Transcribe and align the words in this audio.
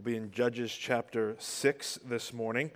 We'll 0.00 0.14
be 0.14 0.16
in 0.16 0.30
Judges 0.30 0.72
chapter 0.72 1.36
6 1.38 1.98
this 2.06 2.32
morning. 2.32 2.70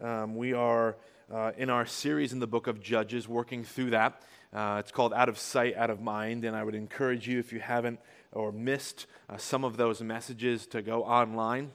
Um, 0.00 0.36
we 0.36 0.52
are 0.52 0.94
uh, 1.28 1.50
in 1.58 1.68
our 1.68 1.84
series 1.84 2.32
in 2.32 2.38
the 2.38 2.46
book 2.46 2.68
of 2.68 2.80
Judges, 2.80 3.26
working 3.26 3.64
through 3.64 3.90
that. 3.90 4.22
Uh, 4.52 4.76
it's 4.78 4.92
called 4.92 5.12
Out 5.12 5.28
of 5.28 5.36
Sight, 5.36 5.76
Out 5.76 5.90
of 5.90 6.00
Mind, 6.00 6.44
and 6.44 6.54
I 6.54 6.62
would 6.62 6.76
encourage 6.76 7.26
you, 7.26 7.40
if 7.40 7.52
you 7.52 7.58
haven't 7.58 7.98
or 8.30 8.52
missed 8.52 9.06
uh, 9.28 9.36
some 9.36 9.64
of 9.64 9.78
those 9.78 10.00
messages, 10.00 10.68
to 10.68 10.80
go 10.80 11.02
online 11.02 11.72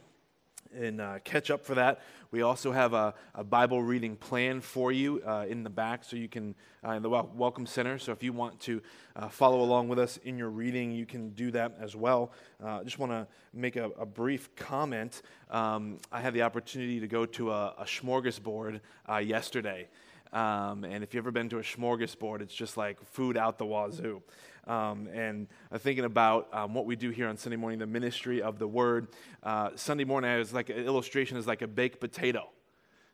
and 0.75 1.01
uh, 1.01 1.19
catch 1.23 1.49
up 1.49 1.63
for 1.63 1.75
that. 1.75 2.01
We 2.31 2.41
also 2.41 2.71
have 2.71 2.93
a, 2.93 3.13
a 3.33 3.43
Bible 3.43 3.81
reading 3.81 4.15
plan 4.15 4.61
for 4.61 4.91
you 4.91 5.21
uh, 5.25 5.45
in 5.47 5.63
the 5.63 5.69
back, 5.69 6.03
so 6.03 6.15
you 6.15 6.27
can, 6.27 6.55
uh, 6.85 6.91
in 6.91 7.01
the 7.01 7.09
Welcome 7.09 7.65
Center. 7.65 7.97
So 7.97 8.11
if 8.11 8.21
you 8.21 8.33
want 8.33 8.59
to 8.61 8.81
uh, 9.15 9.29
follow 9.29 9.61
along 9.61 9.87
with 9.87 9.99
us 9.99 10.17
in 10.17 10.37
your 10.37 10.49
reading, 10.49 10.91
you 10.91 11.05
can 11.05 11.29
do 11.29 11.51
that 11.51 11.77
as 11.79 11.95
well. 11.95 12.31
Uh, 12.63 12.79
I 12.79 12.83
just 12.83 12.99
want 12.99 13.11
to 13.11 13.27
make 13.53 13.75
a, 13.75 13.89
a, 13.91 14.05
brief 14.05 14.53
comment. 14.55 15.21
Um, 15.49 15.99
I 16.11 16.19
had 16.19 16.33
the 16.33 16.41
opportunity 16.41 16.99
to 16.99 17.07
go 17.07 17.25
to 17.25 17.51
a, 17.51 17.75
a 17.79 17.85
smorgasbord 17.85 18.81
uh, 19.09 19.17
yesterday. 19.17 19.87
Um, 20.33 20.83
and 20.83 21.03
if 21.03 21.13
you've 21.13 21.23
ever 21.23 21.31
been 21.31 21.49
to 21.49 21.59
a 21.59 21.63
smorgasbord, 21.63 22.41
it's 22.41 22.53
just 22.53 22.77
like 22.77 23.03
food 23.11 23.37
out 23.37 23.57
the 23.57 23.65
wazoo. 23.65 24.21
Um, 24.67 25.07
and 25.13 25.47
I'm 25.71 25.79
thinking 25.79 26.05
about 26.05 26.49
um, 26.51 26.73
what 26.73 26.85
we 26.85 26.95
do 26.95 27.11
here 27.11 27.27
on 27.27 27.37
Sunday 27.37 27.55
morning, 27.55 27.79
the 27.79 27.85
ministry 27.85 28.41
of 28.41 28.57
the 28.57 28.67
Word. 28.67 29.07
Uh, 29.43 29.69
Sunday 29.75 30.03
morning 30.03 30.31
is 30.31 30.53
like 30.53 30.69
an 30.69 30.77
illustration 30.77 31.37
is 31.37 31.45
like 31.45 31.61
a 31.61 31.67
baked 31.67 31.99
potato. 31.99 32.49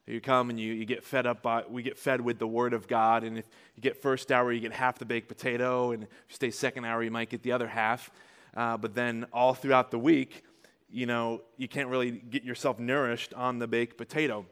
You 0.08 0.20
come 0.20 0.50
and 0.50 0.60
you, 0.60 0.74
you 0.74 0.86
get 0.86 1.04
fed 1.04 1.28
up 1.28 1.42
by, 1.42 1.64
we 1.70 1.84
get 1.84 1.98
fed 1.98 2.22
with 2.22 2.40
the 2.40 2.48
Word 2.48 2.74
of 2.74 2.88
God. 2.88 3.24
And 3.24 3.38
if 3.38 3.46
you 3.76 3.82
get 3.82 4.02
first 4.02 4.32
hour, 4.32 4.52
you 4.52 4.60
get 4.60 4.74
half 4.74 4.98
the 4.98 5.06
baked 5.06 5.28
potato. 5.28 5.92
And 5.92 6.04
if 6.04 6.10
you 6.30 6.36
stay 6.36 6.52
second 6.52 6.86
hour, 6.86 7.04
you 7.04 7.12
might 7.12 7.30
get 7.30 7.44
the 7.44 7.52
other 7.52 7.68
half. 7.68 8.10
Uh, 8.56 8.78
but 8.78 8.96
then 8.96 9.26
all 9.32 9.54
throughout 9.54 9.92
the 9.92 10.00
week, 10.00 10.44
you 10.90 11.06
know, 11.06 11.42
you 11.58 11.68
can't 11.68 11.88
really 11.88 12.12
get 12.12 12.44
yourself 12.44 12.80
nourished 12.80 13.34
on 13.34 13.60
the 13.60 13.68
baked 13.68 13.98
potato. 13.98 14.46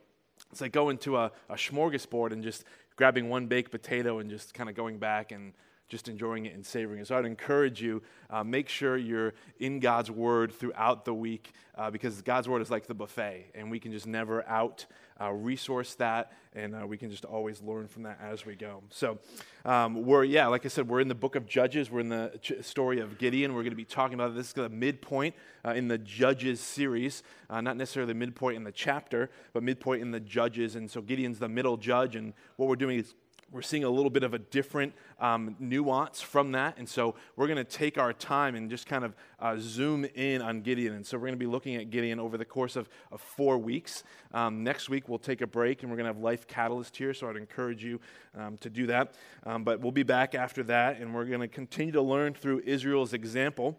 It's 0.52 0.62
like 0.62 0.72
going 0.72 0.98
to 1.00 1.18
a, 1.18 1.32
a 1.50 1.56
smorgasbord 1.56 2.32
and 2.32 2.44
just 2.44 2.64
grabbing 2.96 3.30
one 3.30 3.48
baked 3.48 3.72
potato 3.72 4.20
and 4.20 4.30
just 4.30 4.54
kind 4.54 4.70
of 4.70 4.76
going 4.76 4.98
back 4.98 5.32
and 5.32 5.54
just 5.90 6.08
enjoying 6.08 6.46
it 6.46 6.54
and 6.54 6.66
savoring 6.66 7.00
it. 7.00 7.08
So 7.08 7.18
I'd 7.18 7.26
encourage 7.26 7.82
you, 7.82 8.02
uh, 8.30 8.44
make 8.44 8.70
sure 8.70 8.96
you're 8.96 9.34
in 9.60 9.80
God's 9.80 10.12
Word 10.12 10.54
throughout 10.54 11.04
the 11.04 11.14
week 11.14 11.52
uh, 11.76 11.90
because 11.90 12.22
God's 12.22 12.48
Word 12.48 12.62
is 12.62 12.70
like 12.70 12.86
the 12.86 12.94
buffet, 12.94 13.52
and 13.56 13.72
we 13.72 13.80
can 13.80 13.92
just 13.92 14.06
never 14.06 14.48
out 14.48 14.86
uh, 15.22 15.32
resource 15.32 15.96
that, 15.96 16.32
and 16.54 16.76
uh, 16.76 16.86
we 16.88 16.98
can 16.98 17.10
just 17.10 17.26
always 17.26 17.62
learn 17.62 17.88
from 17.88 18.04
that 18.04 18.20
as 18.22 18.46
we 18.46 18.56
go. 18.56 18.84
So 18.90 19.20
um, 19.66 20.06
we're, 20.06 20.24
yeah, 20.24 20.48
like 20.48 20.66
I 20.66 20.70
said, 20.70 20.88
we're 20.88 21.02
in 21.02 21.08
the 21.08 21.16
book 21.16 21.36
of 21.36 21.46
Judges. 21.46 21.92
We're 21.92 22.00
in 22.00 22.10
the 22.10 22.40
ch- 22.42 22.54
story 22.62 23.00
of 23.00 23.18
Gideon. 23.18 23.54
We're 23.54 23.64
going 23.64 23.72
to 23.72 23.78
be 23.78 23.86
talking 23.86 24.16
about 24.16 24.36
this 24.36 24.48
is 24.48 24.54
the 24.54 24.70
midpoint 24.70 25.36
uh, 25.66 25.72
in 25.72 25.88
the 25.88 25.98
Judges 25.98 26.60
series, 26.60 27.24
uh, 27.50 27.62
not 27.62 27.78
necessarily 27.78 28.14
midpoint 28.14 28.58
in 28.58 28.64
the 28.64 28.72
chapter, 28.72 29.30
but 29.54 29.64
midpoint 29.64 30.02
in 30.02 30.12
the 30.12 30.20
Judges. 30.20 30.76
And 30.76 30.90
so 30.90 31.02
Gideon's 31.02 31.40
the 31.40 31.50
middle 31.50 31.78
judge, 31.78 32.16
and 32.16 32.34
what 32.56 32.70
we're 32.70 32.76
doing 32.76 33.00
is 33.00 33.14
we're 33.52 33.62
seeing 33.62 33.84
a 33.84 33.90
little 33.90 34.10
bit 34.10 34.24
of 34.24 34.34
a 34.34 34.40
different 34.40 34.94
um, 35.20 35.56
nuance 35.60 36.22
from 36.22 36.52
that. 36.52 36.78
And 36.78 36.88
so 36.88 37.16
we're 37.36 37.48
going 37.48 37.58
to 37.58 37.64
take 37.64 37.98
our 37.98 38.14
time 38.14 38.56
and 38.56 38.70
just 38.70 38.86
kind 38.86 39.04
of 39.04 39.16
uh, 39.40 39.56
zoom 39.60 40.06
in 40.16 40.42
on 40.42 40.62
Gideon. 40.62 40.94
And 40.94 41.06
so 41.06 41.18
we're 41.18 41.28
going 41.28 41.34
to 41.34 41.38
be 41.38 41.48
looking 41.48 41.76
at 41.76 41.90
Gideon 41.90 42.20
over 42.20 42.38
the 42.38 42.46
course 42.46 42.76
of, 42.76 42.90
of 43.12 43.22
four 43.22 43.58
weeks. 43.58 44.04
Um, 44.34 44.64
next 44.64 44.90
week, 44.90 45.10
we'll 45.10 45.20
take 45.20 45.42
a 45.42 45.48
break 45.48 45.82
and 45.82 45.92
we're 45.92 45.98
going 45.98 46.08
to 46.08 46.14
have 46.14 46.22
Life 46.22 46.48
Catalyst 46.48 46.96
here. 46.96 47.14
So 47.14 47.30
I'd 47.30 47.38
encourage 47.38 47.84
you 47.84 48.00
um, 48.38 48.58
to 48.60 48.70
do 48.70 48.86
that. 48.88 49.16
Um, 49.46 49.64
but 49.64 49.80
we'll 49.80 49.92
be 49.92 50.04
back 50.04 50.36
after 50.36 50.64
that 50.64 51.00
and 51.00 51.14
we're 51.14 51.26
going 51.26 51.42
to 51.42 51.48
continue 51.48 51.94
to 51.94 52.02
learn 52.02 52.34
through 52.34 52.62
Israel's 52.66 53.14
example 53.14 53.78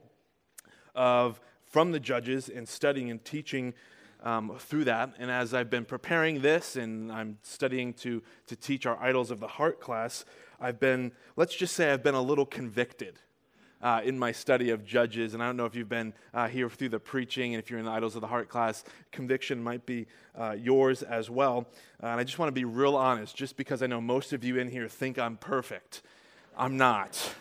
of 0.95 1.41
from 1.65 1.93
the 1.93 2.01
judges 2.01 2.49
and 2.49 2.69
studying 2.69 3.11
and 3.11 3.25
teaching 3.25 3.75
um, 4.23 4.57
through 4.59 4.85
that. 4.85 5.15
And 5.19 5.31
as 5.31 5.55
I've 5.55 5.71
been 5.71 5.85
preparing 5.85 6.43
this 6.43 6.77
and 6.77 7.11
I'm 7.11 7.39
studying 7.43 7.93
to, 7.95 8.23
to 8.47 8.57
teach 8.57 8.87
our 8.87 9.01
Idols 9.03 9.31
of 9.31 9.41
the 9.41 9.49
Heart 9.49 9.81
class, 9.81 10.25
I've 10.61 10.79
been, 10.79 11.13
let's 11.37 11.55
just 11.55 11.75
say, 11.75 11.91
I've 11.93 12.03
been 12.03 12.15
a 12.15 12.23
little 12.23 12.47
convicted. 12.47 13.19
Uh, 13.83 14.03
in 14.05 14.19
my 14.19 14.31
study 14.31 14.69
of 14.69 14.85
Judges, 14.85 15.33
and 15.33 15.43
I 15.43 15.47
don't 15.47 15.57
know 15.57 15.65
if 15.65 15.75
you've 15.75 15.89
been 15.89 16.13
uh, 16.35 16.49
here 16.49 16.69
through 16.69 16.91
the 16.91 16.99
preaching, 17.01 17.55
and 17.55 17.63
if 17.63 17.71
you're 17.71 17.79
in 17.79 17.87
the 17.87 17.91
Idols 17.91 18.15
of 18.15 18.21
the 18.21 18.27
Heart 18.27 18.51
class, 18.51 18.85
conviction 19.11 19.63
might 19.63 19.87
be 19.87 20.07
uh, 20.39 20.51
yours 20.51 21.03
as 21.03 21.31
well. 21.31 21.67
Uh, 22.03 22.09
and 22.09 22.21
I 22.21 22.25
just 22.25 22.39
want 22.39 22.49
to 22.49 22.53
be 22.53 22.67
real 22.67 22.95
honest, 22.95 23.35
just 23.35 23.57
because 23.57 23.83
I 23.83 23.87
know 23.87 23.99
most 23.99 24.35
of 24.35 24.45
you 24.45 24.59
in 24.59 24.69
here 24.69 24.87
think 24.87 25.19
I'm 25.19 25.39
perfect. 25.39 26.03
I'm 26.59 26.77
not. 26.77 27.35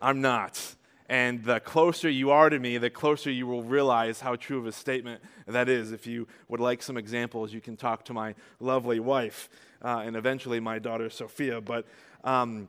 I'm 0.00 0.20
not. 0.20 0.74
And 1.12 1.44
the 1.44 1.60
closer 1.60 2.08
you 2.08 2.30
are 2.30 2.48
to 2.48 2.58
me, 2.58 2.78
the 2.78 2.88
closer 2.88 3.30
you 3.30 3.46
will 3.46 3.62
realize 3.62 4.20
how 4.20 4.34
true 4.34 4.58
of 4.58 4.66
a 4.66 4.72
statement 4.72 5.20
that 5.46 5.68
is. 5.68 5.92
If 5.92 6.06
you 6.06 6.26
would 6.48 6.58
like 6.58 6.82
some 6.82 6.96
examples, 6.96 7.52
you 7.52 7.60
can 7.60 7.76
talk 7.76 8.06
to 8.06 8.14
my 8.14 8.34
lovely 8.60 8.98
wife 8.98 9.50
uh, 9.84 10.04
and 10.06 10.16
eventually 10.16 10.58
my 10.58 10.78
daughter 10.78 11.10
Sophia. 11.10 11.60
But 11.60 11.84
um, 12.24 12.66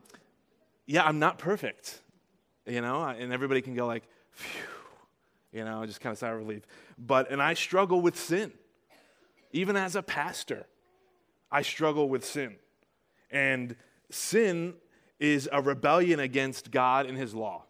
yeah, 0.86 1.06
I'm 1.06 1.20
not 1.20 1.38
perfect, 1.38 2.02
you 2.68 2.82
know, 2.82 3.06
and 3.06 3.32
everybody 3.32 3.62
can 3.62 3.76
go 3.76 3.88
like, 3.88 4.04
phew, 4.32 4.62
you 5.54 5.64
know, 5.64 5.86
just 5.86 6.02
kind 6.02 6.12
of 6.12 6.18
sigh 6.18 6.32
of 6.32 6.38
relief. 6.38 6.64
But, 6.98 7.32
and 7.32 7.42
I 7.42 7.54
struggle 7.54 8.02
with 8.02 8.20
sin. 8.20 8.52
Even 9.54 9.78
as 9.78 9.96
a 9.96 10.04
pastor, 10.04 10.66
I 11.50 11.62
struggle 11.62 12.10
with 12.10 12.26
sin. 12.26 12.58
And 13.32 13.78
sin 14.10 14.74
is 15.18 15.48
a 15.50 15.62
rebellion 15.62 16.20
against 16.20 16.72
God 16.72 17.06
and 17.06 17.18
his 17.18 17.34
law. 17.34 17.64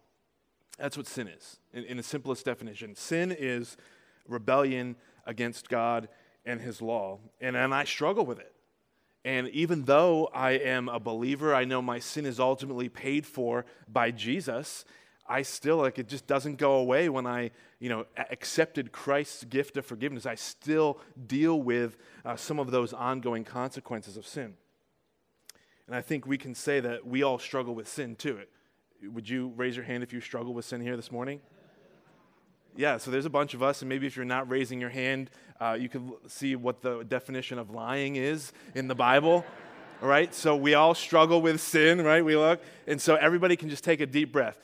That's 0.78 0.96
what 0.96 1.06
sin 1.06 1.28
is, 1.28 1.58
in, 1.72 1.84
in 1.84 1.96
the 1.96 2.02
simplest 2.02 2.44
definition. 2.44 2.94
Sin 2.94 3.34
is 3.36 3.76
rebellion 4.28 4.96
against 5.26 5.68
God 5.68 6.08
and 6.44 6.60
His 6.60 6.82
law. 6.82 7.18
And, 7.40 7.56
and 7.56 7.74
I 7.74 7.84
struggle 7.84 8.26
with 8.26 8.38
it. 8.38 8.52
And 9.24 9.48
even 9.48 9.84
though 9.84 10.28
I 10.34 10.52
am 10.52 10.88
a 10.88 11.00
believer, 11.00 11.54
I 11.54 11.64
know 11.64 11.80
my 11.80 11.98
sin 11.98 12.26
is 12.26 12.38
ultimately 12.38 12.90
paid 12.90 13.24
for 13.24 13.64
by 13.88 14.10
Jesus. 14.10 14.84
I 15.26 15.40
still 15.40 15.78
like 15.78 15.98
it 15.98 16.08
just 16.08 16.26
doesn't 16.26 16.56
go 16.56 16.74
away 16.74 17.08
when 17.08 17.26
I, 17.26 17.50
you 17.78 17.88
know, 17.88 18.04
accepted 18.30 18.92
Christ's 18.92 19.44
gift 19.44 19.78
of 19.78 19.86
forgiveness. 19.86 20.26
I 20.26 20.34
still 20.34 21.00
deal 21.26 21.62
with 21.62 21.96
uh, 22.26 22.36
some 22.36 22.58
of 22.58 22.70
those 22.70 22.92
ongoing 22.92 23.44
consequences 23.44 24.18
of 24.18 24.26
sin. 24.26 24.54
And 25.86 25.96
I 25.96 26.02
think 26.02 26.26
we 26.26 26.36
can 26.36 26.54
say 26.54 26.80
that 26.80 27.06
we 27.06 27.22
all 27.22 27.38
struggle 27.38 27.74
with 27.74 27.88
sin 27.88 28.16
too. 28.16 28.40
Would 29.12 29.28
you 29.28 29.52
raise 29.56 29.76
your 29.76 29.84
hand 29.84 30.02
if 30.02 30.12
you 30.12 30.20
struggle 30.20 30.54
with 30.54 30.64
sin 30.64 30.80
here 30.80 30.96
this 30.96 31.10
morning? 31.10 31.40
Yeah, 32.76 32.96
so 32.96 33.10
there's 33.10 33.26
a 33.26 33.30
bunch 33.30 33.54
of 33.54 33.62
us, 33.62 33.82
and 33.82 33.88
maybe 33.88 34.06
if 34.06 34.16
you're 34.16 34.24
not 34.24 34.48
raising 34.48 34.80
your 34.80 34.90
hand, 34.90 35.30
uh, 35.60 35.76
you 35.78 35.88
can 35.88 36.12
see 36.26 36.56
what 36.56 36.82
the 36.82 37.04
definition 37.04 37.58
of 37.58 37.70
lying 37.70 38.16
is 38.16 38.52
in 38.74 38.88
the 38.88 38.94
Bible. 38.94 39.44
All 40.02 40.08
right, 40.08 40.34
so 40.34 40.56
we 40.56 40.74
all 40.74 40.94
struggle 40.94 41.40
with 41.40 41.60
sin, 41.60 42.02
right? 42.02 42.24
We 42.24 42.36
look, 42.36 42.60
and 42.86 43.00
so 43.00 43.14
everybody 43.14 43.56
can 43.56 43.68
just 43.68 43.84
take 43.84 44.00
a 44.00 44.06
deep 44.06 44.32
breath. 44.32 44.58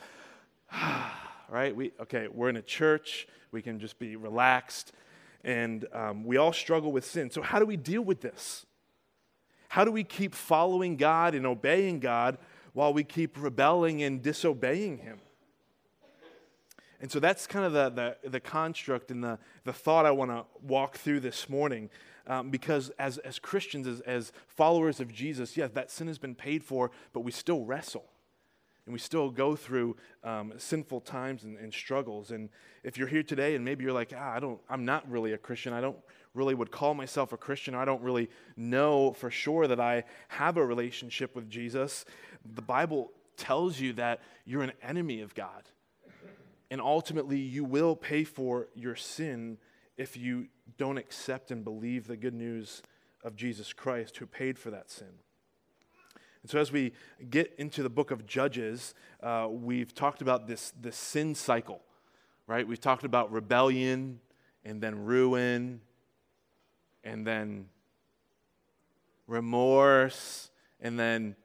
right? 1.48 1.74
We 1.74 1.92
okay. 2.00 2.28
We're 2.28 2.48
in 2.48 2.56
a 2.56 2.62
church. 2.62 3.28
We 3.52 3.62
can 3.62 3.78
just 3.78 3.98
be 3.98 4.16
relaxed, 4.16 4.92
and 5.44 5.86
um, 5.92 6.24
we 6.24 6.36
all 6.36 6.52
struggle 6.52 6.92
with 6.92 7.04
sin. 7.04 7.30
So 7.30 7.42
how 7.42 7.58
do 7.58 7.66
we 7.66 7.76
deal 7.76 8.02
with 8.02 8.20
this? 8.20 8.66
How 9.68 9.84
do 9.84 9.92
we 9.92 10.02
keep 10.02 10.34
following 10.34 10.96
God 10.96 11.34
and 11.34 11.46
obeying 11.46 12.00
God 12.00 12.38
while 12.72 12.92
we 12.92 13.04
keep 13.04 13.40
rebelling 13.40 14.02
and 14.02 14.22
disobeying 14.22 14.98
Him. 14.98 15.18
And 17.00 17.10
so 17.10 17.18
that's 17.18 17.46
kind 17.46 17.64
of 17.64 17.72
the, 17.72 18.16
the, 18.22 18.28
the 18.28 18.40
construct 18.40 19.10
and 19.10 19.24
the, 19.24 19.38
the 19.64 19.72
thought 19.72 20.04
I 20.04 20.10
want 20.10 20.30
to 20.30 20.44
walk 20.62 20.96
through 20.98 21.20
this 21.20 21.48
morning. 21.48 21.88
Um, 22.26 22.50
because 22.50 22.90
as, 22.98 23.18
as 23.18 23.38
Christians, 23.38 23.86
as, 23.86 24.00
as 24.00 24.32
followers 24.46 25.00
of 25.00 25.12
Jesus, 25.12 25.56
yes, 25.56 25.70
that 25.72 25.90
sin 25.90 26.06
has 26.08 26.18
been 26.18 26.34
paid 26.34 26.62
for, 26.62 26.90
but 27.12 27.20
we 27.20 27.32
still 27.32 27.64
wrestle. 27.64 28.04
And 28.84 28.92
we 28.92 28.98
still 28.98 29.30
go 29.30 29.56
through 29.56 29.96
um, 30.22 30.52
sinful 30.58 31.00
times 31.00 31.44
and, 31.44 31.56
and, 31.56 31.72
struggles. 31.72 32.30
And 32.30 32.50
if 32.82 32.98
you're 32.98 33.08
here 33.08 33.22
today 33.22 33.54
and 33.54 33.64
maybe 33.64 33.84
you're 33.84 33.92
like, 33.92 34.12
ah, 34.16 34.32
I 34.32 34.40
don't, 34.40 34.60
I'm 34.68 34.84
not 34.84 35.08
really 35.10 35.32
a 35.32 35.38
Christian, 35.38 35.72
I 35.72 35.80
don't 35.80 35.98
really 36.34 36.54
would 36.54 36.70
call 36.70 36.94
myself 36.94 37.32
a 37.32 37.36
Christian, 37.36 37.74
I 37.74 37.84
don't 37.84 38.02
really 38.02 38.30
know 38.56 39.12
for 39.12 39.30
sure 39.30 39.66
that 39.66 39.80
I 39.80 40.04
have 40.28 40.56
a 40.56 40.64
relationship 40.64 41.34
with 41.34 41.50
Jesus, 41.50 42.04
the 42.44 42.62
Bible 42.62 43.10
tells 43.36 43.80
you 43.80 43.92
that 43.94 44.20
you're 44.44 44.62
an 44.62 44.72
enemy 44.82 45.20
of 45.20 45.34
God. 45.34 45.64
And 46.70 46.80
ultimately, 46.80 47.38
you 47.38 47.64
will 47.64 47.96
pay 47.96 48.22
for 48.22 48.68
your 48.74 48.94
sin 48.94 49.58
if 49.96 50.16
you 50.16 50.46
don't 50.78 50.98
accept 50.98 51.50
and 51.50 51.64
believe 51.64 52.06
the 52.06 52.16
good 52.16 52.34
news 52.34 52.82
of 53.24 53.34
Jesus 53.34 53.72
Christ 53.72 54.16
who 54.18 54.26
paid 54.26 54.58
for 54.58 54.70
that 54.70 54.88
sin. 54.88 55.08
And 56.42 56.50
so, 56.50 56.58
as 56.58 56.70
we 56.70 56.92
get 57.28 57.52
into 57.58 57.82
the 57.82 57.90
book 57.90 58.12
of 58.12 58.24
Judges, 58.24 58.94
uh, 59.20 59.48
we've 59.50 59.94
talked 59.94 60.22
about 60.22 60.46
this, 60.46 60.72
this 60.80 60.96
sin 60.96 61.34
cycle, 61.34 61.82
right? 62.46 62.66
We've 62.66 62.80
talked 62.80 63.04
about 63.04 63.32
rebellion 63.32 64.20
and 64.64 64.80
then 64.80 65.04
ruin 65.04 65.80
and 67.04 67.26
then 67.26 67.66
remorse 69.26 70.50
and 70.80 70.98
then 70.98 71.36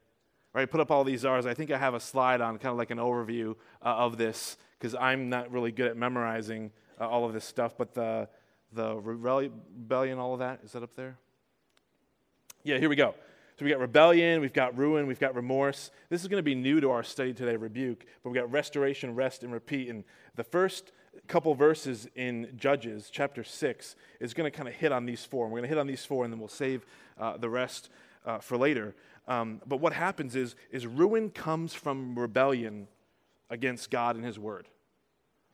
right? 0.55 0.71
Put 0.71 0.79
up 0.79 0.89
all 0.89 1.03
these 1.03 1.25
R's. 1.25 1.45
I 1.45 1.53
think 1.53 1.69
I 1.69 1.77
have 1.77 1.93
a 1.93 1.99
slide 1.99 2.39
on 2.39 2.57
kind 2.57 2.71
of 2.71 2.77
like 2.77 2.89
an 2.89 2.97
overview 2.97 3.55
uh, 3.81 3.89
of 3.89 4.17
this 4.17 4.55
because 4.79 4.95
I'm 4.95 5.29
not 5.29 5.51
really 5.51 5.71
good 5.71 5.87
at 5.87 5.97
memorizing 5.97 6.71
uh, 6.99 7.07
all 7.07 7.25
of 7.25 7.33
this 7.33 7.43
stuff, 7.43 7.77
but 7.77 7.93
the, 7.93 8.29
the 8.71 8.95
rebellion, 8.95 10.17
all 10.17 10.33
of 10.33 10.39
that, 10.39 10.61
is 10.63 10.71
that 10.71 10.81
up 10.81 10.95
there? 10.95 11.17
Yeah, 12.63 12.77
here 12.77 12.87
we 12.87 12.95
go. 12.95 13.15
So 13.59 13.65
we 13.65 13.71
got 13.71 13.79
rebellion, 13.79 14.39
we've 14.39 14.53
got 14.53 14.77
ruin, 14.77 15.07
we've 15.07 15.19
got 15.19 15.35
remorse. 15.35 15.91
This 16.09 16.21
is 16.21 16.27
going 16.27 16.39
to 16.39 16.43
be 16.43 16.55
new 16.55 16.79
to 16.79 16.89
our 16.91 17.03
study 17.03 17.33
today, 17.33 17.57
rebuke, 17.57 18.05
but 18.23 18.29
we've 18.29 18.41
got 18.41 18.49
restoration, 18.49 19.13
rest, 19.13 19.43
and 19.43 19.51
repeat. 19.51 19.89
And 19.89 20.05
the 20.35 20.43
first 20.43 20.93
couple 21.27 21.53
verses 21.56 22.07
in 22.15 22.53
Judges, 22.57 23.09
chapter 23.12 23.44
6, 23.44 23.95
is 24.19 24.33
going 24.33 24.50
to 24.50 24.56
kind 24.56 24.69
of 24.69 24.75
hit 24.75 24.91
on 24.91 25.06
these 25.06 25.25
four. 25.25 25.45
And 25.45 25.53
we're 25.53 25.59
going 25.59 25.69
to 25.69 25.75
hit 25.75 25.79
on 25.79 25.88
these 25.88 26.06
four, 26.06 26.23
and 26.23 26.33
then 26.33 26.39
we'll 26.39 26.47
save 26.47 26.85
uh, 27.19 27.38
the 27.38 27.50
rest 27.50 27.89
uh, 28.25 28.39
for 28.39 28.57
later. 28.57 28.95
Um, 29.27 29.62
but 29.65 29.77
what 29.77 29.94
happens 29.94 30.35
is, 30.35 30.56
is 30.71 30.85
ruin 30.85 31.29
comes 31.29 31.73
from 31.73 32.17
rebellion 32.17 32.88
against 33.50 33.89
God 33.89 34.15
and 34.15 34.25
His 34.25 34.38
Word. 34.38 34.67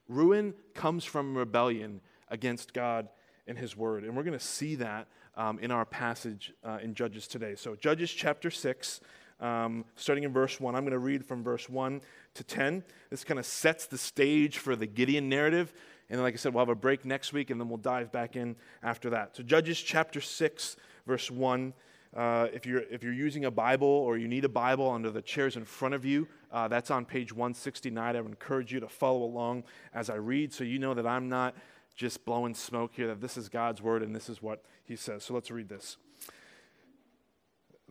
Ruin 0.07 0.53
comes 0.73 1.05
from 1.05 1.37
rebellion 1.37 2.01
against 2.29 2.73
God 2.73 3.09
and 3.47 3.57
His 3.57 3.75
Word. 3.77 4.03
And 4.03 4.15
we're 4.15 4.23
going 4.23 4.37
to 4.37 4.45
see 4.45 4.75
that 4.75 5.07
um, 5.35 5.59
in 5.59 5.71
our 5.71 5.85
passage 5.85 6.53
uh, 6.63 6.79
in 6.81 6.93
Judges 6.93 7.27
today. 7.27 7.55
So, 7.55 7.75
Judges 7.75 8.11
chapter 8.11 8.51
6, 8.51 9.01
um, 9.41 9.85
starting 9.95 10.23
in 10.23 10.31
verse 10.31 10.59
1. 10.59 10.75
I'm 10.75 10.83
going 10.83 10.91
to 10.91 10.99
read 10.99 11.25
from 11.25 11.43
verse 11.43 11.67
1 11.67 12.01
to 12.35 12.43
10. 12.43 12.83
This 13.09 13.23
kind 13.23 13.39
of 13.39 13.45
sets 13.45 13.87
the 13.87 13.97
stage 13.97 14.59
for 14.59 14.75
the 14.75 14.85
Gideon 14.85 15.27
narrative. 15.27 15.73
And 16.09 16.17
then, 16.17 16.23
like 16.23 16.33
I 16.33 16.37
said, 16.37 16.53
we'll 16.53 16.61
have 16.61 16.69
a 16.69 16.75
break 16.75 17.05
next 17.05 17.33
week, 17.33 17.49
and 17.49 17.59
then 17.59 17.69
we'll 17.69 17.77
dive 17.77 18.11
back 18.11 18.35
in 18.35 18.55
after 18.83 19.09
that. 19.11 19.35
So, 19.35 19.43
Judges 19.43 19.81
chapter 19.81 20.21
6, 20.21 20.75
verse 21.07 21.31
1. 21.31 21.73
Uh, 22.15 22.47
if, 22.53 22.65
you're, 22.65 22.81
if 22.91 23.03
you're 23.03 23.13
using 23.13 23.45
a 23.45 23.51
Bible 23.51 23.87
or 23.87 24.17
you 24.17 24.27
need 24.27 24.43
a 24.43 24.49
Bible 24.49 24.89
under 24.89 25.09
the 25.09 25.21
chairs 25.21 25.55
in 25.55 25.63
front 25.63 25.95
of 25.95 26.03
you, 26.03 26.27
uh, 26.51 26.67
that's 26.67 26.91
on 26.91 27.05
page 27.05 27.31
169. 27.31 28.15
I 28.15 28.19
would 28.19 28.29
encourage 28.29 28.73
you 28.73 28.81
to 28.81 28.89
follow 28.89 29.23
along 29.23 29.63
as 29.93 30.09
I 30.09 30.15
read 30.15 30.51
so 30.51 30.65
you 30.65 30.77
know 30.77 30.93
that 30.93 31.07
I'm 31.07 31.29
not 31.29 31.55
just 31.95 32.25
blowing 32.25 32.53
smoke 32.53 32.91
here, 32.95 33.07
that 33.07 33.21
this 33.21 33.37
is 33.37 33.47
God's 33.47 33.81
word 33.81 34.03
and 34.03 34.13
this 34.13 34.27
is 34.27 34.41
what 34.41 34.65
he 34.83 34.97
says. 34.97 35.23
So 35.23 35.33
let's 35.33 35.49
read 35.51 35.69
this. 35.69 35.95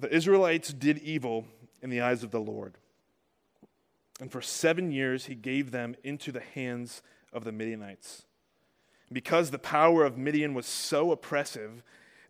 The 0.01 0.15
Israelites 0.15 0.73
did 0.73 0.99
evil 0.99 1.47
in 1.83 1.91
the 1.91 2.01
eyes 2.01 2.23
of 2.23 2.31
the 2.31 2.41
Lord. 2.41 2.79
And 4.19 4.33
for 4.33 4.41
seven 4.41 4.93
years 4.93 5.27
he 5.27 5.35
gave 5.35 5.71
them 5.71 5.95
into 6.03 6.33
the 6.33 6.41
hands 6.41 7.03
of 7.35 7.45
the 7.45 7.53
Midianites. 7.53 8.23
Because 9.13 9.51
the 9.51 9.59
power 9.59 10.05
of 10.05 10.17
Midian 10.17 10.55
was 10.55 10.65
so 10.65 11.13
oppressive, 11.13 11.83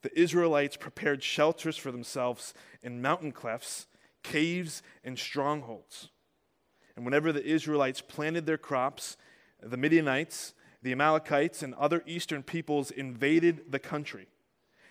the 0.03 0.19
Israelites 0.19 0.77
prepared 0.77 1.23
shelters 1.23 1.77
for 1.77 1.93
themselves 1.93 2.55
in 2.83 3.03
mountain 3.03 3.31
clefts, 3.31 3.87
caves, 4.25 4.83
and 5.05 5.17
strongholds. 5.17 6.09
And 6.97 7.05
whenever 7.05 7.33
the 7.33 7.45
Israelites 7.45 8.01
planted 8.01 8.47
their 8.47 8.59
crops, 8.59 9.17
the 9.63 9.77
Midianites, 9.77 10.55
the 10.83 10.91
Amalekites, 10.91 11.63
and 11.63 11.75
other 11.75 12.03
eastern 12.05 12.43
peoples 12.43 12.91
invaded 12.91 13.71
the 13.71 13.79
country. 13.79 14.27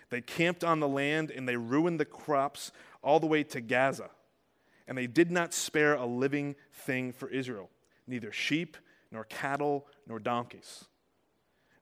They 0.09 0.21
camped 0.21 0.63
on 0.63 0.79
the 0.79 0.87
land 0.87 1.31
and 1.31 1.47
they 1.47 1.55
ruined 1.55 1.99
the 1.99 2.05
crops 2.05 2.71
all 3.01 3.19
the 3.19 3.27
way 3.27 3.43
to 3.43 3.61
Gaza. 3.61 4.09
And 4.87 4.97
they 4.97 5.07
did 5.07 5.29
not 5.31 5.53
spare 5.53 5.93
a 5.93 6.05
living 6.05 6.55
thing 6.73 7.11
for 7.11 7.29
Israel, 7.29 7.69
neither 8.07 8.31
sheep, 8.31 8.75
nor 9.11 9.23
cattle, 9.25 9.87
nor 10.07 10.19
donkeys. 10.19 10.85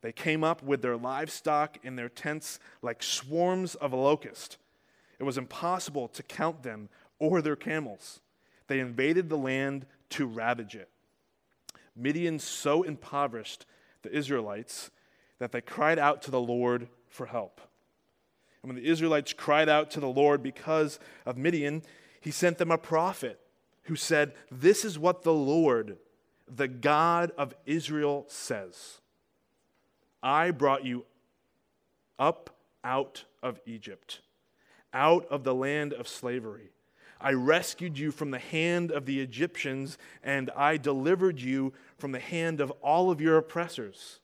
They 0.01 0.11
came 0.11 0.43
up 0.43 0.61
with 0.61 0.81
their 0.81 0.97
livestock 0.97 1.77
in 1.83 1.95
their 1.95 2.09
tents 2.09 2.59
like 2.81 3.01
swarms 3.01 3.75
of 3.75 3.93
a 3.93 3.97
locust. 3.97 4.57
It 5.19 5.23
was 5.23 5.37
impossible 5.37 6.07
to 6.09 6.23
count 6.23 6.63
them 6.63 6.89
or 7.19 7.41
their 7.41 7.55
camels. 7.55 8.19
They 8.67 8.79
invaded 8.79 9.29
the 9.29 9.37
land 9.37 9.85
to 10.11 10.27
ravage 10.27 10.75
it. 10.75 10.89
Midian 11.95 12.39
so 12.39 12.83
impoverished 12.83 13.65
the 14.03 14.15
Israelites 14.15 14.91
that 15.39 15.51
they 15.51 15.61
cried 15.61 15.97
out 15.97 16.21
to 16.23 16.31
the 16.31 16.39
Lord 16.39 16.89
for 17.07 17.25
help. 17.25 17.61
And 18.61 18.71
when 18.73 18.81
the 18.81 18.89
Israelites 18.89 19.33
cried 19.33 19.69
out 19.69 19.91
to 19.91 19.99
the 19.99 20.07
Lord 20.07 20.41
because 20.41 20.99
of 21.25 21.37
Midian, 21.37 21.83
he 22.19 22.31
sent 22.31 22.57
them 22.57 22.71
a 22.71 22.77
prophet 22.77 23.39
who 23.83 23.95
said, 23.95 24.33
This 24.51 24.83
is 24.83 24.99
what 24.99 25.23
the 25.23 25.33
Lord, 25.33 25.97
the 26.53 26.67
God 26.67 27.31
of 27.37 27.53
Israel, 27.65 28.25
says 28.27 28.99
I 30.21 30.51
brought 30.51 30.85
you 30.85 31.05
up 32.19 32.57
out 32.83 33.25
of 33.43 33.59
Egypt, 33.65 34.21
out 34.93 35.25
of 35.27 35.43
the 35.43 35.55
land 35.55 35.93
of 35.93 36.07
slavery. 36.07 36.71
I 37.19 37.33
rescued 37.33 37.97
you 37.97 38.11
from 38.11 38.31
the 38.31 38.39
hand 38.39 38.91
of 38.91 39.05
the 39.05 39.19
Egyptians, 39.19 39.97
and 40.23 40.51
I 40.55 40.77
delivered 40.77 41.39
you 41.39 41.73
from 41.97 42.11
the 42.11 42.19
hand 42.19 42.61
of 42.61 42.71
all 42.81 43.09
of 43.09 43.21
your 43.21 43.37
oppressors. 43.37 44.19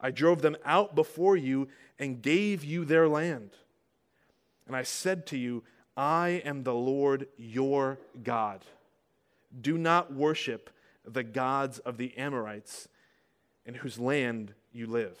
I 0.00 0.10
drove 0.10 0.40
them 0.40 0.56
out 0.64 0.94
before 0.94 1.36
you 1.36 1.68
and 2.00 2.22
gave 2.22 2.64
you 2.64 2.84
their 2.84 3.06
land. 3.06 3.50
And 4.66 4.74
I 4.74 4.82
said 4.82 5.26
to 5.26 5.36
you, 5.36 5.62
I 5.96 6.42
am 6.44 6.64
the 6.64 6.74
Lord 6.74 7.28
your 7.36 7.98
God. 8.24 8.64
Do 9.60 9.76
not 9.76 10.12
worship 10.12 10.70
the 11.04 11.22
gods 11.22 11.78
of 11.80 11.98
the 11.98 12.16
Amorites 12.16 12.88
in 13.66 13.74
whose 13.74 13.98
land 13.98 14.54
you 14.72 14.86
live. 14.86 15.18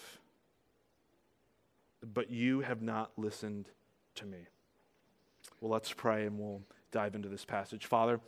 But 2.02 2.30
you 2.30 2.60
have 2.60 2.80
not 2.80 3.10
listened 3.18 3.66
to 4.14 4.24
me. 4.24 4.38
Well, 5.60 5.70
let's 5.70 5.92
pray 5.92 6.24
and 6.24 6.38
we'll 6.38 6.62
dive 6.92 7.14
into 7.14 7.28
this 7.28 7.44
passage. 7.44 7.84
Father, 7.84 8.20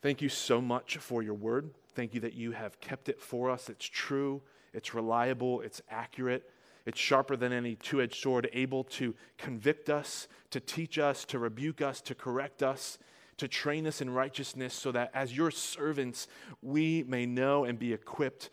thank 0.00 0.22
you 0.22 0.30
so 0.30 0.60
much 0.60 0.96
for 0.96 1.22
your 1.22 1.34
word. 1.34 1.70
Thank 1.94 2.14
you 2.14 2.20
that 2.20 2.32
you 2.32 2.52
have 2.52 2.80
kept 2.80 3.10
it 3.10 3.20
for 3.20 3.50
us. 3.50 3.68
It's 3.68 3.84
true, 3.84 4.40
it's 4.72 4.94
reliable, 4.94 5.60
it's 5.60 5.82
accurate. 5.90 6.48
It's 6.88 6.98
sharper 6.98 7.36
than 7.36 7.52
any 7.52 7.74
two 7.74 8.00
edged 8.00 8.14
sword, 8.14 8.48
able 8.54 8.82
to 8.84 9.14
convict 9.36 9.90
us, 9.90 10.26
to 10.48 10.58
teach 10.58 10.98
us, 10.98 11.26
to 11.26 11.38
rebuke 11.38 11.82
us, 11.82 12.00
to 12.00 12.14
correct 12.14 12.62
us, 12.62 12.96
to 13.36 13.46
train 13.46 13.86
us 13.86 14.00
in 14.00 14.08
righteousness, 14.08 14.72
so 14.72 14.90
that 14.92 15.10
as 15.12 15.36
your 15.36 15.50
servants, 15.50 16.28
we 16.62 17.02
may 17.02 17.26
know 17.26 17.64
and 17.64 17.78
be 17.78 17.92
equipped 17.92 18.48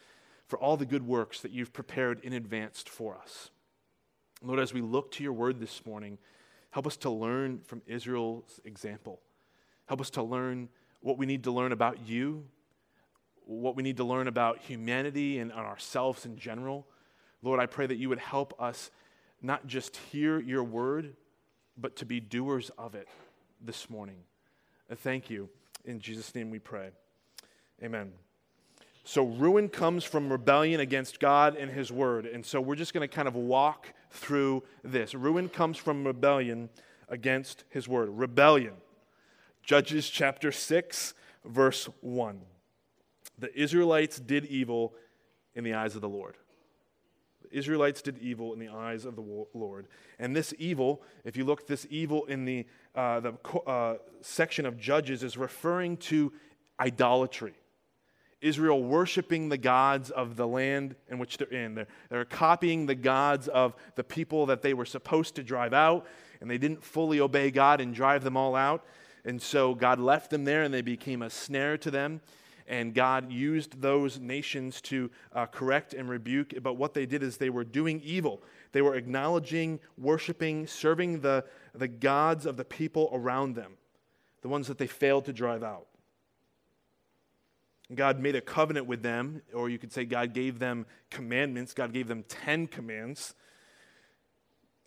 for 0.47 0.59
all 0.59 0.75
the 0.75 0.85
good 0.85 1.07
works 1.07 1.39
that 1.39 1.51
you've 1.51 1.71
prepared 1.71 2.19
in 2.25 2.33
advance 2.33 2.83
for 2.85 3.17
us. 3.17 3.51
Lord, 4.41 4.59
as 4.59 4.73
we 4.73 4.81
look 4.81 5.11
to 5.11 5.23
your 5.23 5.31
word 5.31 5.61
this 5.61 5.85
morning, 5.85 6.17
help 6.71 6.85
us 6.85 6.97
to 6.97 7.09
learn 7.09 7.61
from 7.63 7.83
Israel's 7.87 8.59
example. 8.65 9.21
Help 9.85 10.01
us 10.01 10.09
to 10.09 10.21
learn 10.21 10.67
what 10.99 11.17
we 11.17 11.25
need 11.25 11.45
to 11.45 11.51
learn 11.51 11.71
about 11.71 12.05
you, 12.05 12.43
what 13.45 13.77
we 13.77 13.83
need 13.83 13.95
to 13.95 14.03
learn 14.03 14.27
about 14.27 14.59
humanity 14.59 15.39
and 15.39 15.53
ourselves 15.53 16.25
in 16.25 16.35
general. 16.35 16.85
Lord, 17.45 17.59
I 17.59 17.67
pray 17.67 17.85
that 17.85 17.97
you 17.97 18.09
would 18.09 18.17
help 18.17 18.59
us 18.59 18.89
not 19.39 19.67
just 19.67 19.97
hear 19.97 20.39
your 20.39 20.63
word, 20.63 21.15
but 21.77 21.95
to 21.97 22.05
be 22.05 22.19
doers 22.19 22.71
of 22.75 22.95
it 22.95 23.07
this 23.61 23.87
morning. 23.87 24.17
Uh, 24.91 24.95
thank 24.95 25.29
you. 25.29 25.47
In 25.85 25.99
Jesus' 25.99 26.33
name 26.33 26.49
we 26.49 26.57
pray. 26.57 26.89
Amen. 27.83 28.13
So, 29.03 29.25
ruin 29.25 29.69
comes 29.69 30.03
from 30.03 30.31
rebellion 30.31 30.79
against 30.79 31.19
God 31.19 31.55
and 31.55 31.69
His 31.69 31.91
Word. 31.91 32.25
And 32.25 32.43
so, 32.43 32.59
we're 32.59 32.73
just 32.73 32.95
going 32.95 33.07
to 33.07 33.15
kind 33.15 33.27
of 33.27 33.35
walk 33.35 33.93
through 34.09 34.63
this. 34.83 35.13
Ruin 35.13 35.47
comes 35.47 35.77
from 35.77 36.03
rebellion 36.03 36.69
against 37.09 37.63
His 37.69 37.87
Word. 37.87 38.09
Rebellion. 38.09 38.73
Judges 39.61 40.09
chapter 40.09 40.51
6, 40.51 41.13
verse 41.45 41.87
1. 42.01 42.41
The 43.37 43.55
Israelites 43.55 44.19
did 44.19 44.45
evil 44.45 44.95
in 45.53 45.63
the 45.63 45.75
eyes 45.75 45.93
of 45.93 46.01
the 46.01 46.09
Lord. 46.09 46.37
Israelites 47.55 48.01
did 48.01 48.17
evil 48.19 48.53
in 48.53 48.59
the 48.59 48.69
eyes 48.69 49.05
of 49.05 49.15
the 49.15 49.45
Lord. 49.53 49.87
And 50.19 50.35
this 50.35 50.53
evil, 50.59 51.01
if 51.23 51.37
you 51.37 51.45
look, 51.45 51.67
this 51.67 51.87
evil 51.89 52.25
in 52.25 52.45
the, 52.45 52.65
uh, 52.93 53.19
the 53.21 53.33
uh, 53.65 53.95
section 54.21 54.65
of 54.65 54.77
Judges 54.77 55.23
is 55.23 55.37
referring 55.37 55.97
to 55.97 56.33
idolatry. 56.79 57.53
Israel 58.41 58.83
worshiping 58.83 59.49
the 59.49 59.57
gods 59.57 60.11
of 60.11 60.35
the 60.35 60.47
land 60.47 60.95
in 61.09 61.17
which 61.17 61.37
they're 61.37 61.47
in. 61.47 61.75
They're, 61.75 61.87
they're 62.09 62.25
copying 62.25 62.85
the 62.85 62.95
gods 62.95 63.47
of 63.47 63.73
the 63.95 64.03
people 64.03 64.45
that 64.47 64.61
they 64.61 64.73
were 64.73 64.85
supposed 64.85 65.35
to 65.35 65.43
drive 65.43 65.73
out, 65.73 66.05
and 66.41 66.49
they 66.49 66.57
didn't 66.57 66.83
fully 66.83 67.19
obey 67.19 67.49
God 67.49 67.81
and 67.81 67.93
drive 67.93 68.23
them 68.23 68.37
all 68.37 68.55
out. 68.55 68.85
And 69.23 69.41
so 69.41 69.73
God 69.73 69.99
left 69.99 70.29
them 70.29 70.43
there, 70.43 70.61
and 70.61 70.73
they 70.73 70.83
became 70.83 71.21
a 71.23 71.29
snare 71.29 71.77
to 71.79 71.89
them. 71.89 72.21
And 72.67 72.93
God 72.93 73.31
used 73.31 73.81
those 73.81 74.19
nations 74.19 74.81
to 74.81 75.11
uh, 75.33 75.45
correct 75.45 75.93
and 75.93 76.09
rebuke. 76.09 76.53
But 76.63 76.73
what 76.73 76.93
they 76.93 77.05
did 77.05 77.21
is 77.21 77.37
they 77.37 77.51
were 77.51 77.63
doing 77.63 78.01
evil. 78.03 78.41
They 78.71 78.81
were 78.81 78.95
acknowledging, 78.95 79.79
worshiping, 79.97 80.65
serving 80.65 81.21
the, 81.21 81.45
the 81.73 81.87
gods 81.87 82.45
of 82.45 82.57
the 82.57 82.65
people 82.65 83.09
around 83.13 83.55
them, 83.55 83.73
the 84.41 84.49
ones 84.49 84.67
that 84.67 84.77
they 84.77 84.87
failed 84.87 85.25
to 85.25 85.33
drive 85.33 85.63
out. 85.63 85.87
God 87.93 88.19
made 88.19 88.35
a 88.35 88.41
covenant 88.41 88.87
with 88.87 89.03
them, 89.03 89.43
or 89.53 89.69
you 89.69 89.77
could 89.77 89.93
say 89.93 90.05
God 90.05 90.33
gave 90.33 90.57
them 90.57 90.87
commandments. 91.11 91.73
God 91.73 91.93
gave 91.93 92.07
them 92.07 92.23
10 92.27 92.67
commands. 92.67 93.35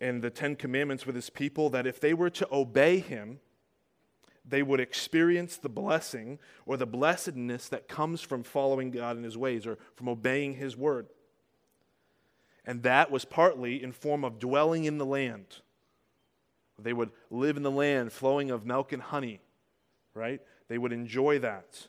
And 0.01 0.21
the 0.21 0.29
10 0.29 0.57
commandments 0.57 1.05
with 1.05 1.15
his 1.15 1.29
people 1.29 1.69
that 1.69 1.87
if 1.87 1.99
they 2.01 2.13
were 2.13 2.29
to 2.31 2.47
obey 2.51 2.99
him, 2.99 3.39
they 4.49 4.63
would 4.63 4.79
experience 4.79 5.57
the 5.57 5.69
blessing 5.69 6.39
or 6.65 6.77
the 6.77 6.85
blessedness 6.85 7.67
that 7.69 7.87
comes 7.87 8.21
from 8.21 8.43
following 8.43 8.91
God 8.91 9.17
in 9.17 9.23
his 9.23 9.37
ways 9.37 9.65
or 9.65 9.77
from 9.95 10.09
obeying 10.09 10.55
his 10.55 10.75
word. 10.75 11.07
And 12.65 12.83
that 12.83 13.11
was 13.11 13.25
partly 13.25 13.81
in 13.81 13.91
form 13.91 14.23
of 14.23 14.39
dwelling 14.39 14.85
in 14.85 14.97
the 14.97 15.05
land. 15.05 15.45
They 16.77 16.93
would 16.93 17.11
live 17.29 17.57
in 17.57 17.63
the 17.63 17.71
land 17.71 18.13
flowing 18.13 18.51
of 18.51 18.65
milk 18.65 18.93
and 18.93 19.01
honey, 19.01 19.41
right? 20.13 20.41
They 20.67 20.77
would 20.77 20.93
enjoy 20.93 21.39
that. 21.39 21.87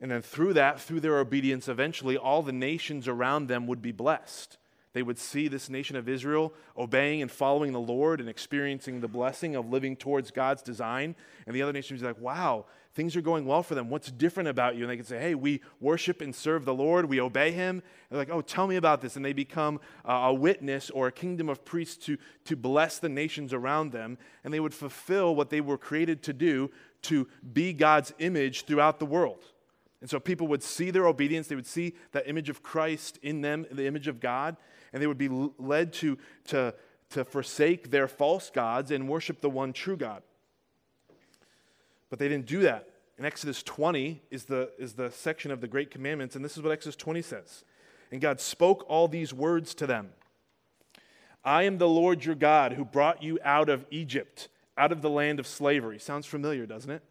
And 0.00 0.10
then 0.10 0.22
through 0.22 0.52
that, 0.54 0.80
through 0.80 1.00
their 1.00 1.18
obedience, 1.18 1.68
eventually 1.68 2.16
all 2.16 2.42
the 2.42 2.52
nations 2.52 3.08
around 3.08 3.48
them 3.48 3.66
would 3.66 3.82
be 3.82 3.92
blessed. 3.92 4.57
They 4.92 5.02
would 5.02 5.18
see 5.18 5.48
this 5.48 5.68
nation 5.68 5.96
of 5.96 6.08
Israel 6.08 6.52
obeying 6.76 7.22
and 7.22 7.30
following 7.30 7.72
the 7.72 7.80
Lord 7.80 8.20
and 8.20 8.28
experiencing 8.28 9.00
the 9.00 9.08
blessing 9.08 9.54
of 9.54 9.68
living 9.68 9.96
towards 9.96 10.30
God's 10.30 10.62
design. 10.62 11.14
And 11.46 11.54
the 11.54 11.62
other 11.62 11.72
nations 11.72 12.02
would 12.02 12.08
be 12.08 12.14
like, 12.14 12.22
wow, 12.22 12.64
things 12.94 13.14
are 13.14 13.20
going 13.20 13.44
well 13.44 13.62
for 13.62 13.74
them. 13.74 13.90
What's 13.90 14.10
different 14.10 14.48
about 14.48 14.76
you? 14.76 14.82
And 14.82 14.90
they 14.90 14.96
could 14.96 15.06
say, 15.06 15.20
hey, 15.20 15.34
we 15.34 15.60
worship 15.78 16.20
and 16.20 16.34
serve 16.34 16.64
the 16.64 16.74
Lord, 16.74 17.06
we 17.06 17.20
obey 17.20 17.52
Him. 17.52 17.76
And 17.76 17.82
they're 18.10 18.18
like, 18.18 18.30
oh, 18.30 18.40
tell 18.40 18.66
me 18.66 18.76
about 18.76 19.00
this. 19.00 19.14
And 19.14 19.24
they 19.24 19.32
become 19.32 19.78
uh, 20.04 20.12
a 20.12 20.34
witness 20.34 20.90
or 20.90 21.06
a 21.06 21.12
kingdom 21.12 21.48
of 21.48 21.64
priests 21.64 22.04
to, 22.06 22.16
to 22.46 22.56
bless 22.56 22.98
the 22.98 23.08
nations 23.08 23.52
around 23.52 23.92
them. 23.92 24.18
And 24.42 24.52
they 24.52 24.60
would 24.60 24.74
fulfill 24.74 25.36
what 25.36 25.50
they 25.50 25.60
were 25.60 25.78
created 25.78 26.22
to 26.24 26.32
do 26.32 26.70
to 27.02 27.28
be 27.52 27.72
God's 27.72 28.12
image 28.18 28.64
throughout 28.64 28.98
the 28.98 29.06
world. 29.06 29.44
And 30.00 30.08
so 30.08 30.20
people 30.20 30.46
would 30.48 30.62
see 30.62 30.90
their 30.90 31.06
obedience, 31.06 31.48
they 31.48 31.56
would 31.56 31.66
see 31.66 31.94
that 32.12 32.28
image 32.28 32.48
of 32.48 32.62
Christ 32.62 33.18
in 33.22 33.40
them, 33.40 33.66
the 33.70 33.86
image 33.86 34.06
of 34.06 34.20
God, 34.20 34.56
and 34.92 35.02
they 35.02 35.06
would 35.06 35.18
be 35.18 35.28
led 35.58 35.92
to, 35.94 36.18
to, 36.48 36.74
to 37.10 37.24
forsake 37.24 37.90
their 37.90 38.08
false 38.08 38.50
gods 38.50 38.90
and 38.90 39.08
worship 39.08 39.40
the 39.40 39.50
one 39.50 39.72
true 39.72 39.96
God. 39.96 40.22
But 42.10 42.18
they 42.18 42.28
didn't 42.28 42.46
do 42.46 42.60
that. 42.60 42.88
In 43.18 43.24
Exodus 43.24 43.62
20 43.62 44.22
is 44.30 44.44
the, 44.44 44.70
is 44.78 44.94
the 44.94 45.10
section 45.10 45.50
of 45.50 45.60
the 45.60 45.66
Great 45.66 45.90
Commandments, 45.90 46.36
and 46.36 46.44
this 46.44 46.56
is 46.56 46.62
what 46.62 46.72
Exodus 46.72 46.96
20 46.96 47.20
says. 47.22 47.64
And 48.12 48.20
God 48.20 48.40
spoke 48.40 48.84
all 48.88 49.08
these 49.08 49.34
words 49.34 49.74
to 49.74 49.86
them 49.86 50.10
I 51.44 51.64
am 51.64 51.78
the 51.78 51.88
Lord 51.88 52.24
your 52.24 52.34
God 52.34 52.74
who 52.74 52.84
brought 52.84 53.22
you 53.22 53.38
out 53.44 53.68
of 53.68 53.86
Egypt, 53.90 54.48
out 54.76 54.92
of 54.92 55.02
the 55.02 55.10
land 55.10 55.40
of 55.40 55.46
slavery. 55.46 55.98
Sounds 55.98 56.26
familiar, 56.26 56.66
doesn't 56.66 56.90
it? 56.90 57.02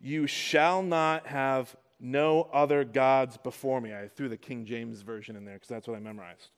You 0.00 0.26
shall 0.26 0.82
not 0.82 1.26
have 1.26 1.76
no 2.04 2.48
other 2.52 2.84
gods 2.84 3.38
before 3.38 3.80
me. 3.80 3.94
I 3.94 4.08
threw 4.08 4.28
the 4.28 4.36
King 4.36 4.66
James 4.66 5.00
version 5.00 5.36
in 5.36 5.44
there 5.44 5.54
because 5.54 5.68
that's 5.68 5.88
what 5.88 5.96
I 5.96 6.00
memorized. 6.00 6.50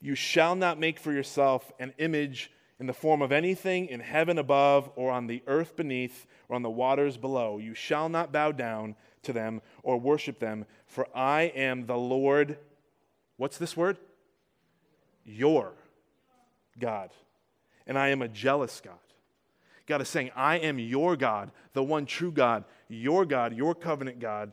You 0.00 0.14
shall 0.14 0.54
not 0.54 0.78
make 0.78 1.00
for 1.00 1.12
yourself 1.12 1.72
an 1.80 1.94
image 1.98 2.52
in 2.78 2.86
the 2.86 2.92
form 2.92 3.22
of 3.22 3.32
anything 3.32 3.86
in 3.88 3.98
heaven 3.98 4.38
above, 4.38 4.88
or 4.94 5.10
on 5.10 5.26
the 5.26 5.42
earth 5.48 5.74
beneath, 5.74 6.26
or 6.48 6.54
on 6.54 6.62
the 6.62 6.70
waters 6.70 7.16
below. 7.16 7.58
You 7.58 7.74
shall 7.74 8.08
not 8.08 8.30
bow 8.30 8.52
down 8.52 8.94
to 9.22 9.32
them 9.32 9.62
or 9.82 9.98
worship 9.98 10.38
them, 10.38 10.64
for 10.86 11.08
I 11.12 11.42
am 11.56 11.86
the 11.86 11.96
Lord. 11.96 12.56
What's 13.36 13.58
this 13.58 13.76
word? 13.76 13.96
Your 15.24 15.72
God. 16.78 17.10
And 17.86 17.98
I 17.98 18.08
am 18.08 18.22
a 18.22 18.28
jealous 18.28 18.80
God. 18.80 18.94
God 19.86 20.02
is 20.02 20.08
saying, 20.08 20.30
I 20.36 20.58
am 20.58 20.78
your 20.78 21.16
God, 21.16 21.50
the 21.72 21.82
one 21.82 22.06
true 22.06 22.30
God, 22.30 22.64
your 22.88 23.24
God, 23.24 23.56
your 23.56 23.74
covenant 23.74 24.20
God, 24.20 24.52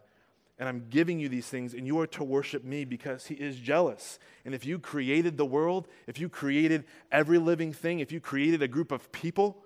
and 0.57 0.69
I'm 0.69 0.85
giving 0.89 1.19
you 1.19 1.27
these 1.27 1.47
things, 1.47 1.73
and 1.73 1.85
you 1.85 1.99
are 1.99 2.07
to 2.07 2.23
worship 2.23 2.63
me 2.63 2.85
because 2.85 3.25
he 3.25 3.35
is 3.35 3.57
jealous. 3.57 4.19
And 4.45 4.55
if 4.55 4.65
you 4.65 4.79
created 4.79 5.37
the 5.37 5.45
world, 5.45 5.87
if 6.07 6.19
you 6.19 6.29
created 6.29 6.85
every 7.11 7.37
living 7.37 7.73
thing, 7.73 7.99
if 7.99 8.11
you 8.11 8.19
created 8.21 8.61
a 8.61 8.67
group 8.67 8.91
of 8.91 9.11
people, 9.11 9.57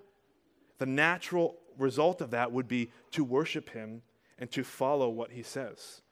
the 0.78 0.86
natural 0.86 1.56
result 1.78 2.20
of 2.20 2.30
that 2.32 2.50
would 2.50 2.66
be 2.66 2.90
to 3.12 3.22
worship 3.22 3.70
him 3.70 4.02
and 4.38 4.50
to 4.50 4.64
follow 4.64 5.08
what 5.08 5.30
he 5.30 5.42
says. 5.42 6.02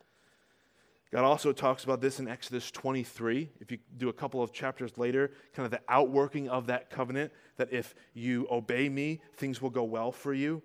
God 1.11 1.25
also 1.25 1.53
talks 1.53 1.85
about 1.85 2.03
this 2.03 2.21
in 2.21 2.29
Exodus 2.29 2.71
23. 2.71 3.49
If 3.61 3.73
you 3.73 3.79
do 3.97 4.11
a 4.11 4.13
couple 4.13 4.43
of 4.43 4.53
chapters 4.53 4.99
later, 4.99 5.33
kind 5.55 5.65
of 5.65 5.71
the 5.71 5.81
outworking 5.89 6.51
of 6.51 6.67
that 6.67 6.91
covenant, 6.91 7.33
that 7.57 7.73
if 7.73 7.95
you 8.13 8.47
obey 8.51 8.91
me, 8.91 9.21
things 9.35 9.63
will 9.63 9.71
go 9.71 9.85
well 9.85 10.13
for 10.13 10.35
you. 10.35 10.63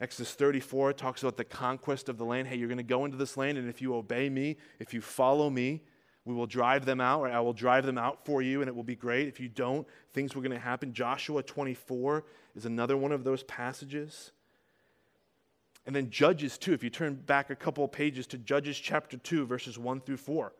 Exodus 0.00 0.34
34 0.34 0.94
talks 0.94 1.22
about 1.22 1.36
the 1.36 1.44
conquest 1.44 2.08
of 2.08 2.18
the 2.18 2.24
land. 2.24 2.48
Hey, 2.48 2.56
you're 2.56 2.68
going 2.68 2.78
to 2.78 2.82
go 2.82 3.04
into 3.04 3.16
this 3.16 3.36
land, 3.36 3.58
and 3.58 3.68
if 3.68 3.80
you 3.80 3.94
obey 3.94 4.28
me, 4.28 4.56
if 4.78 4.92
you 4.92 5.00
follow 5.00 5.48
me, 5.48 5.82
we 6.24 6.34
will 6.34 6.46
drive 6.46 6.84
them 6.84 7.00
out, 7.00 7.20
or 7.20 7.28
I 7.28 7.40
will 7.40 7.52
drive 7.52 7.84
them 7.84 7.98
out 7.98 8.24
for 8.24 8.42
you, 8.42 8.62
and 8.62 8.68
it 8.68 8.74
will 8.74 8.84
be 8.84 8.94
great. 8.94 9.28
If 9.28 9.40
you 9.40 9.48
don't, 9.48 9.86
things 10.12 10.34
were 10.34 10.42
going 10.42 10.52
to 10.52 10.58
happen. 10.58 10.92
Joshua 10.92 11.42
24 11.42 12.24
is 12.54 12.64
another 12.64 12.96
one 12.96 13.12
of 13.12 13.24
those 13.24 13.42
passages. 13.44 14.32
And 15.84 15.96
then 15.96 16.10
Judges 16.10 16.58
2, 16.58 16.72
if 16.72 16.84
you 16.84 16.90
turn 16.90 17.14
back 17.14 17.50
a 17.50 17.56
couple 17.56 17.84
of 17.84 17.90
pages 17.90 18.26
to 18.28 18.38
Judges 18.38 18.78
chapter 18.78 19.16
2, 19.16 19.46
verses 19.46 19.78
1 19.78 20.00
through 20.02 20.18
4. 20.18 20.52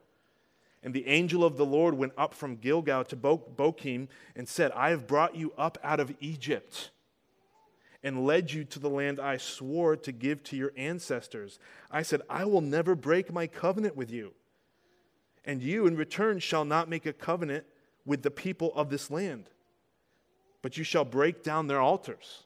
And 0.82 0.92
the 0.92 1.06
angel 1.06 1.44
of 1.44 1.56
the 1.56 1.66
Lord 1.66 1.94
went 1.94 2.12
up 2.18 2.34
from 2.34 2.56
Gilgal 2.56 3.04
to 3.04 3.16
Bo- 3.16 3.38
Bochim 3.38 4.08
and 4.34 4.48
said, 4.48 4.72
I 4.72 4.90
have 4.90 5.06
brought 5.06 5.36
you 5.36 5.52
up 5.56 5.78
out 5.84 6.00
of 6.00 6.12
Egypt 6.18 6.90
and 8.02 8.26
led 8.26 8.52
you 8.52 8.64
to 8.64 8.78
the 8.78 8.90
land 8.90 9.20
I 9.20 9.36
swore 9.36 9.96
to 9.96 10.12
give 10.12 10.42
to 10.44 10.56
your 10.56 10.72
ancestors. 10.76 11.58
I 11.90 12.02
said, 12.02 12.22
I 12.28 12.44
will 12.44 12.60
never 12.60 12.94
break 12.94 13.32
my 13.32 13.46
covenant 13.46 13.96
with 13.96 14.10
you. 14.10 14.32
And 15.44 15.62
you, 15.62 15.86
in 15.86 15.96
return, 15.96 16.38
shall 16.38 16.64
not 16.64 16.88
make 16.88 17.06
a 17.06 17.12
covenant 17.12 17.64
with 18.04 18.22
the 18.22 18.30
people 18.30 18.72
of 18.74 18.90
this 18.90 19.10
land, 19.10 19.48
but 20.62 20.76
you 20.76 20.84
shall 20.84 21.04
break 21.04 21.42
down 21.42 21.66
their 21.66 21.80
altars 21.80 22.44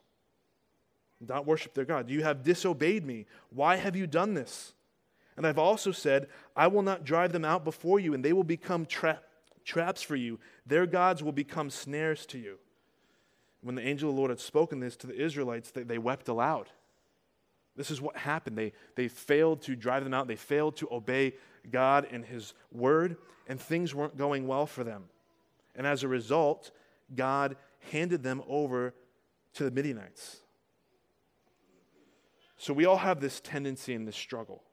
not 1.19 1.45
worship 1.45 1.73
their 1.73 1.85
God. 1.85 2.09
You 2.09 2.23
have 2.23 2.43
disobeyed 2.43 3.05
me. 3.05 3.25
Why 3.49 3.77
have 3.77 3.95
you 3.95 4.07
done 4.07 4.33
this? 4.33 4.73
And 5.35 5.45
I've 5.45 5.57
also 5.57 5.91
said, 5.91 6.27
I 6.55 6.67
will 6.67 6.81
not 6.81 7.03
drive 7.03 7.31
them 7.31 7.45
out 7.45 7.63
before 7.63 7.99
you, 7.99 8.13
and 8.13 8.23
they 8.23 8.33
will 8.33 8.43
become 8.43 8.85
tra- 8.85 9.21
traps 9.63 10.01
for 10.01 10.15
you. 10.15 10.39
Their 10.65 10.85
gods 10.85 11.23
will 11.23 11.31
become 11.31 11.69
snares 11.69 12.25
to 12.27 12.37
you. 12.37 12.57
When 13.67 13.75
the 13.75 13.85
angel 13.85 14.09
of 14.09 14.15
the 14.15 14.19
Lord 14.21 14.29
had 14.29 14.39
spoken 14.39 14.79
this 14.79 14.95
to 14.95 15.07
the 15.07 15.21
Israelites, 15.21 15.71
they, 15.71 15.83
they 15.83 15.97
wept 15.97 16.29
aloud. 16.29 16.69
This 17.75 17.91
is 17.91 17.99
what 17.99 18.15
happened. 18.15 18.57
They, 18.57 18.71
they 18.95 19.09
failed 19.09 19.61
to 19.63 19.75
drive 19.75 20.05
them 20.05 20.13
out, 20.13 20.29
they 20.29 20.37
failed 20.37 20.77
to 20.77 20.87
obey 20.89 21.33
God 21.69 22.07
and 22.09 22.23
His 22.23 22.53
word, 22.71 23.17
and 23.45 23.59
things 23.59 23.93
weren't 23.93 24.15
going 24.15 24.47
well 24.47 24.67
for 24.67 24.85
them. 24.85 25.09
And 25.75 25.85
as 25.85 26.03
a 26.03 26.07
result, 26.07 26.71
God 27.13 27.57
handed 27.91 28.23
them 28.23 28.41
over 28.47 28.93
to 29.55 29.65
the 29.65 29.71
Midianites. 29.71 30.37
So 32.55 32.71
we 32.71 32.85
all 32.85 32.95
have 32.95 33.19
this 33.19 33.41
tendency 33.41 33.93
and 33.93 34.07
this 34.07 34.15
struggle. 34.15 34.63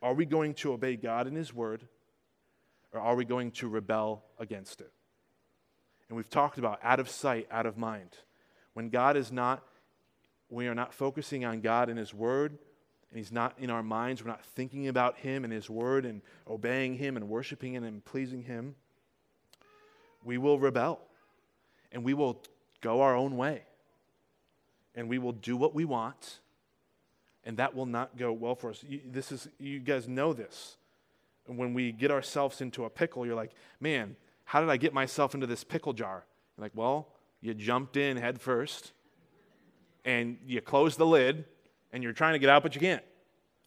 Are 0.00 0.14
we 0.14 0.26
going 0.26 0.54
to 0.54 0.74
obey 0.74 0.94
God 0.94 1.26
and 1.26 1.36
His 1.36 1.52
word, 1.52 1.88
or 2.92 3.00
are 3.00 3.16
we 3.16 3.24
going 3.24 3.50
to 3.50 3.66
rebel 3.66 4.22
against 4.38 4.80
it? 4.80 4.92
And 6.08 6.16
we've 6.16 6.30
talked 6.30 6.58
about 6.58 6.80
out 6.82 7.00
of 7.00 7.08
sight, 7.08 7.46
out 7.50 7.66
of 7.66 7.76
mind. 7.76 8.10
When 8.74 8.88
God 8.88 9.16
is 9.16 9.30
not, 9.30 9.62
we 10.48 10.66
are 10.68 10.74
not 10.74 10.94
focusing 10.94 11.44
on 11.44 11.60
God 11.60 11.88
and 11.88 11.98
His 11.98 12.14
word, 12.14 12.52
and 13.10 13.18
He's 13.18 13.32
not 13.32 13.54
in 13.58 13.70
our 13.70 13.82
minds, 13.82 14.22
we're 14.22 14.30
not 14.30 14.44
thinking 14.44 14.88
about 14.88 15.18
Him 15.18 15.44
and 15.44 15.52
His 15.52 15.68
word 15.68 16.04
and 16.04 16.22
obeying 16.48 16.94
Him 16.94 17.16
and 17.16 17.28
worshiping 17.28 17.74
Him 17.74 17.84
and 17.84 18.04
pleasing 18.04 18.42
Him, 18.42 18.74
we 20.24 20.38
will 20.38 20.58
rebel 20.58 21.00
and 21.92 22.04
we 22.04 22.14
will 22.14 22.42
go 22.80 23.00
our 23.00 23.16
own 23.16 23.36
way 23.36 23.62
and 24.94 25.08
we 25.08 25.18
will 25.18 25.32
do 25.32 25.56
what 25.56 25.74
we 25.74 25.84
want, 25.84 26.40
and 27.44 27.56
that 27.58 27.74
will 27.74 27.86
not 27.86 28.16
go 28.16 28.32
well 28.32 28.56
for 28.56 28.70
us. 28.70 28.84
You, 28.86 29.00
this 29.06 29.30
is, 29.30 29.48
you 29.58 29.78
guys 29.78 30.08
know 30.08 30.32
this. 30.32 30.76
When 31.46 31.72
we 31.72 31.92
get 31.92 32.10
ourselves 32.10 32.60
into 32.60 32.84
a 32.84 32.90
pickle, 32.90 33.24
you're 33.24 33.36
like, 33.36 33.52
man, 33.80 34.16
how 34.48 34.60
did 34.60 34.70
I 34.70 34.76
get 34.76 34.92
myself 34.92 35.34
into 35.34 35.46
this 35.46 35.64
pickle 35.64 35.92
jar? 35.92 36.24
You're 36.56 36.62
like, 36.62 36.72
well, 36.74 37.08
you 37.40 37.54
jumped 37.54 37.96
in 37.96 38.16
head 38.16 38.40
first, 38.40 38.92
and 40.04 40.38
you 40.46 40.60
close 40.60 40.96
the 40.96 41.06
lid, 41.06 41.44
and 41.92 42.02
you're 42.02 42.12
trying 42.12 42.32
to 42.32 42.38
get 42.38 42.50
out, 42.50 42.62
but 42.62 42.74
you 42.74 42.80
can't. 42.80 43.04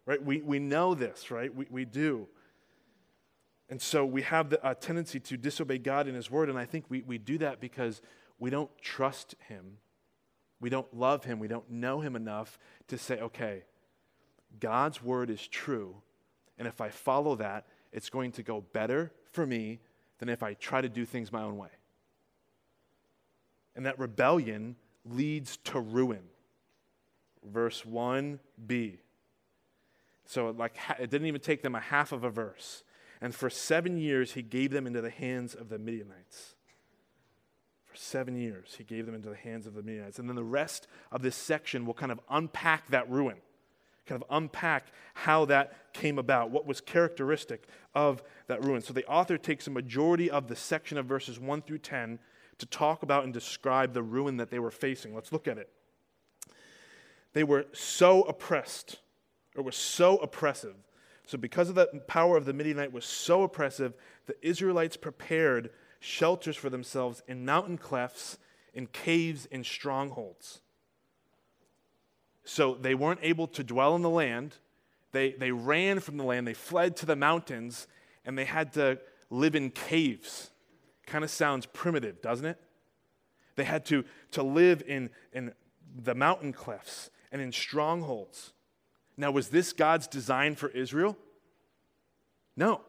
Right? 0.06 0.24
We, 0.24 0.42
we 0.42 0.60
know 0.60 0.96
this, 0.96 1.32
right? 1.32 1.54
We, 1.54 1.68
we 1.70 1.86
do. 1.86 2.28
And 3.70 3.82
so 3.82 4.06
we 4.06 4.24
have 4.24 4.50
the, 4.50 4.70
a 4.70 4.76
tendency 4.76 5.20
to 5.20 5.38
disobey 5.38 5.78
God 5.78 6.08
and 6.08 6.16
His 6.16 6.30
Word, 6.30 6.50
and 6.50 6.58
I 6.58 6.66
think 6.66 6.86
we, 6.90 7.02
we 7.04 7.18
do 7.18 7.38
that 7.38 7.62
because 7.62 8.02
we 8.40 8.50
don't 8.50 8.70
trust 8.82 9.36
Him 9.48 9.78
we 10.62 10.70
don't 10.70 10.96
love 10.96 11.26
him. 11.26 11.40
We 11.40 11.48
don't 11.48 11.70
know 11.70 12.00
him 12.00 12.16
enough 12.16 12.58
to 12.88 12.98
say, 12.98 13.20
okay, 13.20 13.64
God's 14.60 15.04
word 15.04 15.30
is 15.30 15.46
true. 15.48 15.96
And 16.58 16.68
if 16.68 16.80
I 16.80 16.90
follow 16.90 17.36
that, 17.38 17.66
it's 17.92 18.10
going 18.10 18.32
to 18.34 18.44
go 18.44 18.62
better 18.62 19.12
for 19.32 19.46
me 19.46 19.80
than 20.22 20.30
if 20.30 20.44
I 20.44 20.54
try 20.54 20.82
to 20.82 20.88
do 20.88 21.04
things 21.04 21.32
my 21.32 21.42
own 21.42 21.58
way. 21.58 21.72
And 23.76 23.88
that 23.88 23.98
rebellion 23.98 24.76
leads 25.04 25.58
to 25.58 25.80
ruin. 25.80 26.22
Verse 27.44 27.82
1b. 27.82 29.00
So, 30.28 30.52
like, 30.52 30.76
it 31.00 31.10
didn't 31.10 31.26
even 31.26 31.42
take 31.42 31.64
them 31.64 31.74
a 31.74 31.80
half 31.80 32.12
of 32.12 32.24
a 32.24 32.30
verse. 32.30 32.84
And 33.20 33.34
for 33.34 33.50
seven 33.50 33.98
years, 33.98 34.34
he 34.34 34.44
gave 34.44 34.70
them 34.70 34.86
into 34.86 35.02
the 35.02 35.10
hands 35.10 35.56
of 35.56 35.70
the 35.70 35.80
Midianites. 35.80 36.54
For 37.86 37.96
seven 37.96 38.36
years, 38.36 38.76
he 38.78 38.84
gave 38.84 39.08
them 39.08 39.16
into 39.16 39.30
the 39.30 39.36
hands 39.36 39.66
of 39.66 39.74
the 39.74 39.82
Midianites. 39.82 40.20
And 40.20 40.30
then 40.30 40.36
the 40.36 40.44
rest 40.44 40.88
of 41.12 41.24
this 41.24 41.36
section 41.36 41.88
will 41.88 41.96
kind 41.96 42.12
of 42.12 42.20
unpack 42.30 42.92
that 42.92 43.10
ruin. 43.10 43.38
Kind 44.06 44.22
of 44.22 44.28
unpack 44.36 44.88
how 45.14 45.46
that 45.46 45.94
came 45.94 46.18
about, 46.18 46.52
what 46.52 46.66
was 46.66 46.82
characteristic 46.82 47.68
of 47.94 48.24
that 48.48 48.64
ruin. 48.64 48.82
So 48.82 48.94
the 48.94 49.06
author 49.06 49.38
takes 49.38 49.68
a 49.68 49.72
majority 49.72 50.30
of 50.30 50.48
the 50.48 50.56
section 50.56 50.98
of 50.98 51.06
verses 51.06 51.40
1 51.40 51.62
through 51.62 51.80
10 51.80 52.20
to 52.58 52.66
talk 52.66 53.04
about 53.04 53.24
and 53.24 53.34
describe 53.34 53.94
the 53.94 54.04
ruin 54.04 54.38
that 54.38 54.50
they 54.50 54.60
were 54.60 54.72
facing. 54.72 55.14
Let's 55.14 55.32
look 55.32 55.48
at 55.48 55.58
it. 55.58 55.70
They 57.34 57.44
were 57.44 57.66
so 57.74 58.24
oppressed, 58.24 59.00
or 59.56 59.64
were 59.64 59.72
so 59.72 60.18
oppressive. 60.18 60.76
So, 61.26 61.38
because 61.38 61.70
of 61.70 61.76
the 61.76 61.88
power 62.08 62.36
of 62.36 62.46
the 62.46 62.54
Midianite 62.54 62.92
was 62.92 63.06
so 63.06 63.44
oppressive, 63.44 63.94
the 64.26 64.36
Israelites 64.46 64.98
prepared 64.98 65.70
shelters 66.00 66.58
for 66.58 66.70
themselves 66.70 67.24
in 67.28 67.46
mountain 67.46 67.78
clefts, 67.78 68.38
in 68.74 68.88
caves, 68.88 69.46
in 69.46 69.64
strongholds. 69.64 70.61
So 72.44 72.76
they 72.76 72.96
weren't 72.96 73.20
able 73.22 73.48
to 73.48 73.64
dwell 73.64 73.96
in 73.96 74.02
the 74.02 74.10
land. 74.10 74.58
They, 75.12 75.32
they 75.32 75.52
ran 75.52 76.00
from 76.00 76.18
the 76.18 76.24
land, 76.24 76.48
they 76.48 76.54
fled 76.54 76.96
to 76.98 77.06
the 77.06 77.16
mountains, 77.16 77.88
and 78.26 78.38
they 78.38 78.46
had 78.46 78.74
to 78.74 79.00
live 79.30 79.56
in 79.56 79.70
caves. 79.70 80.52
Kind 81.06 81.24
of 81.24 81.30
sounds 81.30 81.66
primitive, 81.66 82.22
doesn't 82.22 82.46
it? 82.46 82.58
They 83.56 83.64
had 83.66 83.86
to, 83.88 84.06
to 84.32 84.44
live 84.44 84.82
in, 84.88 85.10
in 85.34 85.54
the 85.96 86.16
mountain 86.16 86.54
clefts 86.54 87.10
and 87.32 87.42
in 87.42 87.52
strongholds. 87.52 88.54
Now, 89.18 89.32
was 89.32 89.50
this 89.50 89.74
God's 89.74 90.08
design 90.08 90.56
for 90.56 90.70
Israel? 90.70 91.18
No. 92.56 92.82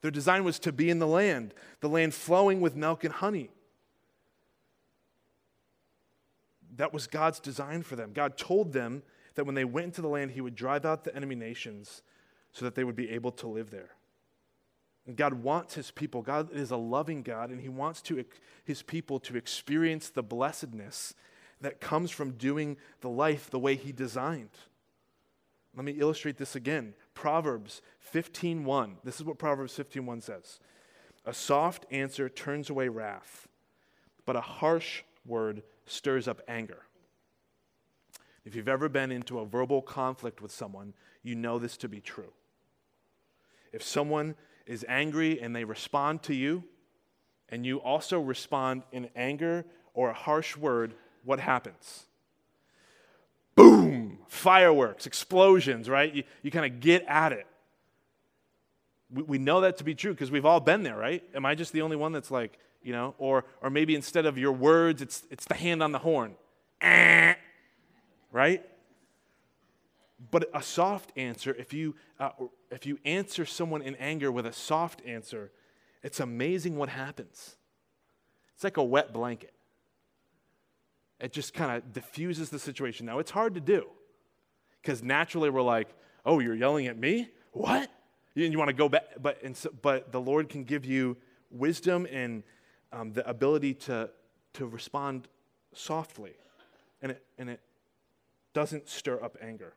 Their 0.00 0.10
design 0.10 0.44
was 0.44 0.58
to 0.60 0.72
be 0.72 0.90
in 0.90 0.98
the 0.98 1.06
land, 1.06 1.52
the 1.80 1.88
land 1.88 2.14
flowing 2.14 2.60
with 2.60 2.76
milk 2.76 3.04
and 3.04 3.12
honey. 3.12 3.50
That 6.76 6.92
was 6.92 7.06
God's 7.06 7.40
design 7.40 7.82
for 7.82 7.96
them. 7.96 8.12
God 8.12 8.36
told 8.36 8.72
them 8.72 9.02
that 9.34 9.44
when 9.44 9.54
they 9.54 9.64
went 9.64 9.86
into 9.86 10.02
the 10.02 10.08
land, 10.08 10.32
He 10.32 10.40
would 10.40 10.54
drive 10.54 10.84
out 10.84 11.04
the 11.04 11.14
enemy 11.14 11.34
nations 11.34 12.02
so 12.52 12.64
that 12.64 12.74
they 12.74 12.84
would 12.84 12.96
be 12.96 13.10
able 13.10 13.32
to 13.32 13.46
live 13.46 13.70
there. 13.70 13.90
And 15.06 15.16
God 15.16 15.34
wants 15.34 15.74
His 15.74 15.90
people. 15.90 16.22
God 16.22 16.52
is 16.52 16.70
a 16.70 16.76
loving 16.76 17.22
God, 17.22 17.50
and 17.50 17.60
He 17.60 17.68
wants 17.68 18.02
to, 18.02 18.24
His 18.64 18.82
people 18.82 19.20
to 19.20 19.36
experience 19.36 20.08
the 20.08 20.22
blessedness 20.22 21.14
that 21.60 21.80
comes 21.80 22.10
from 22.10 22.32
doing 22.32 22.76
the 23.00 23.08
life 23.08 23.50
the 23.50 23.58
way 23.58 23.76
He 23.76 23.92
designed. 23.92 24.50
Let 25.74 25.84
me 25.84 25.92
illustrate 25.92 26.38
this 26.38 26.56
again. 26.56 26.94
Proverbs 27.14 27.82
15:1. 28.12 28.96
This 29.04 29.16
is 29.16 29.24
what 29.24 29.38
Proverbs 29.38 29.76
15:1 29.76 30.22
says. 30.22 30.58
A 31.24 31.34
soft 31.34 31.84
answer 31.90 32.28
turns 32.28 32.70
away 32.70 32.88
wrath, 32.88 33.46
but 34.24 34.36
a 34.36 34.40
harsh 34.40 35.02
word 35.24 35.62
stirs 35.86 36.28
up 36.28 36.42
anger. 36.46 36.82
If 38.44 38.54
you've 38.54 38.68
ever 38.68 38.88
been 38.88 39.10
into 39.10 39.40
a 39.40 39.46
verbal 39.46 39.82
conflict 39.82 40.40
with 40.40 40.52
someone, 40.52 40.94
you 41.22 41.34
know 41.34 41.58
this 41.58 41.76
to 41.78 41.88
be 41.88 42.00
true. 42.00 42.32
If 43.72 43.82
someone 43.82 44.36
is 44.66 44.84
angry 44.88 45.40
and 45.40 45.54
they 45.54 45.64
respond 45.64 46.22
to 46.24 46.34
you, 46.34 46.64
and 47.48 47.64
you 47.64 47.78
also 47.78 48.20
respond 48.20 48.82
in 48.92 49.08
anger 49.14 49.64
or 49.94 50.10
a 50.10 50.14
harsh 50.14 50.56
word, 50.56 50.94
what 51.24 51.40
happens? 51.40 52.06
Boom! 53.54 54.18
Fireworks, 54.28 55.06
explosions, 55.06 55.88
right? 55.88 56.12
You, 56.14 56.22
you 56.42 56.50
kind 56.50 56.66
of 56.66 56.80
get 56.80 57.04
at 57.08 57.32
it. 57.32 57.46
We, 59.10 59.22
we 59.22 59.38
know 59.38 59.62
that 59.62 59.78
to 59.78 59.84
be 59.84 59.94
true 59.94 60.12
because 60.12 60.30
we've 60.30 60.44
all 60.44 60.60
been 60.60 60.82
there, 60.82 60.96
right? 60.96 61.22
Am 61.34 61.46
I 61.46 61.54
just 61.54 61.72
the 61.72 61.82
only 61.82 61.96
one 61.96 62.12
that's 62.12 62.30
like, 62.30 62.58
you 62.86 62.92
know, 62.92 63.16
or, 63.18 63.44
or 63.62 63.68
maybe 63.68 63.96
instead 63.96 64.26
of 64.26 64.38
your 64.38 64.52
words, 64.52 65.02
it's, 65.02 65.26
it's 65.28 65.44
the 65.44 65.54
hand 65.54 65.82
on 65.82 65.90
the 65.90 65.98
horn. 65.98 66.36
Eh, 66.80 67.34
right? 68.30 68.64
But 70.30 70.48
a 70.54 70.62
soft 70.62 71.10
answer, 71.16 71.52
if 71.58 71.74
you, 71.74 71.96
uh, 72.20 72.30
if 72.70 72.86
you 72.86 73.00
answer 73.04 73.44
someone 73.44 73.82
in 73.82 73.96
anger 73.96 74.30
with 74.30 74.46
a 74.46 74.52
soft 74.52 75.02
answer, 75.04 75.50
it's 76.04 76.20
amazing 76.20 76.76
what 76.76 76.88
happens. 76.88 77.56
It's 78.54 78.62
like 78.62 78.76
a 78.76 78.84
wet 78.84 79.12
blanket. 79.12 79.52
It 81.18 81.32
just 81.32 81.54
kind 81.54 81.76
of 81.76 81.92
diffuses 81.92 82.50
the 82.50 82.58
situation. 82.60 83.04
Now, 83.04 83.18
it's 83.18 83.32
hard 83.32 83.54
to 83.54 83.60
do 83.60 83.86
because 84.80 85.02
naturally 85.02 85.50
we're 85.50 85.60
like, 85.60 85.88
oh, 86.24 86.38
you're 86.38 86.54
yelling 86.54 86.86
at 86.86 86.96
me? 86.96 87.30
What? 87.50 87.90
And 88.36 88.52
you 88.52 88.58
want 88.58 88.68
to 88.68 88.74
go 88.74 88.88
back. 88.88 89.06
But, 89.20 89.40
so, 89.56 89.70
but 89.82 90.12
the 90.12 90.20
Lord 90.20 90.48
can 90.48 90.62
give 90.62 90.84
you 90.84 91.16
wisdom 91.50 92.06
and 92.10 92.42
um, 92.92 93.12
the 93.12 93.28
ability 93.28 93.74
to, 93.74 94.10
to 94.54 94.66
respond 94.66 95.28
softly. 95.72 96.32
And 97.02 97.12
it, 97.12 97.22
and 97.38 97.50
it 97.50 97.60
doesn't 98.54 98.88
stir 98.88 99.22
up 99.22 99.36
anger. 99.40 99.74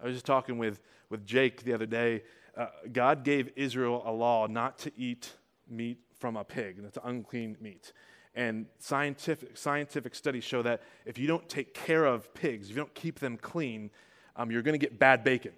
I 0.00 0.06
was 0.06 0.14
just 0.14 0.26
talking 0.26 0.58
with, 0.58 0.80
with 1.10 1.26
Jake 1.26 1.62
the 1.62 1.72
other 1.72 1.86
day. 1.86 2.22
Uh, 2.56 2.66
God 2.92 3.24
gave 3.24 3.50
Israel 3.56 4.02
a 4.04 4.12
law 4.12 4.46
not 4.46 4.78
to 4.80 4.92
eat 4.96 5.32
meat 5.68 5.98
from 6.18 6.36
a 6.36 6.44
pig, 6.44 6.78
and 6.78 6.86
it's 6.86 6.98
unclean 7.04 7.56
meat. 7.60 7.92
And 8.34 8.66
scientific, 8.78 9.56
scientific 9.56 10.14
studies 10.14 10.44
show 10.44 10.62
that 10.62 10.82
if 11.04 11.18
you 11.18 11.26
don't 11.26 11.48
take 11.48 11.74
care 11.74 12.04
of 12.04 12.32
pigs, 12.34 12.70
if 12.70 12.76
you 12.76 12.82
don't 12.82 12.94
keep 12.94 13.18
them 13.18 13.36
clean, 13.36 13.90
um, 14.36 14.50
you're 14.50 14.62
going 14.62 14.78
to 14.78 14.84
get 14.84 14.98
bad 14.98 15.24
bacon. 15.24 15.52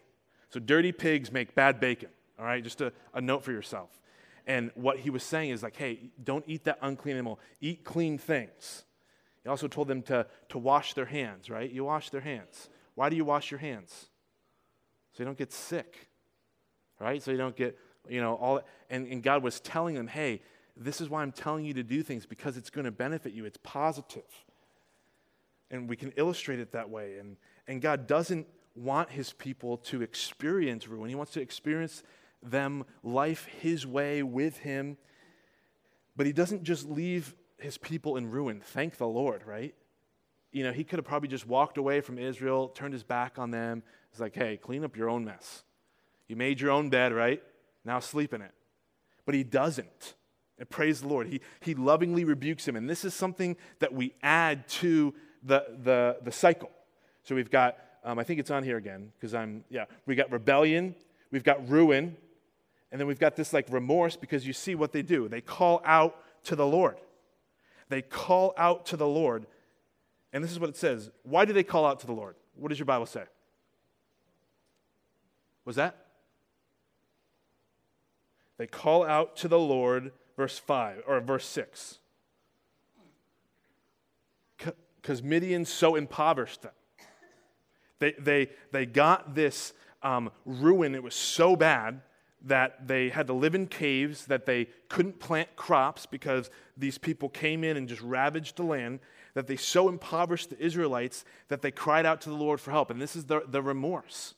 So 0.51 0.61
dirty 0.61 0.93
pigs 0.93 1.31
make 1.31 1.55
bad 1.55 1.81
bacon, 1.81 2.09
all 2.39 2.45
right? 2.45 2.63
Just 2.63 2.81
a, 2.81 2.93
a 3.15 3.21
note 3.21 3.45
for 3.45 3.53
yourself. 3.53 4.01
And 4.51 4.73
what 4.75 4.99
he 4.99 5.11
was 5.11 5.23
saying 5.23 5.51
is 5.51 5.63
like, 5.63 5.77
hey, 5.77 6.11
don't 6.25 6.43
eat 6.49 6.65
that 6.65 6.81
unclean 6.83 7.15
animal. 7.15 7.39
Eat 7.61 7.85
clean 7.85 8.19
things. 8.19 8.85
He 9.45 9.49
also 9.49 9.69
told 9.69 9.87
them 9.87 10.03
to, 10.03 10.27
to 10.49 10.59
wash 10.59 10.95
their 10.95 11.05
hands, 11.05 11.49
right? 11.49 11.71
You 11.71 11.85
wash 11.85 12.11
their 12.11 12.21
hands. 12.21 12.69
Why 12.97 13.11
do 13.11 13.15
you 13.15 13.25
wash 13.25 13.53
your 13.53 13.61
hands? 13.61 14.09
So 15.13 15.23
you 15.23 15.25
don't 15.25 15.39
get 15.39 15.53
sick, 15.53 16.09
right? 16.99 17.23
So 17.23 17.31
you 17.31 17.37
don't 17.37 17.55
get, 17.55 17.79
you 18.09 18.21
know, 18.21 18.35
all 18.35 18.63
and, 18.91 19.07
and 19.07 19.23
God 19.23 19.45
was 19.45 19.61
telling 19.61 19.95
them, 19.95 20.09
hey, 20.09 20.43
this 20.77 21.01
is 21.01 21.09
why 21.09 21.23
I'm 21.23 21.31
telling 21.31 21.65
you 21.65 21.75
to 21.75 21.85
do 21.85 22.03
things 22.03 22.27
because 22.27 22.57
it's 22.57 22.71
going 22.71 22.87
to 22.87 22.91
benefit 22.91 23.33
you. 23.33 23.45
It's 23.45 23.59
positive. 23.63 24.25
And 25.71 25.89
we 25.89 25.95
can 25.95 26.13
illustrate 26.17 26.59
it 26.59 26.73
that 26.73 26.91
way. 26.91 27.19
And, 27.19 27.37
and 27.69 27.81
God 27.81 28.09
doesn't 28.09 28.49
want 28.75 29.11
his 29.11 29.33
people 29.33 29.77
to 29.77 30.03
experience 30.03 30.89
ruin. 30.89 31.09
He 31.09 31.15
wants 31.15 31.35
to 31.35 31.41
experience 31.41 32.03
them 32.43 32.85
life 33.03 33.47
his 33.61 33.87
way 33.87 34.23
with 34.23 34.59
him. 34.59 34.97
But 36.17 36.27
he 36.27 36.33
doesn't 36.33 36.65
just 36.65 36.89
leave 36.89 37.35
his 37.59 37.79
people 37.79 38.17
in 38.17 38.31
ruin. 38.31 38.63
Thank 38.65 38.97
the 38.97 39.07
Lord, 39.07 39.47
right? 39.47 39.75
You 40.53 40.65
know, 40.65 40.73
he 40.73 40.85
could 40.85 40.99
have 40.99 41.07
probably 41.07 41.29
just 41.29 41.47
walked 41.47 41.79
away 41.79 42.01
from 42.01 42.19
Israel, 42.19 42.69
turned 42.69 42.93
his 42.93 43.05
back 43.05 43.39
on 43.39 43.51
them. 43.51 43.83
It's 44.11 44.21
like, 44.21 44.35
hey, 44.35 44.57
clean 44.57 44.85
up 44.85 44.97
your 44.97 45.09
own 45.09 45.25
mess. 45.25 45.63
You 46.27 46.37
made 46.37 46.61
your 46.61 46.71
own 46.71 46.91
bed, 46.91 47.13
right? 47.13 47.43
Now 47.85 48.01
sleep 48.01 48.35
in 48.35 48.43
it. 48.43 48.53
But 49.27 49.35
he 49.35 49.45
doesn't. 49.45 50.15
And 50.59 50.69
praise 50.69 51.01
the 51.01 51.09
Lord. 51.09 51.29
He, 51.29 51.41
he 51.61 51.75
lovingly 51.75 52.25
rebukes 52.25 52.67
him. 52.67 52.77
And 52.77 52.89
this 52.89 53.05
is 53.05 53.15
something 53.15 53.57
that 53.79 53.93
we 53.93 54.15
add 54.23 54.69
to 54.69 55.15
the, 55.43 55.65
the, 55.83 56.19
the 56.23 56.33
cycle. 56.33 56.71
So 57.23 57.35
we've 57.35 57.51
got, 57.51 57.79
um, 58.05 58.19
I 58.19 58.25
think 58.25 58.41
it's 58.41 58.51
on 58.51 58.63
here 58.63 58.77
again, 58.77 59.13
because 59.17 59.35
I'm, 59.35 59.65
yeah, 59.71 59.85
we 60.07 60.15
got 60.15 60.31
rebellion, 60.33 60.95
we've 61.31 61.45
got 61.45 61.69
ruin, 61.69 62.17
and 62.91 63.01
then 63.01 63.07
we've 63.07 63.21
got 63.21 63.37
this 63.37 63.53
like 63.53 63.67
remorse 63.71 64.17
because 64.17 64.47
you 64.47 64.53
see 64.53 64.75
what 64.75 64.93
they 64.93 65.03
do. 65.03 65.29
They 65.29 65.41
call 65.41 65.81
out 65.85 66.17
to 66.45 66.57
the 66.57 66.67
Lord. 66.67 66.97
They 67.89 68.03
call 68.03 68.55
out 68.57 68.87
to 68.87 68.97
the 68.97 69.07
Lord. 69.07 69.47
And 70.33 70.43
this 70.43 70.51
is 70.51 70.59
what 70.59 70.71
it 70.71 70.77
says. 70.77 71.11
Why 71.23 71.45
do 71.45 71.53
they 71.53 71.63
call 71.63 71.87
out 71.87 72.01
to 72.01 72.07
the 72.07 72.13
Lord? 72.13 72.35
What 72.57 72.69
does 72.69 72.79
your 72.79 72.87
Bible 72.87 73.07
say? 73.07 73.25
Was 75.65 75.77
that? 75.77 76.07
They 78.59 78.67
call 78.67 79.05
out 79.05 79.37
to 79.37 79.49
the 79.49 79.59
Lord 79.59 80.13
verse 80.37 80.59
5 80.59 81.03
or 81.07 81.21
verse 81.21 81.47
6. 81.47 81.99
Because 85.01 85.23
Midian 85.23 85.65
so 85.65 85.95
impoverished 85.95 86.63
them. 86.63 86.73
They, 88.01 88.13
they, 88.19 88.51
they 88.73 88.87
got 88.87 89.35
this 89.35 89.73
um, 90.03 90.31
ruin, 90.45 90.95
it 90.95 91.03
was 91.03 91.15
so 91.15 91.57
bad 91.57 92.01
that 92.43 92.87
they 92.89 93.11
had 93.11 93.27
to 93.27 93.33
live 93.33 93.55
in 93.55 93.67
caves, 93.67 94.27
that 94.27 94.47
they 94.47 94.69
couldn't 94.89 95.21
plant 95.21 95.55
crops 95.57 96.07
because 96.07 96.51
these 96.77 96.97
people 96.97 97.29
came 97.29 97.65
in 97.65 97.77
and 97.77 97.89
just 97.89 98.01
ravaged 98.01 98.57
the 98.57 98.63
land, 98.63 99.01
that 99.35 99.47
they 99.47 99.57
so 99.57 99.89
impoverished 99.89 100.51
the 100.51 100.59
Israelites 100.59 101.25
that 101.49 101.63
they 101.63 101.71
cried 101.71 102.07
out 102.07 102.21
to 102.23 102.31
the 102.31 102.35
Lord 102.35 102.61
for 102.61 102.71
help. 102.71 102.91
And 102.91 103.01
this 103.01 103.15
is 103.15 103.27
the, 103.27 103.43
the 103.47 103.63
remorse. 103.63 104.35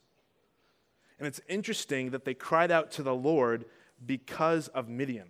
And 1.18 1.26
it's 1.26 1.40
interesting 1.48 2.10
that 2.10 2.24
they 2.24 2.34
cried 2.34 2.70
out 2.70 2.90
to 2.92 3.02
the 3.02 3.14
Lord 3.14 3.64
because 4.04 4.68
of 4.68 4.88
Midian. 4.88 5.28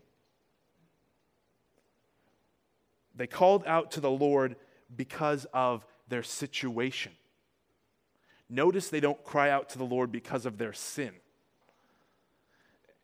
They 3.15 3.27
called 3.27 3.63
out 3.67 3.91
to 3.93 4.01
the 4.01 4.11
Lord 4.11 4.57
because 4.97 5.47
of 5.53 5.85
their 6.09 6.23
situation. 6.23 7.13
Notice 8.49 8.89
they 8.89 9.01
don't 9.01 9.23
cry 9.23 9.51
out 9.51 9.69
to 9.71 9.79
the 9.79 9.85
Lord 9.85 10.11
because 10.11 10.47
of 10.47 10.59
their 10.59 10.73
sin. 10.73 11.13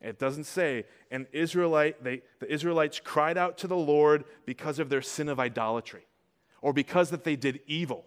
It 0.01 0.17
doesn't 0.17 0.45
say, 0.45 0.85
and 1.11 1.27
Israelite, 1.33 2.03
they, 2.03 2.21
the 2.39 2.51
Israelites 2.51 3.01
cried 3.03 3.37
out 3.37 3.57
to 3.59 3.67
the 3.67 3.75
Lord 3.75 4.23
because 4.45 4.79
of 4.79 4.89
their 4.89 5.01
sin 5.01 5.27
of 5.27 5.39
idolatry 5.39 6.07
or 6.61 6.71
because 6.71 7.09
that 7.09 7.25
they 7.25 7.35
did 7.35 7.59
evil. 7.67 8.05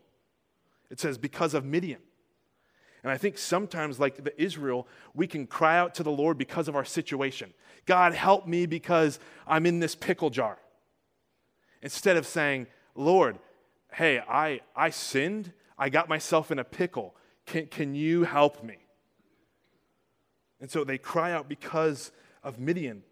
It 0.91 1.01
says 1.01 1.19
because 1.19 1.55
of 1.55 1.65
Midian. 1.65 2.01
And 3.03 3.11
I 3.11 3.19
think 3.19 3.37
sometimes, 3.37 3.99
like 3.99 4.23
the 4.23 4.41
Israel, 4.41 4.87
we 5.13 5.27
can 5.27 5.47
cry 5.47 5.77
out 5.77 5.95
to 5.97 6.03
the 6.03 6.11
Lord 6.11 6.39
because 6.39 6.69
of 6.69 6.77
our 6.77 6.85
situation. 6.85 7.53
God, 7.85 8.15
help 8.15 8.47
me 8.47 8.65
because 8.67 9.19
I'm 9.47 9.67
in 9.67 9.81
this 9.81 9.95
pickle 9.95 10.31
jar. 10.31 10.59
Instead 11.83 12.17
of 12.17 12.27
saying, 12.27 12.69
Lord, 12.95 13.39
hey, 13.93 14.21
I, 14.21 14.61
I 14.77 14.91
sinned. 14.91 15.53
I 15.77 15.89
got 15.89 16.09
myself 16.09 16.53
in 16.53 16.61
a 16.61 16.65
pickle. 16.65 17.17
Can, 17.45 17.67
can 17.67 17.95
you 17.95 18.23
help 18.23 18.63
me? 18.63 18.82
And 20.63 20.71
so 20.71 20.85
they 20.85 20.97
cry 20.97 21.33
out 21.33 21.49
because 21.49 22.13
of 22.45 22.61
Midian. 22.61 23.03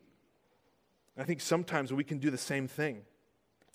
I 1.19 1.25
think 1.25 1.41
sometimes 1.41 1.93
we 1.93 2.05
can 2.05 2.19
do 2.19 2.31
the 2.31 2.39
same 2.39 2.69
thing. 2.69 3.03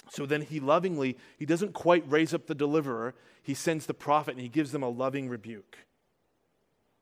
So 0.10 0.26
then 0.26 0.42
he 0.42 0.62
lovingly, 0.62 1.18
he 1.38 1.46
doesn't 1.46 1.74
quite 1.74 2.10
raise 2.10 2.34
up 2.34 2.48
the 2.48 2.56
deliverer. 2.56 3.16
He 3.44 3.54
sends 3.54 3.86
the 3.86 3.94
prophet 3.94 4.32
and 4.32 4.42
he 4.42 4.48
gives 4.48 4.72
them 4.72 4.82
a 4.82 4.88
loving 4.88 5.28
rebuke. 5.28 5.78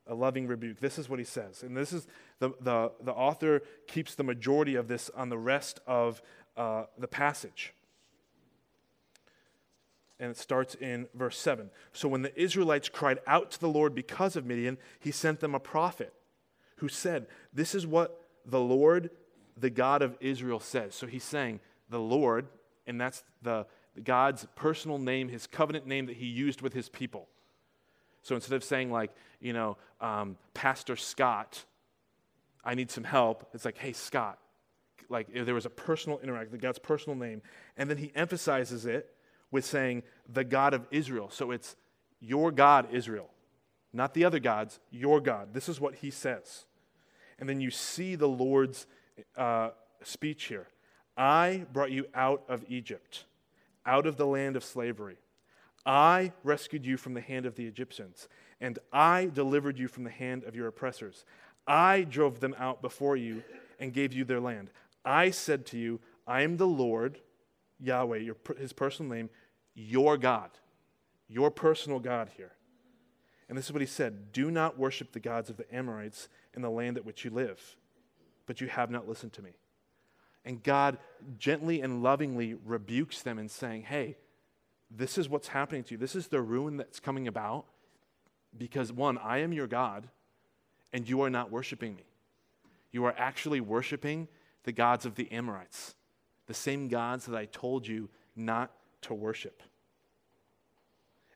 A 0.08 0.16
loving 0.16 0.48
rebuke. 0.48 0.80
This 0.80 0.98
is 0.98 1.08
what 1.08 1.20
he 1.20 1.26
says. 1.26 1.62
And 1.62 1.78
this 1.78 1.94
is 1.94 2.08
the, 2.40 2.50
the, 2.60 2.92
the 3.04 3.14
author 3.14 3.62
keeps 3.88 4.16
the 4.16 4.24
majority 4.24 4.74
of 4.74 4.88
this 4.88 5.12
on 5.16 5.30
the 5.30 5.38
rest 5.38 5.80
of 5.86 6.24
uh, 6.58 6.86
the 6.98 7.08
passage. 7.08 7.76
And 10.20 10.32
it 10.32 10.38
starts 10.38 10.74
in 10.74 11.08
verse 11.14 11.38
7. 11.38 11.70
So 11.92 12.08
when 12.08 12.24
the 12.24 12.42
Israelites 12.42 12.90
cried 12.90 13.20
out 13.28 13.52
to 13.52 13.60
the 13.60 13.70
Lord 13.70 13.94
because 13.94 14.36
of 14.36 14.44
Midian, 14.44 14.80
he 15.00 15.12
sent 15.12 15.40
them 15.40 15.54
a 15.54 15.60
prophet 15.60 16.14
who 16.78 16.88
said, 16.88 17.28
This 17.54 17.76
is 17.76 17.86
what 17.86 18.22
the 18.46 18.60
Lord, 18.60 19.10
the 19.58 19.70
God 19.70 20.02
of 20.02 20.18
Israel, 20.20 20.60
says. 20.60 20.96
So 20.96 21.08
he's 21.08 21.24
saying, 21.24 21.60
The 21.90 22.00
Lord, 22.00 22.48
and 22.88 23.00
that's 23.00 23.24
the 23.42 23.66
God's 24.04 24.48
personal 24.56 24.98
name, 24.98 25.30
his 25.30 25.48
covenant 25.48 25.86
name 25.86 26.08
that 26.08 26.18
he 26.18 26.26
used 26.26 26.62
with 26.62 26.74
his 26.74 26.90
people. 26.90 27.28
So 28.24 28.36
instead 28.36 28.56
of 28.56 28.64
saying, 28.64 28.92
like, 28.92 29.12
you 29.40 29.54
know, 29.54 29.78
um, 30.02 30.38
Pastor 30.54 30.96
Scott, 30.96 31.66
I 32.64 32.76
need 32.76 32.90
some 32.90 33.04
help, 33.04 33.50
it's 33.54 33.66
like, 33.66 33.78
hey, 33.78 33.94
Scott. 33.94 34.40
Like, 35.10 35.28
there 35.34 35.54
was 35.54 35.66
a 35.66 35.70
personal 35.70 36.20
interaction, 36.24 36.58
God's 36.58 36.80
personal 36.80 37.18
name. 37.18 37.42
And 37.78 37.90
then 37.90 37.98
he 37.98 38.12
emphasizes 38.16 38.86
it 38.86 39.14
with 39.52 39.66
saying, 39.66 40.04
the 40.32 40.44
God 40.44 40.74
of 40.74 40.88
Israel. 40.90 41.30
So 41.30 41.52
it's 41.52 41.76
your 42.20 42.52
God, 42.52 42.88
Israel, 42.92 43.30
not 43.94 44.14
the 44.14 44.26
other 44.26 44.40
gods, 44.40 44.80
your 44.90 45.22
God. 45.22 45.54
This 45.54 45.70
is 45.70 45.80
what 45.80 45.96
he 45.96 46.10
says. 46.10 46.66
And 47.40 47.48
then 47.48 47.62
you 47.62 47.70
see 47.70 48.16
the 48.16 48.28
Lord's 48.28 48.88
uh, 49.38 49.70
speech 50.04 50.46
here. 50.46 50.68
I 51.16 51.66
brought 51.72 51.92
you 51.92 52.08
out 52.16 52.44
of 52.50 52.66
Egypt, 52.68 53.26
out 53.86 54.08
of 54.08 54.18
the 54.18 54.26
land 54.26 54.56
of 54.56 54.64
slavery. 54.64 55.18
I 55.86 56.32
rescued 56.44 56.86
you 56.86 56.98
from 56.98 57.14
the 57.14 57.22
hand 57.22 57.46
of 57.46 57.56
the 57.56 57.68
Egyptians, 57.68 58.28
and 58.60 58.80
I 58.92 59.30
delivered 59.34 59.78
you 59.78 59.88
from 59.88 60.06
the 60.06 60.10
hand 60.10 60.44
of 60.46 60.56
your 60.56 60.68
oppressors. 60.68 61.26
I 61.68 62.02
drove 62.02 62.40
them 62.40 62.56
out 62.58 62.82
before 62.82 63.16
you 63.16 63.44
and 63.80 63.94
gave 63.94 64.14
you 64.14 64.24
their 64.24 64.40
land. 64.40 64.72
I 65.06 65.32
said 65.32 65.66
to 65.68 65.78
you, 65.78 66.00
I 66.26 66.42
am 66.42 66.58
the 66.58 66.68
Lord, 66.68 67.20
Yahweh, 67.80 68.18
your, 68.18 68.38
his 68.58 68.74
personal 68.74 69.14
name, 69.14 69.30
your 69.76 70.18
God, 70.18 70.50
your 71.28 71.52
personal 71.52 72.00
God 72.00 72.30
here. 72.38 72.54
And 73.54 73.58
this 73.60 73.68
is 73.68 73.72
what 73.72 73.84
he 73.84 73.88
said 73.88 74.34
Do 74.34 74.50
not 74.50 74.80
worship 74.80 75.12
the 75.12 75.20
gods 75.20 75.48
of 75.48 75.58
the 75.58 75.76
Amorites 75.76 76.28
in 76.56 76.64
the 76.64 76.72
land 76.72 76.98
at 76.98 77.06
which 77.06 77.24
you 77.24 77.30
live, 77.30 77.62
but 78.48 78.60
you 78.60 78.66
have 78.66 78.90
not 78.90 79.08
listened 79.08 79.32
to 79.34 79.44
me. 79.44 79.52
And 80.44 80.64
God 80.64 80.98
gently 81.38 81.80
and 81.80 82.02
lovingly 82.02 82.56
rebukes 82.66 83.22
them 83.22 83.38
in 83.38 83.48
saying, 83.48 83.84
Hey, 83.84 84.18
this 84.90 85.20
is 85.20 85.30
what's 85.30 85.50
happening 85.50 85.84
to 85.84 85.92
you. 85.92 85.98
This 86.00 86.16
is 86.16 86.30
the 86.30 86.42
ruin 86.42 86.78
that's 86.78 87.00
coming 87.00 87.28
about 87.28 87.66
because, 88.58 88.92
one, 88.92 89.20
I 89.20 89.42
am 89.42 89.54
your 89.54 89.68
God, 89.68 90.10
and 90.92 91.08
you 91.08 91.22
are 91.22 91.30
not 91.30 91.52
worshiping 91.52 91.96
me. 91.96 92.06
You 92.92 93.06
are 93.06 93.14
actually 93.20 93.62
worshiping 93.62 94.30
the 94.64 94.72
gods 94.72 95.06
of 95.06 95.14
the 95.14 95.32
Amorites, 95.32 95.94
the 96.48 96.56
same 96.56 96.88
gods 96.88 97.28
that 97.28 97.38
I 97.38 97.46
told 97.46 97.86
you 97.86 98.10
not 98.36 98.72
to 99.04 99.14
worship. 99.14 99.62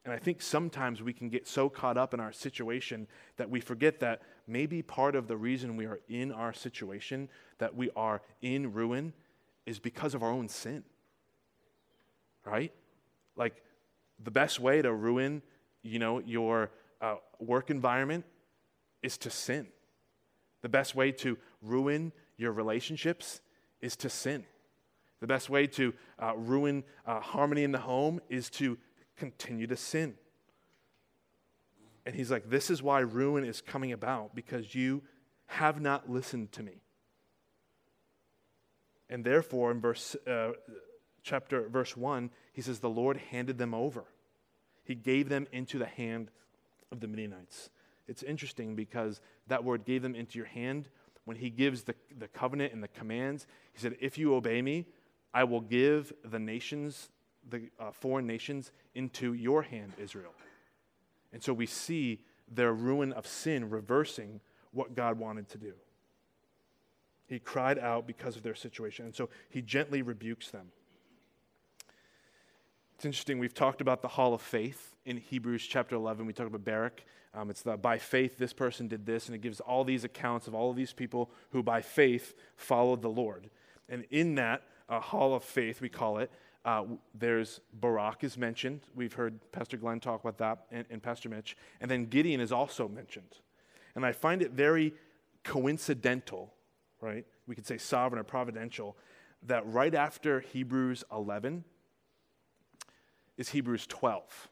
And 0.07 0.15
I 0.15 0.19
think 0.19 0.41
sometimes 0.41 1.03
we 1.03 1.11
can 1.11 1.27
get 1.27 1.49
so 1.49 1.67
caught 1.67 1.97
up 1.97 2.13
in 2.13 2.21
our 2.21 2.31
situation 2.31 3.07
that 3.35 3.49
we 3.49 3.59
forget 3.59 3.99
that 3.99 4.21
maybe 4.47 4.81
part 4.81 5.17
of 5.17 5.27
the 5.27 5.35
reason 5.35 5.75
we 5.75 5.85
are 5.85 5.99
in 6.07 6.31
our 6.31 6.53
situation, 6.53 7.27
that 7.57 7.75
we 7.75 7.89
are 7.93 8.21
in 8.41 8.71
ruin, 8.71 9.11
is 9.65 9.79
because 9.79 10.15
of 10.15 10.23
our 10.23 10.31
own 10.31 10.47
sin. 10.47 10.85
Right? 12.45 12.71
Like 13.35 13.61
the 14.23 14.31
best 14.31 14.61
way 14.61 14.81
to 14.81 14.93
ruin, 14.93 15.41
you 15.83 15.99
know, 15.99 16.19
your 16.19 16.71
uh, 17.01 17.15
work 17.41 17.69
environment 17.69 18.23
is 19.03 19.17
to 19.17 19.29
sin. 19.29 19.67
The 20.61 20.69
best 20.69 20.95
way 20.95 21.11
to 21.11 21.37
ruin 21.61 22.13
your 22.37 22.53
relationships 22.53 23.41
is 23.81 23.97
to 23.97 24.09
sin. 24.09 24.45
The 25.19 25.27
best 25.27 25.49
way 25.49 25.67
to 25.67 25.93
uh, 26.17 26.33
ruin 26.37 26.85
uh, 27.05 27.19
harmony 27.19 27.65
in 27.65 27.73
the 27.73 27.79
home 27.79 28.21
is 28.29 28.49
to 28.51 28.77
continue 29.17 29.67
to 29.67 29.75
sin. 29.75 30.15
And 32.05 32.15
he's 32.15 32.31
like, 32.31 32.49
This 32.49 32.69
is 32.69 32.81
why 32.81 32.99
ruin 32.99 33.43
is 33.43 33.61
coming 33.61 33.91
about, 33.91 34.33
because 34.33 34.73
you 34.73 35.03
have 35.47 35.81
not 35.81 36.09
listened 36.09 36.51
to 36.53 36.63
me. 36.63 36.81
And 39.09 39.23
therefore, 39.23 39.71
in 39.71 39.81
verse, 39.81 40.15
uh, 40.25 40.51
chapter, 41.23 41.67
verse 41.69 41.95
1, 41.95 42.29
he 42.53 42.61
says, 42.61 42.79
The 42.79 42.89
Lord 42.89 43.17
handed 43.17 43.57
them 43.57 43.73
over. 43.73 44.05
He 44.83 44.95
gave 44.95 45.29
them 45.29 45.47
into 45.51 45.77
the 45.77 45.85
hand 45.85 46.31
of 46.91 46.99
the 46.99 47.07
Midianites. 47.07 47.69
It's 48.07 48.23
interesting 48.23 48.75
because 48.75 49.19
that 49.47 49.63
word 49.63 49.85
gave 49.85 50.01
them 50.01 50.15
into 50.15 50.37
your 50.37 50.47
hand. 50.47 50.89
When 51.25 51.35
he 51.35 51.49
gives 51.49 51.83
the, 51.83 51.95
the 52.17 52.29
covenant 52.29 52.71
and 52.71 52.81
the 52.81 52.87
commands, 52.87 53.47
he 53.73 53.79
said, 53.79 53.97
If 53.99 54.17
you 54.17 54.33
obey 54.33 54.61
me, 54.61 54.85
I 55.33 55.43
will 55.43 55.61
give 55.61 56.13
the 56.23 56.39
nations, 56.39 57.09
the 57.49 57.69
uh, 57.79 57.91
foreign 57.91 58.25
nations, 58.25 58.71
into 58.97 59.33
your 59.33 59.61
hand, 59.61 59.93
Israel. 59.99 60.33
And 61.31 61.43
so 61.43 61.53
we 61.53 61.67
see 61.67 62.19
their 62.51 62.73
ruin 62.73 63.13
of 63.13 63.27
sin 63.27 63.69
reversing 63.69 64.41
what 64.71 64.95
God 64.95 65.19
wanted 65.19 65.47
to 65.49 65.57
do. 65.57 65.73
He 67.27 67.39
cried 67.39 67.77
out 67.77 68.07
because 68.07 68.35
of 68.35 68.43
their 68.43 68.55
situation. 68.55 69.05
And 69.05 69.13
so 69.13 69.29
he 69.49 69.61
gently 69.61 70.01
rebukes 70.01 70.49
them. 70.49 70.71
It's 72.95 73.05
interesting. 73.05 73.37
We've 73.37 73.53
talked 73.53 73.81
about 73.81 74.01
the 74.01 74.07
hall 74.07 74.33
of 74.33 74.41
faith 74.41 74.95
in 75.05 75.17
Hebrews 75.17 75.67
chapter 75.67 75.95
11. 75.95 76.25
We 76.25 76.33
talked 76.33 76.47
about 76.47 76.65
Barak. 76.65 77.03
Um, 77.35 77.51
it's 77.51 77.61
the 77.61 77.77
by 77.77 77.99
faith 77.99 78.39
this 78.39 78.53
person 78.53 78.87
did 78.87 79.05
this, 79.05 79.27
and 79.27 79.35
it 79.35 79.39
gives 79.39 79.59
all 79.59 79.83
these 79.83 80.03
accounts 80.03 80.47
of 80.47 80.55
all 80.55 80.71
of 80.71 80.75
these 80.75 80.93
people 80.93 81.29
who 81.51 81.61
by 81.61 81.81
faith 81.81 82.33
followed 82.55 83.03
the 83.03 83.09
Lord. 83.09 83.51
And 83.87 84.05
in 84.09 84.35
that 84.35 84.63
uh, 84.89 84.99
hall 84.99 85.35
of 85.35 85.43
faith, 85.43 85.79
we 85.79 85.89
call 85.89 86.17
it, 86.17 86.31
uh, 86.65 86.83
there's 87.13 87.61
Barak 87.73 88.23
is 88.23 88.37
mentioned. 88.37 88.81
We've 88.95 89.13
heard 89.13 89.39
Pastor 89.51 89.77
Glenn 89.77 89.99
talk 89.99 90.21
about 90.21 90.37
that 90.39 90.65
and, 90.71 90.85
and 90.89 91.01
Pastor 91.01 91.29
Mitch. 91.29 91.55
And 91.79 91.89
then 91.89 92.05
Gideon 92.05 92.41
is 92.41 92.51
also 92.51 92.87
mentioned. 92.87 93.39
And 93.95 94.05
I 94.05 94.11
find 94.11 94.41
it 94.41 94.51
very 94.51 94.93
coincidental, 95.43 96.53
right? 97.01 97.25
We 97.47 97.55
could 97.55 97.65
say 97.65 97.77
sovereign 97.77 98.19
or 98.19 98.23
providential, 98.23 98.97
that 99.43 99.65
right 99.65 99.95
after 99.95 100.41
Hebrews 100.41 101.03
11 101.11 101.63
is 103.37 103.49
Hebrews 103.49 103.87
12. 103.87 104.49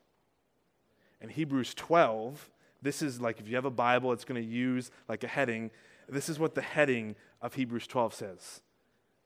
And 1.22 1.32
Hebrews 1.32 1.74
12, 1.74 2.50
this 2.82 3.02
is 3.02 3.20
like 3.20 3.39
if 3.39 3.48
you 3.48 3.56
have 3.56 3.65
a 3.65 3.72
Bible, 3.72 4.13
it's 4.13 4.26
going 4.26 4.41
to 4.41 4.48
use 4.48 4.91
like 5.10 5.24
a 5.24 5.28
heading. 5.28 5.72
This 6.08 6.30
is 6.30 6.39
what 6.39 6.56
the 6.56 6.62
heading 6.62 7.15
of 7.41 7.56
Hebrews 7.56 7.88
12 7.88 8.13
says 8.13 8.62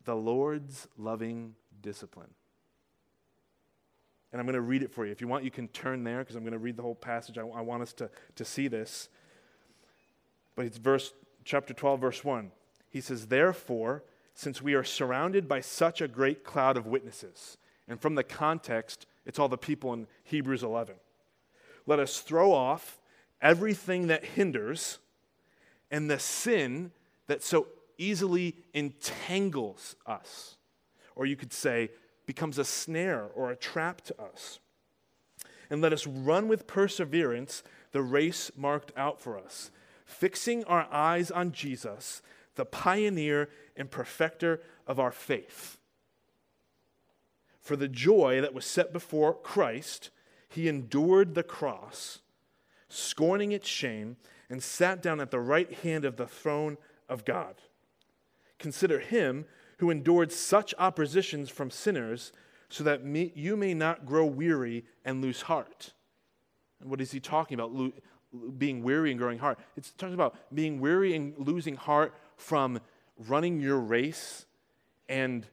The 0.06 0.15
Lord's 0.15 0.88
loving 0.98 1.56
discipline. 1.82 2.30
And 4.32 4.39
I'm 4.39 4.46
going 4.46 4.56
to 4.56 4.62
read 4.62 4.84
it 4.84 4.92
for 4.92 5.06
you. 5.06 5.12
If 5.12 5.22
you 5.22 5.28
want, 5.28 5.44
you 5.44 5.52
can 5.52 5.68
turn 5.70 6.04
there 6.04 6.20
because 6.20 6.36
I'm 6.36 6.44
going 6.44 6.54
to 6.54 6.60
read 6.60 6.78
the 6.78 6.84
whole 6.84 6.96
passage. 6.96 7.38
I, 7.38 7.42
I, 7.42 7.62
want 7.62 7.82
us 7.82 7.94
to, 7.94 8.10
to 8.36 8.46
see 8.46 8.68
this. 8.68 9.10
But 10.56 10.65
it's 10.65 10.78
verse, 10.78 11.13
chapter 11.44 11.74
12, 11.74 12.00
verse 12.00 12.24
1. 12.24 12.52
He 12.89 13.02
says, 13.02 13.28
Therefore, 13.28 14.04
since 14.36 14.62
we 14.62 14.74
are 14.74 14.84
surrounded 14.84 15.48
by 15.48 15.62
such 15.62 16.02
a 16.02 16.08
great 16.08 16.44
cloud 16.44 16.78
of 16.78 16.86
witnesses, 16.86 17.58
and 17.88 18.00
from 18.00 18.15
the 18.15 18.24
context, 18.24 19.08
it's 19.26 19.39
all 19.39 19.50
the 19.50 19.58
people 19.58 19.94
in 19.94 20.08
Hebrews 20.24 20.63
11, 20.63 20.96
let 21.86 22.00
us 22.00 22.20
throw 22.20 22.54
off 22.54 23.00
everything 23.42 24.08
that 24.08 24.24
hinders 24.24 25.00
and 25.89 26.10
the 26.10 26.20
sin 26.20 26.92
that 27.28 27.44
so 27.44 27.68
easily 27.98 28.56
entangles 28.74 29.96
us. 30.06 30.58
Or 31.15 31.26
you 31.26 31.36
could 31.36 31.52
say, 31.52 31.89
becomes 32.30 32.60
a 32.60 32.63
snare 32.63 33.28
or 33.34 33.50
a 33.50 33.56
trap 33.56 34.02
to 34.02 34.22
us. 34.22 34.60
And 35.68 35.82
let 35.82 35.92
us 35.92 36.06
run 36.06 36.48
with 36.48 36.68
perseverance 36.68 37.63
the 37.92 38.04
race 38.04 38.52
marked 38.56 38.92
out 38.96 39.20
for 39.20 39.36
us, 39.36 39.72
fixing 40.06 40.63
our 40.65 40.88
eyes 40.92 41.32
on 41.32 41.52
Jesus, 41.52 42.22
the 42.54 42.65
pioneer 42.65 43.50
and 43.76 43.89
perfecter 43.89 44.62
of 44.86 45.00
our 45.00 45.12
faith. 45.12 45.80
For 47.62 47.76
the 47.76 47.88
joy 47.88 48.42
that 48.42 48.54
was 48.54 48.63
set 48.63 48.94
before 48.94 49.34
Christ, 49.34 50.12
he 50.48 50.68
endured 50.68 51.34
the 51.34 51.42
cross, 51.42 52.20
scorning 52.89 53.52
its 53.52 53.68
shame, 53.68 54.18
and 54.52 54.62
sat 54.62 55.02
down 55.02 55.20
at 55.20 55.32
the 55.32 55.39
right 55.39 55.74
hand 55.80 56.06
of 56.06 56.18
the 56.18 56.28
throne 56.28 56.78
of 57.10 57.26
God. 57.26 57.56
Consider 58.60 59.00
him 59.00 59.46
who 59.80 59.89
endured 59.89 60.32
such 60.32 60.74
oppositions 60.78 61.50
from 61.50 61.72
sinners, 61.72 62.32
so 62.70 62.84
that 62.84 63.04
me, 63.04 63.32
you 63.36 63.58
may 63.58 63.74
not 63.74 64.06
grow 64.06 64.26
weary 64.26 64.86
and 65.04 65.22
lose 65.22 65.42
heart. 65.42 65.94
And 66.80 66.89
what 66.89 67.02
is 67.02 67.12
he 67.12 67.20
talking 67.20 67.56
about? 67.56 67.74
Lo- 67.74 67.92
being 68.58 68.84
weary 68.84 69.10
and 69.12 69.20
growing 69.20 69.39
heart. 69.39 69.58
It's 69.76 69.92
talking 69.92 70.13
about 70.13 70.36
being 70.54 70.80
weary 70.80 71.15
and 71.15 71.34
losing 71.38 71.76
heart 71.76 72.13
from 72.38 72.80
running 73.28 73.60
your 73.60 73.80
race 73.80 74.46
and, 75.08 75.48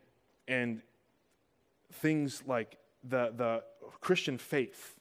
and 0.47 0.83
things 1.91 2.43
like 2.47 2.77
the, 3.03 3.33
the 3.35 3.63
Christian 4.01 4.39
faith. 4.39 4.95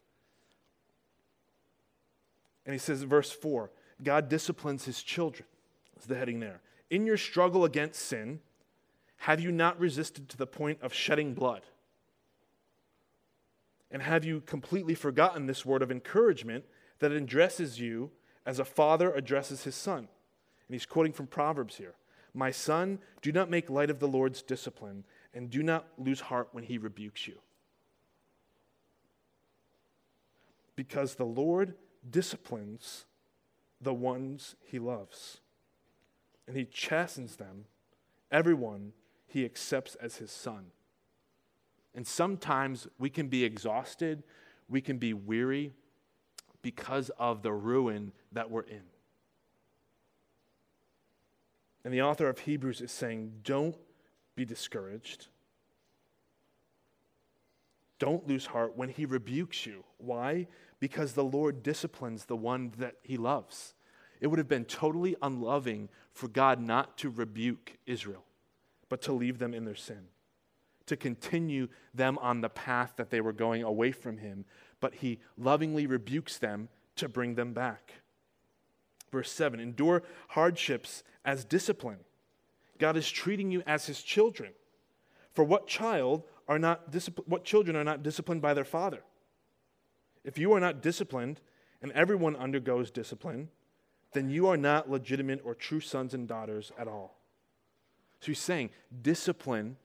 And 2.66 2.74
he 2.74 2.80
says 2.80 3.04
verse 3.04 3.32
4 3.32 3.72
God 4.04 4.30
disciplines 4.30 4.86
his 4.86 5.02
children. 5.02 5.48
That's 5.96 6.08
the 6.08 6.16
heading 6.16 6.40
there. 6.40 6.62
In 6.90 7.06
your 7.06 7.18
struggle 7.18 7.66
against 7.66 8.02
sin, 8.02 8.40
have 9.17 9.39
you 9.39 9.51
not 9.51 9.80
resisted 9.80 10.30
to 10.30 10.38
the 10.38 10.47
point 10.47 10.80
of 10.82 10.93
shedding 10.93 11.34
blood? 11.34 11.63
And 13.91 14.01
have 14.01 14.25
you 14.25 14.41
completely 14.41 14.95
forgotten 14.95 15.45
this 15.45 15.65
word 15.65 15.82
of 15.82 15.91
encouragement 15.91 16.65
that 16.99 17.12
addresses 17.12 17.80
you 17.80 18.12
as 18.45 18.60
a 18.60 18.65
father 18.65 19.13
addresses 19.13 19.63
his 19.63 19.75
son? 19.75 19.99
And 20.67 20.73
he's 20.73 20.86
quoting 20.86 21.13
from 21.13 21.28
Proverbs 21.28 21.78
here 21.78 21.95
My 22.34 22.51
son, 22.51 22.99
do 23.21 23.32
not 23.32 23.49
make 23.49 23.69
light 23.69 23.89
of 23.89 23.99
the 23.99 24.08
Lord's 24.08 24.41
discipline, 24.41 25.06
and 25.34 25.49
do 25.49 25.63
not 25.63 25.88
lose 25.97 26.21
heart 26.21 26.49
when 26.51 26.63
he 26.63 26.78
rebukes 26.78 27.28
you. 27.28 27.39
Because 30.75 31.15
the 31.15 31.25
Lord 31.25 31.75
disciplines 32.10 33.06
the 33.80 33.93
ones 33.93 34.56
he 34.65 34.80
loves, 34.80 35.39
and 36.47 36.58
he 36.58 36.65
chastens 36.65 37.38
them, 37.38 37.65
everyone 38.32 38.93
he 39.28 39.46
accepts 39.46 39.96
as 39.96 40.18
his 40.18 40.32
son. 40.32 40.66
And 41.94 42.06
sometimes 42.06 42.88
we 43.00 43.10
can 43.10 43.28
be 43.28 43.44
exhausted, 43.44 44.24
we 44.68 44.82
can 44.82 44.98
be 44.98 45.14
weary 45.14 45.72
because 46.62 47.10
of 47.18 47.42
the 47.42 47.54
ruin 47.54 48.12
that 48.32 48.50
we're 48.50 48.62
in. 48.62 48.82
And 51.84 51.94
the 51.94 52.02
author 52.02 52.28
of 52.28 52.40
Hebrews 52.40 52.82
is 52.82 52.92
saying, 52.92 53.32
don't 53.44 53.78
be 54.36 54.44
discouraged. 54.44 55.28
Don't 58.00 58.28
lose 58.28 58.48
heart 58.48 58.76
when 58.76 58.90
he 58.90 59.06
rebukes 59.06 59.66
you. 59.66 59.84
Why? 59.98 60.48
Because 60.80 61.14
the 61.14 61.24
Lord 61.24 61.64
disciplines 61.64 62.26
the 62.26 62.36
one 62.36 62.74
that 62.80 62.96
he 63.04 63.16
loves. 63.16 63.76
It 64.20 64.28
would 64.28 64.40
have 64.40 64.48
been 64.48 64.66
totally 64.66 65.16
unloving 65.22 65.90
for 66.12 66.28
God 66.28 66.60
not 66.60 66.98
to 66.98 67.10
rebuke 67.10 67.78
Israel, 67.86 68.25
but 68.96 69.02
to 69.02 69.12
leave 69.12 69.40
them 69.40 69.54
in 69.54 69.66
their 69.66 69.76
sin, 69.76 70.08
to 70.86 70.96
continue 70.96 71.68
them 71.94 72.18
on 72.20 72.40
the 72.40 72.48
path 72.48 72.94
that 72.96 73.10
they 73.10 73.20
were 73.20 73.34
going 73.34 73.62
away 73.62 73.92
from 73.92 74.20
him. 74.20 74.46
But 74.80 74.96
he 74.96 75.20
lovingly 75.38 75.86
rebukes 75.86 76.38
them 76.38 76.70
to 76.96 77.10
bring 77.10 77.36
them 77.36 77.52
back. 77.52 77.96
Verse 79.12 79.30
7 79.30 79.60
Endure 79.60 80.02
hardships 80.30 81.04
as 81.26 81.44
discipline. 81.44 82.06
God 82.80 82.96
is 82.96 83.12
treating 83.12 83.52
you 83.52 83.64
as 83.68 83.86
his 83.86 84.02
children. 84.02 84.54
For 85.34 85.44
what 85.44 85.68
child 85.68 86.24
are 86.48 86.58
not 86.58 86.90
discipl- 86.90 87.28
what 87.28 87.44
children 87.44 87.76
are 87.76 87.84
not 87.84 88.02
disciplined 88.02 88.42
by 88.42 88.54
their 88.54 88.64
father? 88.64 89.04
If 90.24 90.38
you 90.38 90.54
are 90.54 90.62
not 90.62 90.82
disciplined, 90.82 91.42
and 91.82 91.92
everyone 91.92 92.38
undergoes 92.38 92.92
discipline, 92.92 93.50
then 94.14 94.30
you 94.30 94.48
are 94.48 94.56
not 94.56 94.90
legitimate 94.90 95.42
or 95.44 95.54
true 95.54 95.82
sons 95.82 96.14
and 96.14 96.30
daughters 96.30 96.72
at 96.80 96.88
all. 96.88 97.14
So 98.21 98.28
he's 98.28 98.39
saying 98.39 98.71
discipline, 99.01 99.78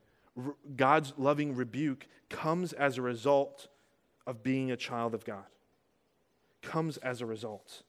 God's 0.77 1.13
loving 1.17 1.55
rebuke, 1.55 2.07
comes 2.29 2.73
as 2.73 2.97
a 2.97 3.03
result 3.03 3.69
of 4.27 4.43
being 4.43 4.71
a 4.71 4.77
child 4.77 5.15
of 5.15 5.25
God. 5.25 5.45
Comes 6.63 6.97
as 6.99 7.21
a 7.21 7.27
result. 7.27 7.83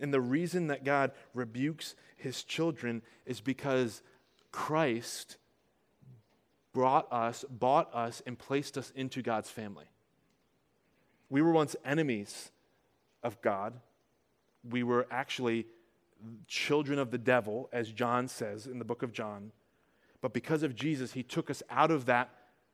And 0.00 0.12
the 0.12 0.20
reason 0.20 0.68
that 0.68 0.84
God 0.84 1.12
rebukes 1.34 1.94
his 2.16 2.44
children 2.44 3.02
is 3.26 3.40
because 3.40 4.02
Christ 4.52 5.36
brought 6.72 7.12
us, 7.12 7.44
bought 7.50 7.92
us, 7.94 8.22
and 8.26 8.38
placed 8.38 8.78
us 8.78 8.92
into 8.94 9.22
God's 9.22 9.50
family. 9.50 9.86
We 11.30 11.42
were 11.42 11.52
once 11.52 11.76
enemies 11.84 12.50
of 13.22 13.40
God. 13.42 13.74
We 14.68 14.82
were 14.82 15.06
actually 15.10 15.66
children 16.46 16.98
of 16.98 17.10
the 17.10 17.18
devil, 17.18 17.68
as 17.72 17.90
John 17.92 18.28
says 18.28 18.66
in 18.66 18.78
the 18.78 18.84
book 18.84 19.02
of 19.02 19.12
John. 19.12 19.52
But 20.20 20.32
because 20.32 20.62
of 20.62 20.74
Jesus, 20.74 21.12
he 21.12 21.22
took 21.22 21.50
us 21.50 21.62
out 21.70 21.90
of 21.90 22.06
that 22.06 22.30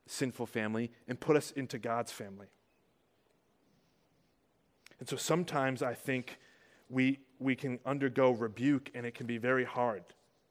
sinful 0.07 0.47
family 0.47 0.91
and 1.09 1.19
put 1.19 1.37
us 1.37 1.51
into 1.51 1.79
God's 1.79 2.13
family. 2.13 2.47
And 4.99 5.09
so 5.09 5.17
sometimes 5.17 5.83
I 5.83 5.95
think 5.95 6.39
we, 6.89 7.21
we 7.39 7.57
can 7.57 7.79
undergo 7.85 8.31
rebuke 8.31 8.91
and 8.95 9.05
it 9.05 9.15
can 9.15 9.27
be 9.27 9.39
very 9.39 9.65
hard. 9.65 10.05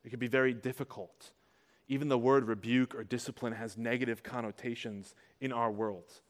It 0.03 0.10
can 0.10 0.19
be 0.19 0.27
very 0.27 0.53
difficult. 0.53 1.32
Even 1.88 2.08
the 2.08 2.17
word 2.17 2.45
rebuke 2.45 2.95
or 2.95 3.03
discipline 3.03 3.53
has 3.53 3.77
negative 3.77 4.23
connotations 4.23 5.15
in 5.41 5.51
our 5.51 5.71
world. 5.71 6.21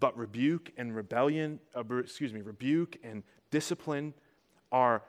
But 0.00 0.16
rebuke 0.16 0.72
and 0.76 0.94
rebellion, 0.94 1.60
uh, 1.74 1.82
excuse 1.96 2.32
me, 2.32 2.40
rebuke 2.40 2.96
and 3.02 3.22
discipline 3.50 4.14
are, 4.72 5.02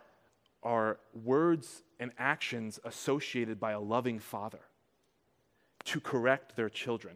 are 0.68 1.00
words 1.24 1.84
and 1.98 2.12
actions 2.20 2.78
associated 2.84 3.58
by 3.58 3.72
a 3.72 3.80
loving 3.80 4.20
father 4.20 4.60
to 5.86 6.02
correct 6.02 6.58
their 6.58 6.68
children. 6.68 7.16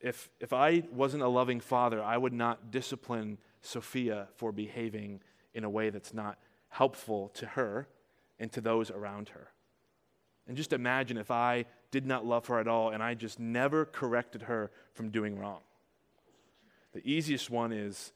If, 0.00 0.30
if 0.38 0.52
I 0.52 0.84
wasn't 0.92 1.24
a 1.24 1.28
loving 1.28 1.58
father, 1.58 2.00
I 2.00 2.16
would 2.16 2.32
not 2.32 2.70
discipline 2.70 3.38
Sophia 3.60 4.28
for 4.36 4.52
behaving 4.52 5.20
in 5.52 5.64
a 5.64 5.68
way 5.68 5.90
that's 5.90 6.14
not 6.14 6.38
helpful 6.68 7.28
to 7.34 7.46
her 7.46 7.88
and 8.38 8.52
to 8.52 8.60
those 8.60 8.92
around 8.92 9.30
her. 9.30 9.48
And 10.46 10.56
just 10.56 10.72
imagine 10.72 11.16
if 11.16 11.32
I 11.32 11.64
did 11.90 12.06
not 12.06 12.24
love 12.24 12.46
her 12.46 12.60
at 12.60 12.68
all 12.68 12.90
and 12.90 13.02
I 13.02 13.14
just 13.14 13.40
never 13.40 13.84
corrected 13.84 14.42
her 14.42 14.70
from 14.94 15.10
doing 15.10 15.36
wrong. 15.36 15.60
The 16.92 17.02
easiest 17.04 17.50
one 17.50 17.72
is 17.72 18.12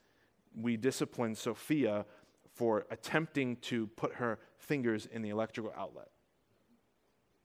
we 0.56 0.76
discipline 0.76 1.34
Sophia 1.34 2.06
for 2.54 2.86
attempting 2.90 3.56
to 3.56 3.86
put 3.88 4.14
her 4.14 4.38
fingers 4.58 5.06
in 5.06 5.22
the 5.22 5.30
electrical 5.30 5.72
outlet. 5.76 6.08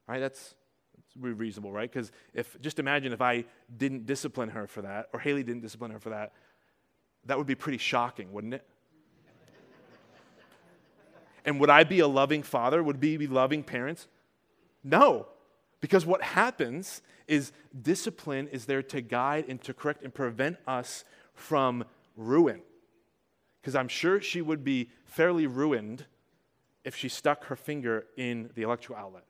Right? 0.08 0.19
That's, 0.19 0.56
that's 0.95 1.15
reasonable, 1.17 1.72
right? 1.72 1.91
Because 1.91 2.12
if 2.34 2.60
just 2.62 2.80
imagine 2.80 3.12
if 3.12 3.22
I 3.22 3.45
didn't 3.76 4.06
discipline 4.06 4.50
her 4.50 4.67
for 4.67 4.84
that, 4.84 5.10
or 5.13 5.19
Haley 5.19 5.43
didn't 5.43 5.62
discipline 5.62 5.91
her 5.91 6.00
for 6.00 6.10
that, 6.10 6.34
that 7.26 7.38
would 7.38 7.48
be 7.48 7.56
pretty 7.56 7.78
shocking, 7.78 8.32
wouldn't 8.32 8.54
it? 8.54 8.65
and 11.45 11.60
would 11.60 11.69
I 11.69 11.84
be 11.84 12.00
a 12.00 12.08
loving 12.08 12.43
father? 12.43 12.82
Would 12.82 13.02
we 13.02 13.17
be 13.17 13.28
loving 13.28 13.63
parents? 13.63 14.08
No, 14.84 15.28
because 15.82 16.06
what 16.06 16.22
happens 16.22 17.02
is 17.28 17.52
discipline 17.80 18.48
is 18.48 18.65
there 18.65 18.84
to 18.84 19.02
guide 19.02 19.45
and 19.48 19.62
to 19.63 19.74
correct 19.74 20.04
and 20.04 20.13
prevent 20.13 20.58
us 20.67 21.06
from 21.34 21.86
ruin. 22.15 22.62
Because 23.62 23.76
I'm 23.76 23.88
sure 23.88 24.22
she 24.22 24.41
would 24.41 24.63
be 24.63 24.89
fairly 25.06 25.48
ruined 25.48 26.06
if 26.84 26.95
she 26.95 27.10
stuck 27.10 27.45
her 27.45 27.56
finger 27.56 28.06
in 28.15 28.50
the 28.56 28.62
electrical 28.62 28.95
outlet. 28.95 29.26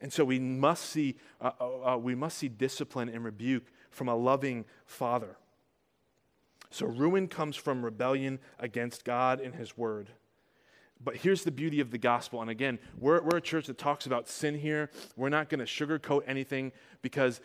And 0.00 0.12
so 0.12 0.24
we 0.24 0.38
must 0.38 0.84
see, 0.86 1.16
uh, 1.40 1.50
uh, 1.60 1.94
uh 1.94 1.96
we 1.98 2.14
must 2.14 2.38
see 2.38 2.48
discipline 2.48 3.08
and 3.08 3.24
rebuke 3.24 3.64
from 3.90 4.08
a 4.08 4.14
loving 4.14 4.64
father. 4.86 5.36
So 6.70 6.86
ruin 6.86 7.28
comes 7.28 7.56
from 7.56 7.84
rebellion 7.84 8.38
against 8.58 9.04
God 9.04 9.40
and 9.40 9.54
His 9.54 9.76
word. 9.76 10.10
But 11.02 11.16
here's 11.16 11.44
the 11.44 11.50
beauty 11.50 11.80
of 11.80 11.90
the 11.90 11.98
gospel. 11.98 12.40
And 12.40 12.50
again, 12.50 12.78
we're, 12.98 13.22
we're 13.22 13.38
a 13.38 13.42
church 13.42 13.66
that 13.66 13.78
talks 13.78 14.06
about 14.06 14.28
sin 14.28 14.58
here. 14.58 14.90
We're 15.16 15.28
not 15.28 15.48
going 15.48 15.60
to 15.60 15.64
sugarcoat 15.64 16.22
anything 16.26 16.72
because 17.02 17.40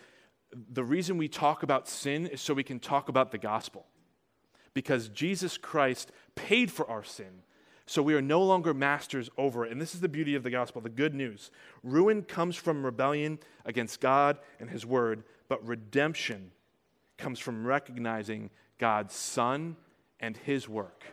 the 0.72 0.84
reason 0.84 1.18
we 1.18 1.28
talk 1.28 1.64
about 1.64 1.88
sin 1.88 2.28
is 2.28 2.42
so 2.42 2.54
we 2.54 2.64
can 2.64 2.80
talk 2.80 3.10
about 3.10 3.32
the 3.32 3.38
gospel. 3.38 3.86
Because 4.74 5.10
Jesus 5.10 5.58
Christ 5.58 6.12
paid 6.36 6.72
for 6.72 6.90
our 6.90 7.04
sin. 7.04 7.44
So 7.86 8.02
we 8.02 8.16
are 8.16 8.22
no 8.22 8.42
longer 8.42 8.74
masters 8.74 9.30
over 9.38 9.66
it. 9.66 9.72
And 9.72 9.82
this 9.82 9.94
is 9.94 10.02
the 10.02 10.10
beauty 10.10 10.36
of 10.36 10.44
the 10.44 10.50
gospel, 10.50 10.82
the 10.82 10.90
good 10.90 11.14
news. 11.14 11.52
Ruin 11.84 12.24
comes 12.24 12.56
from 12.56 12.86
rebellion 12.86 13.40
against 13.66 14.00
God 14.00 14.38
and 14.60 14.70
his 14.70 14.86
word, 14.86 15.24
but 15.50 15.66
redemption 15.68 16.52
comes 17.18 17.40
from 17.40 17.68
recognizing 17.68 18.50
God's 18.80 19.14
Son 19.14 19.76
and 20.20 20.38
his 20.38 20.70
work. 20.70 21.04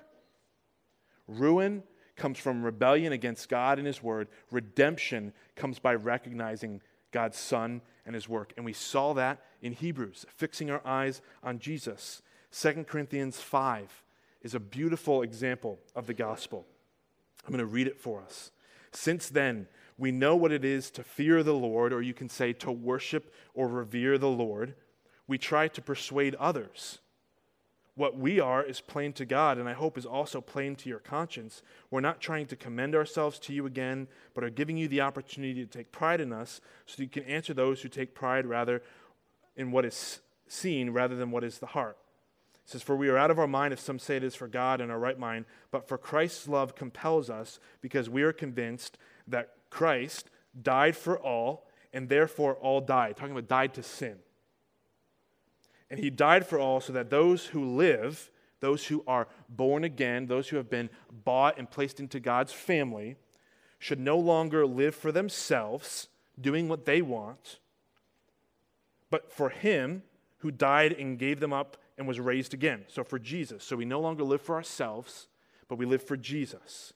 Ruin 1.26 1.82
comes 2.16 2.38
from 2.38 2.62
rebellion 2.62 3.12
against 3.12 3.48
God 3.48 3.78
and 3.78 3.86
his 3.86 4.02
word. 4.02 4.28
Redemption 4.50 5.32
comes 5.56 5.78
by 5.78 5.94
recognizing 5.94 6.80
God's 7.12 7.38
Son 7.38 7.80
and 8.06 8.14
his 8.14 8.28
work. 8.28 8.52
And 8.56 8.64
we 8.64 8.72
saw 8.72 9.12
that 9.14 9.40
in 9.62 9.72
Hebrews, 9.72 10.26
fixing 10.28 10.70
our 10.70 10.82
eyes 10.84 11.20
on 11.42 11.58
Jesus. 11.58 12.22
2 12.52 12.84
Corinthians 12.84 13.40
5 13.40 14.02
is 14.42 14.54
a 14.54 14.60
beautiful 14.60 15.22
example 15.22 15.78
of 15.94 16.06
the 16.06 16.14
gospel. 16.14 16.66
I'm 17.44 17.52
going 17.52 17.58
to 17.58 17.66
read 17.66 17.86
it 17.86 17.98
for 17.98 18.20
us. 18.20 18.50
Since 18.92 19.28
then, 19.28 19.68
we 19.98 20.10
know 20.10 20.34
what 20.34 20.52
it 20.52 20.64
is 20.64 20.90
to 20.92 21.04
fear 21.04 21.42
the 21.42 21.54
Lord, 21.54 21.92
or 21.92 22.02
you 22.02 22.14
can 22.14 22.28
say 22.28 22.52
to 22.54 22.72
worship 22.72 23.32
or 23.54 23.68
revere 23.68 24.18
the 24.18 24.28
Lord. 24.28 24.74
We 25.28 25.38
try 25.38 25.68
to 25.68 25.82
persuade 25.82 26.34
others. 26.36 26.98
What 27.94 28.16
we 28.16 28.40
are 28.40 28.62
is 28.62 28.80
plain 28.80 29.12
to 29.14 29.26
God, 29.26 29.58
and 29.58 29.68
I 29.68 29.74
hope 29.74 29.98
is 29.98 30.06
also 30.06 30.40
plain 30.40 30.74
to 30.76 30.88
your 30.88 31.00
conscience. 31.00 31.62
We're 31.90 32.00
not 32.00 32.20
trying 32.20 32.46
to 32.46 32.56
commend 32.56 32.94
ourselves 32.94 33.38
to 33.40 33.52
you 33.52 33.66
again, 33.66 34.08
but 34.34 34.42
are 34.42 34.50
giving 34.50 34.76
you 34.76 34.88
the 34.88 35.02
opportunity 35.02 35.54
to 35.62 35.66
take 35.66 35.92
pride 35.92 36.20
in 36.20 36.32
us 36.32 36.60
so 36.86 37.02
you 37.02 37.08
can 37.08 37.24
answer 37.24 37.52
those 37.52 37.82
who 37.82 37.88
take 37.88 38.14
pride 38.14 38.46
rather 38.46 38.82
in 39.54 39.70
what 39.70 39.84
is 39.84 40.20
seen 40.48 40.90
rather 40.90 41.14
than 41.14 41.30
what 41.30 41.44
is 41.44 41.58
the 41.58 41.66
heart. 41.66 41.98
It 42.64 42.70
says, 42.70 42.82
For 42.82 42.96
we 42.96 43.08
are 43.08 43.18
out 43.18 43.30
of 43.30 43.38
our 43.38 43.46
mind 43.46 43.72
if 43.72 43.80
some 43.80 43.98
say 43.98 44.16
it 44.16 44.24
is 44.24 44.34
for 44.34 44.48
God 44.48 44.80
and 44.80 44.90
our 44.90 44.98
right 44.98 45.18
mind, 45.18 45.44
but 45.70 45.88
for 45.88 45.98
Christ's 45.98 46.48
love 46.48 46.74
compels 46.74 47.30
us 47.30 47.58
because 47.80 48.08
we 48.08 48.22
are 48.22 48.32
convinced 48.32 48.98
that 49.26 49.50
Christ 49.70 50.30
died 50.60 50.96
for 50.96 51.18
all 51.18 51.66
and 51.92 52.08
therefore 52.08 52.54
all 52.54 52.80
died. 52.80 53.16
Talking 53.16 53.32
about 53.32 53.48
died 53.48 53.74
to 53.74 53.82
sin. 53.82 54.16
And 55.90 55.98
he 55.98 56.10
died 56.10 56.46
for 56.46 56.58
all 56.58 56.80
so 56.80 56.92
that 56.92 57.10
those 57.10 57.46
who 57.46 57.64
live, 57.76 58.30
those 58.60 58.86
who 58.86 59.02
are 59.06 59.26
born 59.48 59.82
again, 59.82 60.26
those 60.26 60.48
who 60.48 60.56
have 60.56 60.70
been 60.70 60.88
bought 61.24 61.58
and 61.58 61.68
placed 61.68 61.98
into 61.98 62.20
God's 62.20 62.52
family, 62.52 63.16
should 63.78 63.98
no 63.98 64.18
longer 64.18 64.66
live 64.66 64.94
for 64.94 65.10
themselves, 65.10 66.08
doing 66.40 66.68
what 66.68 66.84
they 66.84 67.02
want, 67.02 67.58
but 69.10 69.32
for 69.32 69.48
him 69.48 70.02
who 70.38 70.50
died 70.50 70.92
and 70.92 71.18
gave 71.18 71.40
them 71.40 71.52
up 71.52 71.76
and 72.00 72.08
was 72.08 72.18
raised 72.18 72.54
again. 72.54 72.86
So 72.88 73.04
for 73.04 73.18
Jesus. 73.18 73.62
So 73.62 73.76
we 73.76 73.84
no 73.84 74.00
longer 74.00 74.24
live 74.24 74.40
for 74.40 74.54
ourselves, 74.54 75.28
but 75.68 75.76
we 75.76 75.84
live 75.84 76.02
for 76.02 76.16
Jesus. 76.16 76.94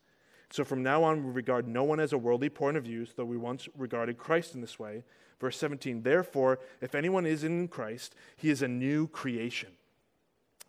So 0.51 0.65
from 0.65 0.83
now 0.83 1.05
on, 1.05 1.27
we 1.27 1.31
regard 1.31 1.69
no 1.69 1.85
one 1.85 2.01
as 2.01 2.15
a 2.15 2.19
worldly 2.19 2.49
point 2.49 2.79
of 2.79 2.85
view, 2.85 3.07
though 3.15 3.27
we 3.27 3.37
once 3.37 3.69
regarded 3.77 4.17
Christ 4.17 4.55
in 4.55 4.63
this 4.63 4.79
way. 4.79 5.05
Verse 5.39 5.59
17, 5.59 6.03
therefore, 6.03 6.59
if 6.81 6.95
anyone 6.95 7.27
is 7.27 7.45
in 7.45 7.69
Christ, 7.69 8.15
he 8.35 8.49
is 8.49 8.63
a 8.63 8.69
new 8.69 9.07
creation. 9.09 9.73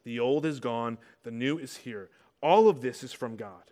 The 0.03 0.19
old 0.19 0.45
is 0.45 0.59
gone, 0.59 0.97
the 1.23 1.31
new 1.31 1.57
is 1.57 1.77
here. 1.77 2.09
All 2.43 2.67
of 2.67 2.81
this 2.81 3.03
is 3.03 3.13
from 3.13 3.37
God, 3.37 3.71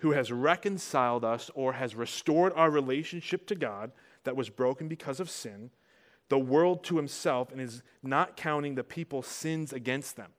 who 0.00 0.10
has 0.10 0.30
reconciled 0.30 1.24
us 1.24 1.50
or 1.54 1.72
has 1.72 1.94
restored 1.94 2.52
our 2.54 2.70
relationship 2.70 3.46
to 3.46 3.54
God 3.54 3.92
that 4.24 4.36
was 4.36 4.50
broken 4.50 4.86
because 4.86 5.18
of 5.18 5.30
sin, 5.30 5.70
the 6.28 6.38
world 6.38 6.84
to 6.84 6.96
himself, 6.96 7.50
and 7.52 7.60
is 7.60 7.82
not 8.02 8.36
counting 8.36 8.74
the 8.74 8.84
people's 8.84 9.26
sins 9.26 9.72
against 9.72 10.16
them. 10.16 10.30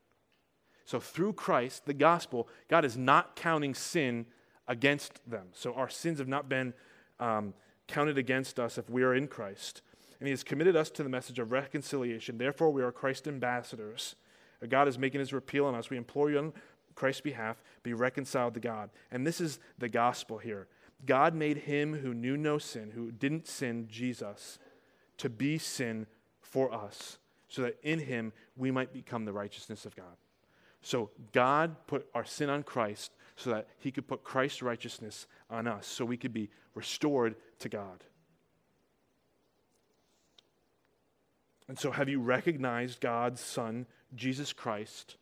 So 0.86 0.99
through 0.99 1.34
Christ, 1.34 1.86
the 1.86 1.93
gospel, 1.93 2.47
God 2.67 2.86
is 2.86 2.97
not 2.97 3.36
counting 3.36 3.75
sin 3.75 4.25
against 4.67 5.19
them. 5.30 5.47
So 5.54 5.73
our 5.73 5.89
sins 5.89 6.19
have 6.19 6.28
not 6.28 6.49
been 6.49 6.73
um, 7.19 7.54
counted 7.88 8.17
against 8.17 8.60
us 8.60 8.78
if 8.78 8.89
we 8.89 9.04
are 9.04 9.13
in 9.13 9.28
Christ. 9.28 9.82
And 10.19 10.28
he 10.28 10.32
has 10.32 10.43
committed 10.43 10.75
us 10.75 10.89
to 10.91 11.04
the 11.04 11.10
message 11.10 11.39
of 11.39 11.52
reconciliation. 11.52 12.38
Therefore, 12.38 12.71
we 12.71 12.84
are 12.84 12.91
Christ's 12.91 13.28
ambassadors. 13.28 14.15
God 14.67 14.88
is 14.88 14.97
making 14.97 15.19
his 15.19 15.32
repeal 15.32 15.65
on 15.65 15.75
us. 15.75 15.89
We 15.89 15.97
implore 15.97 16.30
you 16.30 16.39
on 16.39 16.54
Christ's 16.95 17.21
behalf, 17.21 17.62
be 17.82 17.93
reconciled 17.93 18.54
to 18.56 18.60
God. 18.60 18.89
And 19.12 19.25
this 19.25 19.39
is 19.39 19.60
the 19.78 19.88
gospel 19.89 20.38
here. 20.38 20.67
God 21.06 21.34
made 21.34 21.60
him 21.60 21.93
who 21.93 22.13
knew 22.13 22.36
no 22.36 22.58
sin, 22.58 22.91
who 22.93 23.12
didn't 23.12 23.47
sin, 23.47 23.88
Jesus, 23.89 24.60
to 25.20 25.30
be 25.30 25.58
sin 25.58 26.08
for 26.42 26.74
us, 26.74 27.20
so 27.48 27.62
that 27.62 27.78
in 27.84 28.00
him 28.00 28.34
we 28.58 28.72
might 28.72 28.92
become 28.92 29.26
the 29.26 29.34
righteousness 29.34 29.86
of 29.86 29.96
God. 29.96 30.18
So 30.82 31.10
God 31.32 31.76
put 31.88 32.08
our 32.14 32.26
sin 32.26 32.50
on 32.50 32.64
Christ 32.64 33.12
so 33.36 33.52
that 33.52 33.68
he 33.78 33.92
could 33.92 34.08
put 34.08 34.24
Christ's 34.24 34.62
righteousness 34.62 35.28
on 35.50 35.68
us, 35.68 35.88
so 35.88 36.04
we 36.04 36.18
could 36.18 36.34
be 36.34 36.50
restored 36.76 37.36
to 37.60 37.70
God. 37.70 38.04
And 41.70 41.80
so, 41.80 41.92
have 41.92 42.10
you 42.10 42.20
recognized 42.20 43.00
God's 43.00 43.40
Son, 43.40 43.86
Jesus 44.16 44.52
Christ, 44.52 45.18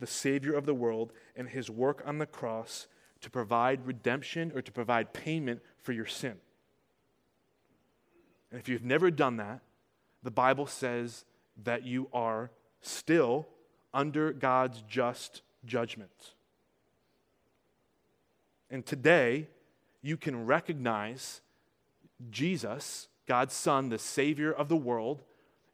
the 0.00 0.06
Savior 0.06 0.54
of 0.54 0.66
the 0.66 0.74
world, 0.74 1.12
and 1.34 1.48
his 1.48 1.68
work 1.68 2.02
on 2.06 2.18
the 2.18 2.26
cross 2.26 2.86
to 3.20 3.28
provide 3.28 3.86
redemption 3.86 4.52
or 4.54 4.62
to 4.62 4.72
provide 4.72 5.12
payment 5.12 5.60
for 5.76 5.92
your 5.92 6.06
sin? 6.06 6.36
And 8.54 8.60
if 8.60 8.68
you've 8.68 8.84
never 8.84 9.10
done 9.10 9.38
that, 9.38 9.62
the 10.22 10.30
Bible 10.30 10.68
says 10.68 11.24
that 11.64 11.84
you 11.84 12.08
are 12.12 12.52
still 12.82 13.48
under 13.92 14.32
God's 14.32 14.80
just 14.88 15.42
judgment. 15.66 16.34
And 18.70 18.86
today, 18.86 19.48
you 20.02 20.16
can 20.16 20.46
recognize 20.46 21.40
Jesus, 22.30 23.08
God's 23.26 23.54
Son, 23.54 23.88
the 23.88 23.98
Savior 23.98 24.52
of 24.52 24.68
the 24.68 24.76
world, 24.76 25.24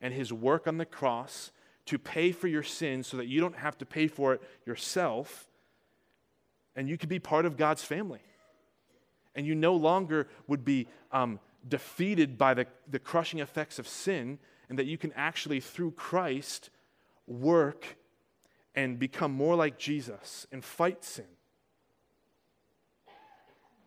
and 0.00 0.14
his 0.14 0.32
work 0.32 0.66
on 0.66 0.78
the 0.78 0.86
cross 0.86 1.52
to 1.84 1.98
pay 1.98 2.32
for 2.32 2.48
your 2.48 2.62
sins 2.62 3.06
so 3.06 3.18
that 3.18 3.26
you 3.26 3.42
don't 3.42 3.56
have 3.56 3.76
to 3.76 3.84
pay 3.84 4.06
for 4.06 4.32
it 4.32 4.42
yourself. 4.64 5.50
And 6.74 6.88
you 6.88 6.96
can 6.96 7.10
be 7.10 7.18
part 7.18 7.44
of 7.44 7.58
God's 7.58 7.84
family. 7.84 8.22
And 9.34 9.46
you 9.46 9.54
no 9.54 9.74
longer 9.74 10.28
would 10.46 10.64
be 10.64 10.88
um, 11.12 11.38
defeated 11.68 12.38
by 12.38 12.54
the, 12.54 12.66
the 12.88 12.98
crushing 12.98 13.40
effects 13.40 13.78
of 13.78 13.86
sin, 13.86 14.38
and 14.68 14.78
that 14.78 14.86
you 14.86 14.96
can 14.96 15.12
actually, 15.14 15.60
through 15.60 15.92
Christ, 15.92 16.70
work 17.26 17.96
and 18.74 18.98
become 18.98 19.32
more 19.32 19.54
like 19.54 19.78
Jesus 19.78 20.46
and 20.52 20.64
fight 20.64 21.04
sin. 21.04 21.26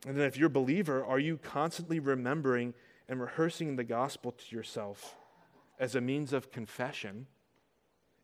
And 0.05 0.17
then, 0.17 0.27
if 0.27 0.37
you're 0.37 0.47
a 0.47 0.51
believer, 0.51 1.03
are 1.03 1.19
you 1.19 1.37
constantly 1.37 1.99
remembering 1.99 2.73
and 3.07 3.21
rehearsing 3.21 3.75
the 3.75 3.83
gospel 3.83 4.33
to 4.33 4.55
yourself 4.55 5.15
as 5.79 5.95
a 5.95 6.01
means 6.01 6.33
of 6.33 6.51
confession 6.51 7.27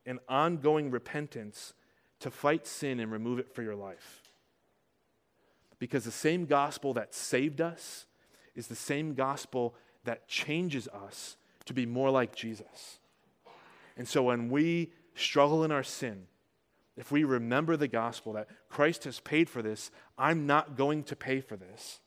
and 0.05 0.19
ongoing 0.27 0.91
repentance 0.91 1.73
to 2.19 2.29
fight 2.29 2.67
sin 2.67 2.99
and 2.99 3.11
remove 3.11 3.39
it 3.39 3.53
for 3.53 3.61
your 3.63 3.75
life? 3.75 4.23
Because 5.79 6.03
the 6.03 6.11
same 6.11 6.45
gospel 6.45 6.93
that 6.95 7.13
saved 7.13 7.61
us 7.61 8.05
is 8.59 8.67
the 8.67 8.75
same 8.75 9.15
gospel 9.15 9.73
that 10.03 10.27
changes 10.27 10.87
us 10.89 11.37
to 11.65 11.73
be 11.73 11.85
more 11.85 12.11
like 12.11 12.35
Jesus. 12.35 12.99
And 13.97 14.07
so, 14.07 14.23
when 14.23 14.49
we 14.49 14.91
struggle 15.15 15.63
in 15.63 15.71
our 15.71 15.83
sin, 15.83 16.27
if 16.97 17.11
we 17.11 17.23
remember 17.23 17.77
the 17.77 17.87
gospel 17.87 18.33
that 18.33 18.47
Christ 18.69 19.05
has 19.05 19.19
paid 19.21 19.49
for 19.49 19.61
this, 19.61 19.89
I'm 20.17 20.45
not 20.45 20.75
going 20.75 21.03
to 21.03 21.15
pay 21.15 21.41
for 21.41 21.55
this, 21.55 22.01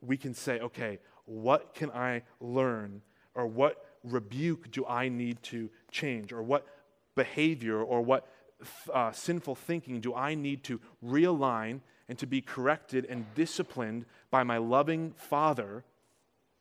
we 0.00 0.16
can 0.16 0.32
say, 0.32 0.60
okay, 0.60 1.00
what 1.24 1.74
can 1.74 1.90
I 1.90 2.22
learn? 2.40 3.02
Or 3.34 3.46
what 3.46 3.84
rebuke 4.04 4.70
do 4.70 4.86
I 4.86 5.08
need 5.08 5.42
to 5.44 5.68
change? 5.90 6.32
Or 6.32 6.42
what 6.42 6.66
behavior 7.16 7.82
or 7.82 8.02
what 8.02 8.28
uh, 8.92 9.10
sinful 9.10 9.56
thinking 9.56 10.00
do 10.00 10.14
I 10.14 10.34
need 10.34 10.62
to 10.64 10.80
realign 11.04 11.80
and 12.08 12.18
to 12.18 12.26
be 12.26 12.40
corrected 12.40 13.06
and 13.08 13.26
disciplined 13.34 14.04
by 14.30 14.42
my 14.42 14.58
loving 14.58 15.12
Father 15.16 15.84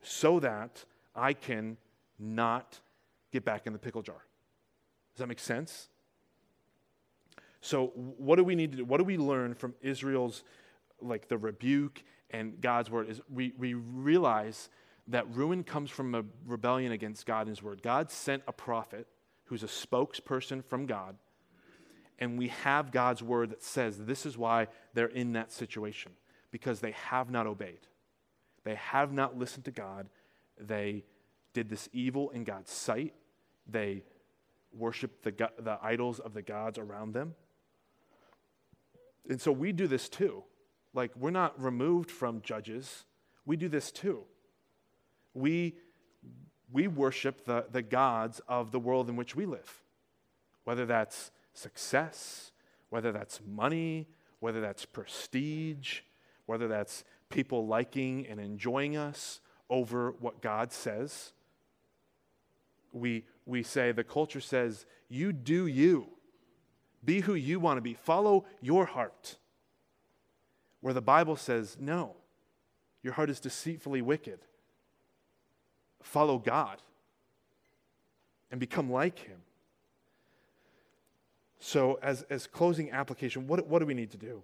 so 0.01 0.39
that 0.39 0.85
I 1.15 1.33
can 1.33 1.77
not 2.19 2.79
get 3.31 3.45
back 3.45 3.67
in 3.67 3.73
the 3.73 3.79
pickle 3.79 4.01
jar? 4.01 4.23
Does 5.13 5.19
that 5.19 5.27
make 5.27 5.39
sense? 5.39 5.89
So, 7.61 7.87
what 7.95 8.35
do 8.35 8.43
we 8.43 8.55
need 8.55 8.71
to 8.71 8.77
do? 8.77 8.85
What 8.85 8.97
do 8.97 9.03
we 9.03 9.17
learn 9.17 9.55
from 9.55 9.73
Israel's, 9.81 10.43
like 11.01 11.27
the 11.29 11.37
rebuke 11.37 12.03
and 12.29 12.61
God's 12.61 12.91
word? 12.91 13.09
Is 13.09 13.21
we, 13.33 13.53
we 13.57 13.73
realize 13.73 14.69
that 15.07 15.27
ruin 15.33 15.63
comes 15.63 15.89
from 15.89 16.15
a 16.15 16.23
rebellion 16.45 16.91
against 16.91 17.25
God 17.25 17.41
and 17.41 17.49
His 17.49 17.63
word. 17.63 17.81
God 17.81 18.11
sent 18.11 18.43
a 18.47 18.51
prophet 18.51 19.07
who's 19.45 19.63
a 19.63 19.67
spokesperson 19.67 20.63
from 20.63 20.85
God, 20.85 21.15
and 22.19 22.37
we 22.37 22.47
have 22.47 22.91
God's 22.91 23.21
word 23.21 23.49
that 23.49 23.63
says 23.63 23.97
this 23.97 24.25
is 24.25 24.37
why 24.37 24.67
they're 24.93 25.07
in 25.07 25.33
that 25.33 25.51
situation 25.51 26.13
because 26.51 26.79
they 26.79 26.91
have 26.91 27.29
not 27.29 27.47
obeyed. 27.47 27.87
They 28.63 28.75
have 28.75 29.11
not 29.11 29.37
listened 29.37 29.65
to 29.65 29.71
God. 29.71 30.07
They 30.59 31.03
did 31.53 31.69
this 31.69 31.89
evil 31.91 32.29
in 32.29 32.43
God's 32.43 32.71
sight. 32.71 33.13
They 33.67 34.03
worshiped 34.73 35.23
the, 35.23 35.31
the 35.59 35.77
idols 35.81 36.19
of 36.19 36.33
the 36.33 36.41
gods 36.41 36.77
around 36.77 37.13
them. 37.13 37.35
And 39.29 39.41
so 39.41 39.51
we 39.51 39.71
do 39.71 39.87
this 39.87 40.09
too. 40.09 40.43
Like, 40.93 41.11
we're 41.17 41.31
not 41.31 41.61
removed 41.61 42.09
from 42.09 42.41
judges, 42.41 43.05
we 43.45 43.57
do 43.57 43.67
this 43.67 43.91
too. 43.91 44.23
We, 45.33 45.75
we 46.71 46.87
worship 46.87 47.45
the, 47.45 47.65
the 47.69 47.81
gods 47.81 48.41
of 48.47 48.71
the 48.71 48.79
world 48.79 49.09
in 49.09 49.15
which 49.15 49.35
we 49.35 49.45
live, 49.45 49.83
whether 50.63 50.85
that's 50.85 51.31
success, 51.57 52.51
whether 52.89 53.11
that's 53.11 53.41
money, 53.45 54.07
whether 54.39 54.61
that's 54.61 54.85
prestige, 54.85 56.01
whether 56.45 56.67
that's 56.67 57.03
people 57.29 57.65
liking 57.65 58.27
and 58.27 58.39
enjoying 58.39 58.95
us 58.95 59.41
over 59.69 60.11
what 60.19 60.41
God 60.41 60.71
says. 60.71 61.33
We, 62.93 63.25
we 63.45 63.63
say, 63.63 63.91
the 63.91 64.03
culture 64.03 64.39
says, 64.39 64.85
you 65.09 65.33
do 65.33 65.67
you. 65.67 66.07
Be 67.03 67.21
who 67.21 67.33
you 67.33 67.59
want 67.59 67.77
to 67.77 67.81
be. 67.81 67.93
Follow 67.93 68.45
your 68.61 68.85
heart. 68.85 69.37
Where 70.81 70.93
the 70.93 71.01
Bible 71.01 71.35
says, 71.35 71.77
no, 71.79 72.15
your 73.01 73.13
heart 73.13 73.29
is 73.29 73.39
deceitfully 73.39 74.01
wicked. 74.01 74.39
Follow 76.01 76.37
God 76.37 76.77
and 78.51 78.59
become 78.59 78.91
like 78.91 79.19
Him. 79.19 79.39
So, 81.59 81.99
as, 82.01 82.23
as 82.29 82.47
closing 82.47 82.91
application, 82.91 83.47
what, 83.47 83.67
what 83.67 83.79
do 83.79 83.85
we 83.85 83.93
need 83.93 84.11
to 84.11 84.17
do? 84.17 84.43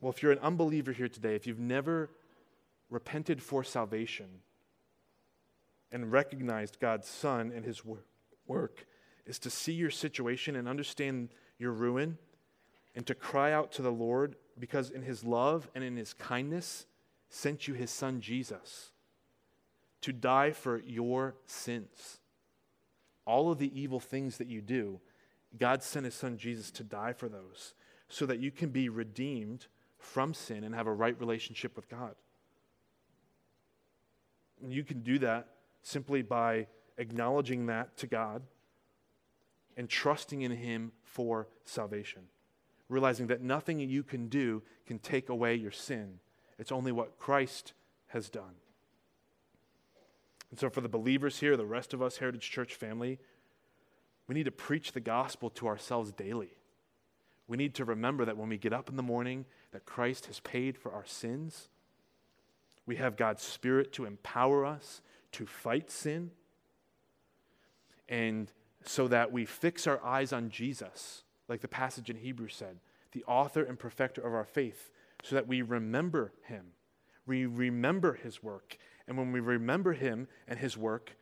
Well, 0.00 0.12
if 0.12 0.22
you're 0.22 0.32
an 0.32 0.38
unbeliever 0.38 0.92
here 0.92 1.08
today, 1.08 1.34
if 1.34 1.46
you've 1.46 1.58
never 1.58 2.10
repented 2.90 3.42
for 3.42 3.64
salvation 3.64 4.26
and 5.92 6.10
recognized 6.10 6.80
God's 6.80 7.08
Son 7.08 7.52
and 7.54 7.64
His 7.64 7.84
wor- 7.84 8.04
work, 8.46 8.86
is 9.26 9.38
to 9.40 9.50
see 9.50 9.72
your 9.72 9.90
situation 9.90 10.56
and 10.56 10.68
understand 10.68 11.30
your 11.58 11.72
ruin 11.72 12.18
and 12.94 13.06
to 13.06 13.14
cry 13.14 13.52
out 13.52 13.72
to 13.72 13.82
the 13.82 13.92
Lord 13.92 14.36
because 14.58 14.90
in 14.90 15.02
His 15.02 15.24
love 15.24 15.70
and 15.74 15.82
in 15.82 15.96
His 15.96 16.12
kindness 16.12 16.86
sent 17.28 17.66
you 17.66 17.74
His 17.74 17.90
Son 17.90 18.20
Jesus 18.20 18.92
to 20.02 20.12
die 20.12 20.50
for 20.50 20.82
your 20.84 21.34
sins. 21.46 22.20
All 23.26 23.50
of 23.50 23.58
the 23.58 23.80
evil 23.80 24.00
things 24.00 24.36
that 24.36 24.48
you 24.48 24.60
do, 24.60 25.00
God 25.58 25.82
sent 25.82 26.04
His 26.04 26.14
Son 26.14 26.36
Jesus 26.36 26.70
to 26.72 26.84
die 26.84 27.12
for 27.12 27.28
those 27.28 27.74
so 28.08 28.26
that 28.26 28.40
you 28.40 28.50
can 28.50 28.70
be 28.70 28.88
redeemed 28.88 29.66
from 29.98 30.34
sin 30.34 30.64
and 30.64 30.74
have 30.74 30.86
a 30.86 30.92
right 30.92 31.18
relationship 31.18 31.76
with 31.76 31.88
God. 31.88 32.14
And 34.62 34.72
you 34.72 34.84
can 34.84 35.00
do 35.00 35.18
that 35.20 35.48
simply 35.82 36.22
by 36.22 36.66
acknowledging 36.98 37.66
that 37.66 37.96
to 37.98 38.06
God 38.06 38.42
and 39.76 39.88
trusting 39.88 40.42
in 40.42 40.52
Him 40.52 40.92
for 41.02 41.48
salvation. 41.64 42.22
Realizing 42.88 43.26
that 43.28 43.42
nothing 43.42 43.80
you 43.80 44.02
can 44.02 44.28
do 44.28 44.62
can 44.86 44.98
take 44.98 45.28
away 45.28 45.54
your 45.54 45.72
sin, 45.72 46.20
it's 46.58 46.72
only 46.72 46.92
what 46.92 47.18
Christ 47.18 47.72
has 48.08 48.28
done. 48.28 48.54
And 50.50 50.58
so, 50.60 50.70
for 50.70 50.80
the 50.80 50.88
believers 50.88 51.40
here, 51.40 51.56
the 51.56 51.66
rest 51.66 51.92
of 51.92 52.00
us, 52.00 52.18
Heritage 52.18 52.48
Church 52.48 52.74
family, 52.74 53.18
we 54.26 54.34
need 54.34 54.44
to 54.44 54.50
preach 54.50 54.92
the 54.92 55.00
gospel 55.00 55.50
to 55.50 55.66
ourselves 55.66 56.12
daily. 56.12 56.56
We 57.46 57.56
need 57.56 57.74
to 57.74 57.84
remember 57.84 58.24
that 58.24 58.36
when 58.36 58.48
we 58.48 58.56
get 58.56 58.72
up 58.72 58.88
in 58.88 58.96
the 58.96 59.02
morning, 59.02 59.44
that 59.72 59.84
Christ 59.84 60.26
has 60.26 60.40
paid 60.40 60.78
for 60.78 60.92
our 60.92 61.04
sins. 61.04 61.68
We 62.86 62.96
have 62.96 63.16
God's 63.16 63.42
Spirit 63.42 63.92
to 63.94 64.06
empower 64.06 64.64
us 64.64 65.02
to 65.32 65.46
fight 65.46 65.90
sin. 65.90 66.30
And 68.08 68.50
so 68.84 69.08
that 69.08 69.32
we 69.32 69.44
fix 69.44 69.86
our 69.86 70.02
eyes 70.04 70.32
on 70.32 70.50
Jesus, 70.50 71.24
like 71.48 71.60
the 71.60 71.68
passage 71.68 72.10
in 72.10 72.16
Hebrews 72.16 72.54
said, 72.54 72.78
the 73.12 73.24
author 73.24 73.62
and 73.62 73.78
perfecter 73.78 74.20
of 74.20 74.34
our 74.34 74.44
faith, 74.44 74.90
so 75.22 75.34
that 75.34 75.46
we 75.46 75.62
remember 75.62 76.32
him. 76.42 76.66
We 77.26 77.46
remember 77.46 78.14
his 78.14 78.42
work. 78.42 78.76
And 79.06 79.16
when 79.16 79.32
we 79.32 79.40
remember 79.40 79.92
him 79.92 80.28
and 80.48 80.58
his 80.58 80.76
work, 80.76 81.16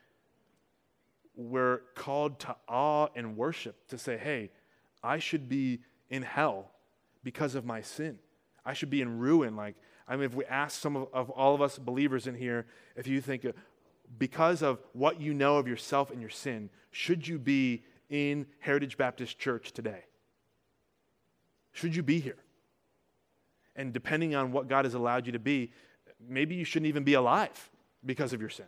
we're 1.35 1.79
called 1.95 2.39
to 2.41 2.57
awe 2.69 3.09
and 3.15 3.37
worship 3.37 3.89
to 3.89 3.99
say, 3.99 4.17
hey, 4.17 4.51
I 5.03 5.19
should 5.19 5.49
be 5.49 5.81
in 6.11 6.23
hell 6.23 6.71
because 7.25 7.55
of 7.55 7.65
my 7.65 7.81
sin. 7.81 8.19
I 8.65 8.75
should 8.75 8.91
be 8.91 9.01
in 9.01 9.19
ruin. 9.19 9.57
Like, 9.57 9.77
I 10.07 10.17
mean, 10.17 10.25
if 10.25 10.35
we 10.35 10.45
ask 10.45 10.81
some 10.81 10.97
of, 10.97 11.09
of 11.13 11.31
all 11.31 11.55
of 11.55 11.63
us 11.63 11.79
believers 11.79 12.27
in 12.27 12.35
here, 12.35 12.67
if 12.97 13.07
you 13.07 13.21
think, 13.21 13.45
uh, 13.45 13.53
because 14.19 14.63
of 14.63 14.79
what 14.93 15.21
you 15.21 15.33
know 15.33 15.57
of 15.57 15.67
yourself 15.67 16.11
and 16.11 16.21
your 16.21 16.31
sin, 16.31 16.71
should 16.91 17.27
you 17.27 17.39
be 17.39 17.83
in 18.11 18.47
Heritage 18.59 18.99
Baptist 18.99 19.39
Church 19.39 19.73
today? 19.73 20.05
Should 21.73 21.97
you 21.97 22.03
be 22.03 22.21
here? 22.21 22.37
And 23.75 23.93
depending 23.93 24.35
on 24.35 24.53
what 24.53 24.69
God 24.69 24.85
has 24.85 24.93
allowed 24.95 25.25
you 25.25 25.33
to 25.33 25.39
be, 25.39 25.73
maybe 26.29 26.55
you 26.55 26.65
shouldn't 26.65 26.89
even 26.89 27.05
be 27.05 27.15
alive 27.15 27.71
because 28.05 28.35
of 28.35 28.41
your 28.41 28.51
sin. 28.51 28.67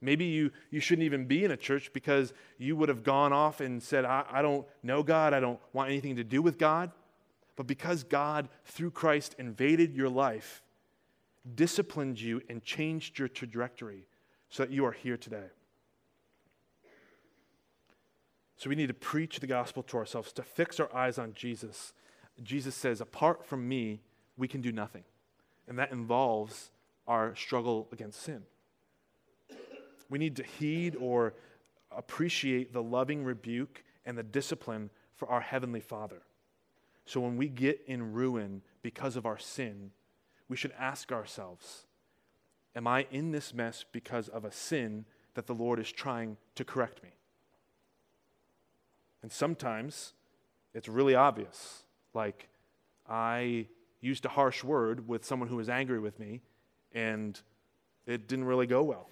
Maybe 0.00 0.26
you, 0.26 0.50
you 0.70 0.80
shouldn't 0.80 1.04
even 1.04 1.26
be 1.26 1.44
in 1.44 1.50
a 1.50 1.56
church 1.56 1.92
because 1.92 2.32
you 2.58 2.76
would 2.76 2.88
have 2.88 3.02
gone 3.02 3.32
off 3.32 3.60
and 3.60 3.82
said, 3.82 4.04
I, 4.04 4.24
I 4.30 4.42
don't 4.42 4.66
know 4.82 5.02
God, 5.02 5.32
I 5.32 5.40
don't 5.40 5.58
want 5.72 5.90
anything 5.90 6.16
to 6.16 6.24
do 6.24 6.42
with 6.42 6.58
God. 6.58 6.92
But 7.56 7.66
because 7.66 8.04
God, 8.04 8.48
through 8.66 8.90
Christ, 8.90 9.34
invaded 9.38 9.94
your 9.96 10.10
life, 10.10 10.62
disciplined 11.54 12.20
you, 12.20 12.42
and 12.48 12.62
changed 12.62 13.18
your 13.18 13.28
trajectory 13.28 14.06
so 14.50 14.62
that 14.64 14.70
you 14.70 14.84
are 14.84 14.92
here 14.92 15.16
today. 15.16 15.46
So 18.58 18.70
we 18.70 18.76
need 18.76 18.88
to 18.88 18.94
preach 18.94 19.40
the 19.40 19.46
gospel 19.46 19.82
to 19.84 19.96
ourselves, 19.96 20.32
to 20.32 20.42
fix 20.42 20.80
our 20.80 20.94
eyes 20.94 21.18
on 21.18 21.32
Jesus. 21.34 21.92
Jesus 22.42 22.74
says, 22.74 23.00
apart 23.00 23.44
from 23.44 23.68
me, 23.68 24.00
we 24.36 24.48
can 24.48 24.60
do 24.60 24.72
nothing. 24.72 25.04
And 25.68 25.78
that 25.78 25.92
involves 25.92 26.70
our 27.06 27.34
struggle 27.34 27.88
against 27.92 28.22
sin. 28.22 28.42
We 30.08 30.18
need 30.18 30.36
to 30.36 30.42
heed 30.42 30.96
or 30.96 31.34
appreciate 31.90 32.72
the 32.72 32.82
loving 32.82 33.24
rebuke 33.24 33.84
and 34.04 34.16
the 34.16 34.22
discipline 34.22 34.90
for 35.14 35.28
our 35.28 35.40
Heavenly 35.40 35.80
Father. 35.80 36.22
So 37.04 37.20
when 37.20 37.36
we 37.36 37.48
get 37.48 37.80
in 37.86 38.12
ruin 38.12 38.62
because 38.82 39.16
of 39.16 39.26
our 39.26 39.38
sin, 39.38 39.90
we 40.48 40.56
should 40.56 40.72
ask 40.78 41.12
ourselves 41.12 41.86
Am 42.74 42.86
I 42.86 43.06
in 43.10 43.30
this 43.30 43.54
mess 43.54 43.86
because 43.90 44.28
of 44.28 44.44
a 44.44 44.52
sin 44.52 45.06
that 45.34 45.46
the 45.46 45.54
Lord 45.54 45.78
is 45.78 45.90
trying 45.90 46.36
to 46.56 46.64
correct 46.64 47.02
me? 47.02 47.08
And 49.22 49.32
sometimes 49.32 50.12
it's 50.74 50.88
really 50.88 51.14
obvious. 51.14 51.84
Like, 52.12 52.48
I 53.08 53.66
used 54.02 54.26
a 54.26 54.28
harsh 54.28 54.62
word 54.62 55.08
with 55.08 55.24
someone 55.24 55.48
who 55.48 55.56
was 55.56 55.70
angry 55.70 55.98
with 55.98 56.20
me, 56.20 56.42
and 56.92 57.40
it 58.06 58.28
didn't 58.28 58.44
really 58.44 58.66
go 58.66 58.82
well. 58.82 59.08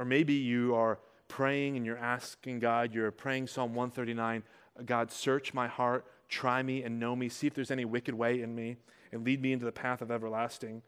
Or 0.00 0.06
maybe 0.06 0.32
you 0.32 0.74
are 0.74 0.98
praying 1.28 1.76
and 1.76 1.84
you're 1.84 1.98
asking 1.98 2.58
God, 2.58 2.94
you're 2.94 3.10
praying 3.10 3.48
Psalm 3.48 3.74
139 3.74 4.42
God, 4.86 5.12
search 5.12 5.52
my 5.52 5.68
heart, 5.68 6.06
try 6.26 6.62
me 6.62 6.82
and 6.84 6.98
know 6.98 7.14
me, 7.14 7.28
see 7.28 7.46
if 7.46 7.52
there's 7.52 7.70
any 7.70 7.84
wicked 7.84 8.14
way 8.14 8.40
in 8.40 8.54
me, 8.54 8.78
and 9.12 9.26
lead 9.26 9.42
me 9.42 9.52
into 9.52 9.66
the 9.66 9.72
path 9.72 10.00
of 10.00 10.10
everlasting. 10.10 10.80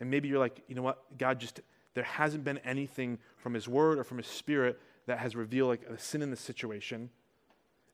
And 0.00 0.10
maybe 0.10 0.26
you're 0.26 0.40
like, 0.40 0.64
you 0.66 0.74
know 0.74 0.82
what, 0.82 1.16
God, 1.16 1.38
just 1.38 1.60
there 1.94 2.02
hasn't 2.02 2.42
been 2.42 2.58
anything 2.58 3.18
from 3.36 3.54
His 3.54 3.68
Word 3.68 4.00
or 4.00 4.04
from 4.04 4.16
His 4.16 4.26
Spirit 4.26 4.80
that 5.06 5.20
has 5.20 5.36
revealed 5.36 5.68
like 5.68 5.82
a 5.84 5.96
sin 5.96 6.20
in 6.22 6.32
the 6.32 6.36
situation. 6.36 7.08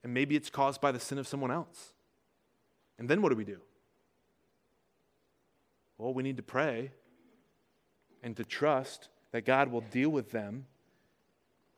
And 0.02 0.14
maybe 0.14 0.36
it's 0.36 0.48
caused 0.48 0.80
by 0.80 0.90
the 0.90 1.00
sin 1.00 1.18
of 1.18 1.28
someone 1.28 1.50
else. 1.50 1.92
And 2.98 3.10
then 3.10 3.20
what 3.20 3.28
do 3.28 3.36
we 3.36 3.44
do? 3.44 3.60
Well, 5.98 6.14
we 6.14 6.22
need 6.22 6.38
to 6.38 6.42
pray 6.42 6.92
and 8.22 8.34
to 8.38 8.44
trust 8.44 9.10
that 9.32 9.44
God 9.44 9.68
will 9.68 9.80
deal 9.80 10.10
with 10.10 10.30
them 10.30 10.66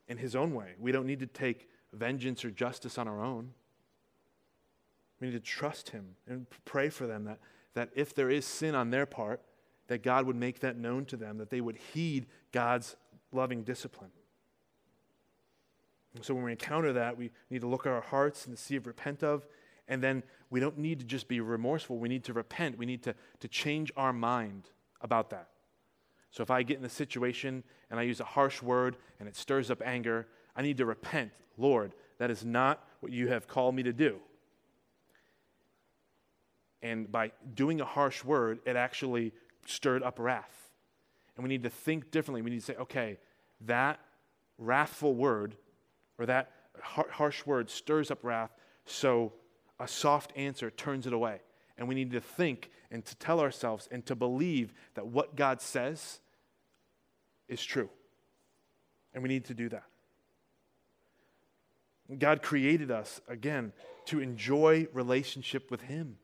in 0.08 0.18
His 0.18 0.36
own 0.36 0.54
way. 0.54 0.74
We 0.78 0.92
don't 0.92 1.06
need 1.06 1.20
to 1.20 1.26
take 1.26 1.68
vengeance 1.92 2.44
or 2.44 2.50
justice 2.50 2.98
on 2.98 3.08
our 3.08 3.22
own. 3.22 3.50
We 5.20 5.28
need 5.28 5.34
to 5.34 5.40
trust 5.40 5.90
Him 5.90 6.16
and 6.28 6.46
pray 6.64 6.90
for 6.90 7.06
them 7.06 7.24
that, 7.24 7.38
that 7.74 7.90
if 7.94 8.14
there 8.14 8.30
is 8.30 8.44
sin 8.44 8.74
on 8.74 8.90
their 8.90 9.06
part, 9.06 9.40
that 9.86 10.02
God 10.02 10.26
would 10.26 10.36
make 10.36 10.60
that 10.60 10.76
known 10.76 11.04
to 11.06 11.16
them, 11.16 11.38
that 11.38 11.50
they 11.50 11.60
would 11.60 11.76
heed 11.76 12.26
God's 12.52 12.96
loving 13.32 13.62
discipline. 13.62 14.10
And 16.14 16.24
so 16.24 16.34
when 16.34 16.44
we 16.44 16.52
encounter 16.52 16.92
that, 16.92 17.16
we 17.16 17.30
need 17.50 17.60
to 17.60 17.66
look 17.66 17.86
at 17.86 17.92
our 17.92 18.00
hearts 18.00 18.46
and 18.46 18.58
see 18.58 18.76
if 18.76 18.86
repent 18.86 19.22
of. 19.22 19.46
And 19.88 20.02
then 20.02 20.22
we 20.48 20.60
don't 20.60 20.78
need 20.78 21.00
to 21.00 21.04
just 21.04 21.28
be 21.28 21.40
remorseful. 21.40 21.98
We 21.98 22.08
need 22.08 22.24
to 22.24 22.32
repent. 22.32 22.78
We 22.78 22.86
need 22.86 23.02
to, 23.02 23.14
to 23.40 23.48
change 23.48 23.92
our 23.96 24.12
mind 24.12 24.70
about 25.00 25.30
that. 25.30 25.48
So 26.34 26.42
if 26.42 26.50
I 26.50 26.64
get 26.64 26.80
in 26.80 26.84
a 26.84 26.88
situation 26.88 27.62
and 27.90 28.00
I 28.00 28.02
use 28.02 28.18
a 28.18 28.24
harsh 28.24 28.60
word 28.60 28.96
and 29.20 29.28
it 29.28 29.36
stirs 29.36 29.70
up 29.70 29.80
anger, 29.84 30.26
I 30.56 30.62
need 30.62 30.78
to 30.78 30.84
repent. 30.84 31.30
Lord, 31.56 31.92
that 32.18 32.28
is 32.28 32.44
not 32.44 32.84
what 32.98 33.12
you 33.12 33.28
have 33.28 33.46
called 33.46 33.76
me 33.76 33.84
to 33.84 33.92
do. 33.92 34.16
And 36.82 37.10
by 37.10 37.30
doing 37.54 37.80
a 37.80 37.84
harsh 37.84 38.24
word, 38.24 38.58
it 38.66 38.74
actually 38.74 39.32
stirred 39.64 40.02
up 40.02 40.18
wrath. 40.18 40.72
And 41.36 41.44
we 41.44 41.48
need 41.48 41.62
to 41.62 41.70
think 41.70 42.10
differently. 42.10 42.42
We 42.42 42.50
need 42.50 42.60
to 42.60 42.66
say, 42.66 42.76
okay, 42.80 43.18
that 43.60 44.00
wrathful 44.58 45.14
word 45.14 45.54
or 46.18 46.26
that 46.26 46.50
harsh 46.82 47.46
word 47.46 47.70
stirs 47.70 48.10
up 48.10 48.24
wrath, 48.24 48.50
so 48.86 49.32
a 49.78 49.86
soft 49.86 50.32
answer 50.34 50.68
turns 50.72 51.06
it 51.06 51.12
away. 51.12 51.42
And 51.78 51.86
we 51.86 51.94
need 51.94 52.10
to 52.10 52.20
think 52.20 52.72
and 52.90 53.04
to 53.04 53.14
tell 53.16 53.38
ourselves 53.38 53.88
and 53.92 54.04
to 54.06 54.16
believe 54.16 54.74
that 54.94 55.06
what 55.06 55.36
God 55.36 55.62
says 55.62 56.18
is 57.48 57.62
true. 57.62 57.90
And 59.12 59.22
we 59.22 59.28
need 59.28 59.44
to 59.46 59.54
do 59.54 59.68
that. 59.68 59.84
God 62.18 62.42
created 62.42 62.90
us, 62.90 63.20
again, 63.28 63.72
to 64.06 64.20
enjoy 64.20 64.88
relationship 64.92 65.70
with 65.70 65.82
Him 65.82 66.18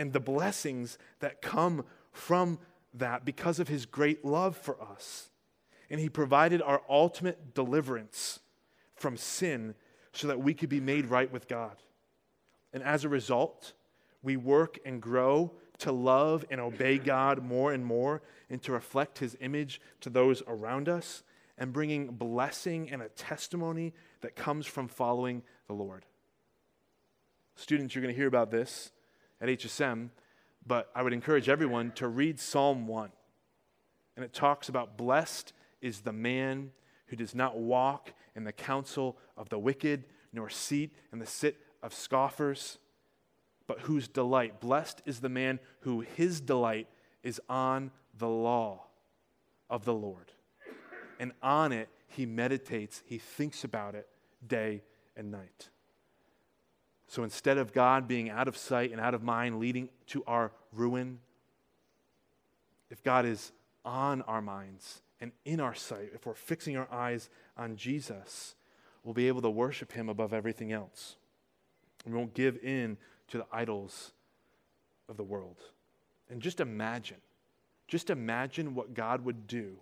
and 0.00 0.14
the 0.14 0.18
blessings 0.18 0.96
that 1.18 1.42
come 1.42 1.84
from 2.10 2.58
that 2.94 3.22
because 3.22 3.60
of 3.60 3.68
his 3.68 3.84
great 3.84 4.24
love 4.24 4.56
for 4.56 4.80
us. 4.80 5.28
And 5.90 6.00
he 6.00 6.08
provided 6.08 6.62
our 6.62 6.80
ultimate 6.88 7.52
deliverance 7.54 8.40
from 8.96 9.18
sin 9.18 9.74
so 10.14 10.26
that 10.28 10.40
we 10.40 10.54
could 10.54 10.70
be 10.70 10.80
made 10.80 11.06
right 11.06 11.30
with 11.30 11.48
God. 11.48 11.76
And 12.72 12.82
as 12.82 13.04
a 13.04 13.10
result, 13.10 13.74
we 14.22 14.38
work 14.38 14.78
and 14.86 15.02
grow 15.02 15.52
to 15.80 15.92
love 15.92 16.44
and 16.50 16.60
obey 16.60 16.98
God 16.98 17.42
more 17.42 17.72
and 17.72 17.84
more 17.84 18.22
and 18.48 18.62
to 18.62 18.72
reflect 18.72 19.18
his 19.18 19.36
image 19.40 19.80
to 20.00 20.10
those 20.10 20.42
around 20.46 20.88
us 20.88 21.22
and 21.58 21.72
bringing 21.72 22.08
blessing 22.08 22.90
and 22.90 23.02
a 23.02 23.08
testimony 23.08 23.92
that 24.22 24.34
comes 24.34 24.66
from 24.66 24.88
following 24.88 25.42
the 25.66 25.74
Lord. 25.74 26.06
Students, 27.54 27.94
you're 27.94 28.02
going 28.02 28.14
to 28.14 28.18
hear 28.18 28.28
about 28.28 28.50
this 28.50 28.92
at 29.40 29.48
HSM, 29.48 30.08
but 30.66 30.90
I 30.94 31.02
would 31.02 31.12
encourage 31.12 31.48
everyone 31.48 31.92
to 31.92 32.08
read 32.08 32.40
Psalm 32.40 32.86
1. 32.86 33.10
And 34.16 34.24
it 34.24 34.32
talks 34.32 34.68
about 34.68 34.96
blessed 34.96 35.52
is 35.80 36.00
the 36.00 36.12
man 36.12 36.70
who 37.06 37.16
does 37.16 37.34
not 37.34 37.58
walk 37.58 38.12
in 38.34 38.44
the 38.44 38.52
counsel 38.52 39.18
of 39.36 39.48
the 39.48 39.58
wicked, 39.58 40.04
nor 40.32 40.48
seat 40.48 40.94
in 41.12 41.18
the 41.18 41.26
sit 41.26 41.58
of 41.82 41.92
scoffers 41.92 42.78
but 43.70 43.82
whose 43.82 44.08
delight, 44.08 44.58
blessed 44.58 45.00
is 45.06 45.20
the 45.20 45.28
man 45.28 45.60
who 45.82 46.00
his 46.00 46.40
delight 46.40 46.88
is 47.22 47.40
on 47.48 47.92
the 48.18 48.26
law 48.26 48.82
of 49.70 49.84
the 49.84 49.94
Lord. 49.94 50.32
And 51.20 51.30
on 51.40 51.70
it, 51.70 51.88
he 52.08 52.26
meditates, 52.26 53.00
he 53.06 53.18
thinks 53.18 53.62
about 53.62 53.94
it 53.94 54.08
day 54.44 54.82
and 55.16 55.30
night. 55.30 55.68
So 57.06 57.22
instead 57.22 57.58
of 57.58 57.72
God 57.72 58.08
being 58.08 58.28
out 58.28 58.48
of 58.48 58.56
sight 58.56 58.90
and 58.90 59.00
out 59.00 59.14
of 59.14 59.22
mind, 59.22 59.60
leading 59.60 59.88
to 60.08 60.24
our 60.26 60.50
ruin, 60.72 61.20
if 62.90 63.04
God 63.04 63.24
is 63.24 63.52
on 63.84 64.22
our 64.22 64.42
minds 64.42 65.00
and 65.20 65.30
in 65.44 65.60
our 65.60 65.76
sight, 65.76 66.10
if 66.12 66.26
we're 66.26 66.34
fixing 66.34 66.76
our 66.76 66.88
eyes 66.90 67.30
on 67.56 67.76
Jesus, 67.76 68.56
we'll 69.04 69.14
be 69.14 69.28
able 69.28 69.42
to 69.42 69.50
worship 69.50 69.92
him 69.92 70.08
above 70.08 70.32
everything 70.32 70.72
else. 70.72 71.14
We 72.04 72.12
won't 72.12 72.34
give 72.34 72.58
in 72.64 72.98
to 73.30 73.38
the 73.38 73.46
idols 73.50 74.12
of 75.08 75.16
the 75.16 75.24
world. 75.24 75.56
And 76.28 76.40
just 76.40 76.60
imagine, 76.60 77.16
just 77.88 78.10
imagine 78.10 78.74
what 78.74 78.94
God 78.94 79.24
would 79.24 79.46
do 79.46 79.76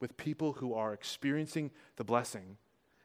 with 0.00 0.16
people 0.16 0.54
who 0.54 0.74
are 0.74 0.92
experiencing 0.92 1.70
the 1.96 2.04
blessing 2.04 2.56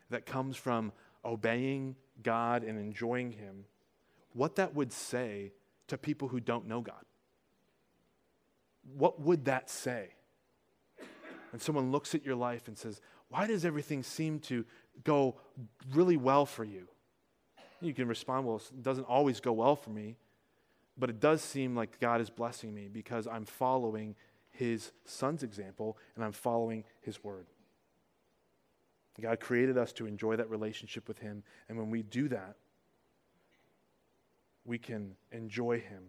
that 0.10 0.26
comes 0.26 0.58
from 0.58 0.92
obeying 1.24 1.96
God 2.24 2.64
and 2.64 2.78
enjoying 2.78 3.32
Him, 3.32 3.66
what 4.34 4.56
that 4.56 4.74
would 4.76 4.92
say 4.92 5.52
to 5.88 5.98
people 5.98 6.28
who 6.28 6.40
don't 6.40 6.68
know 6.68 6.82
God. 6.82 7.04
What 8.98 9.22
would 9.22 9.46
that 9.46 9.70
say? 9.70 10.10
When 11.52 11.60
someone 11.60 11.92
looks 11.92 12.16
at 12.16 12.26
your 12.26 12.36
life 12.36 12.68
and 12.68 12.78
says, 12.78 13.02
Why 13.30 13.46
does 13.46 13.66
everything 13.66 14.04
seem 14.04 14.40
to 14.42 14.66
go 15.04 15.36
really 15.94 16.18
well 16.18 16.46
for 16.46 16.64
you? 16.64 16.88
You 17.82 17.94
can 17.94 18.08
respond, 18.08 18.46
well, 18.46 18.58
it 18.58 18.84
doesn't 18.84 19.06
always 19.06 19.40
go 19.40 19.54
well 19.54 19.76
for 19.76 19.90
me, 19.90 20.16
but 20.98 21.10
it 21.10 21.20
does 21.20 21.42
seem 21.42 21.76
like 21.76 22.00
God 22.00 22.22
is 22.22 22.30
blessing 22.30 22.74
me 22.74 22.88
because 22.88 23.28
I'm 23.28 23.46
following 23.46 24.16
his 24.52 24.92
son's 25.06 25.42
example 25.42 25.98
and 26.16 26.24
I'm 26.24 26.32
following 26.32 26.84
his 27.02 27.24
word. 27.24 27.48
God 29.20 29.40
created 29.40 29.78
us 29.78 29.92
to 29.94 30.06
enjoy 30.06 30.36
that 30.38 30.50
relationship 30.50 31.08
with 31.08 31.20
him, 31.20 31.44
and 31.70 31.78
when 31.78 31.90
we 31.90 32.02
do 32.02 32.28
that, 32.30 32.56
we 34.66 34.78
can 34.78 35.16
enjoy 35.32 35.80
him 35.80 36.04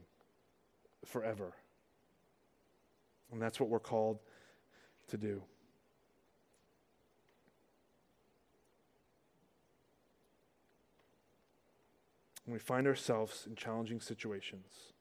forever. 1.05 1.53
And 3.33 3.41
that's 3.41 3.59
what 3.59 3.69
we're 3.69 3.81
called 3.81 4.19
to 5.09 5.17
do. 5.17 5.43
When 12.53 12.59
we 12.59 12.65
find 12.65 12.87
ourselves 12.87 13.47
in 13.49 13.57
challenging 13.57 13.99
situations, 13.99 14.93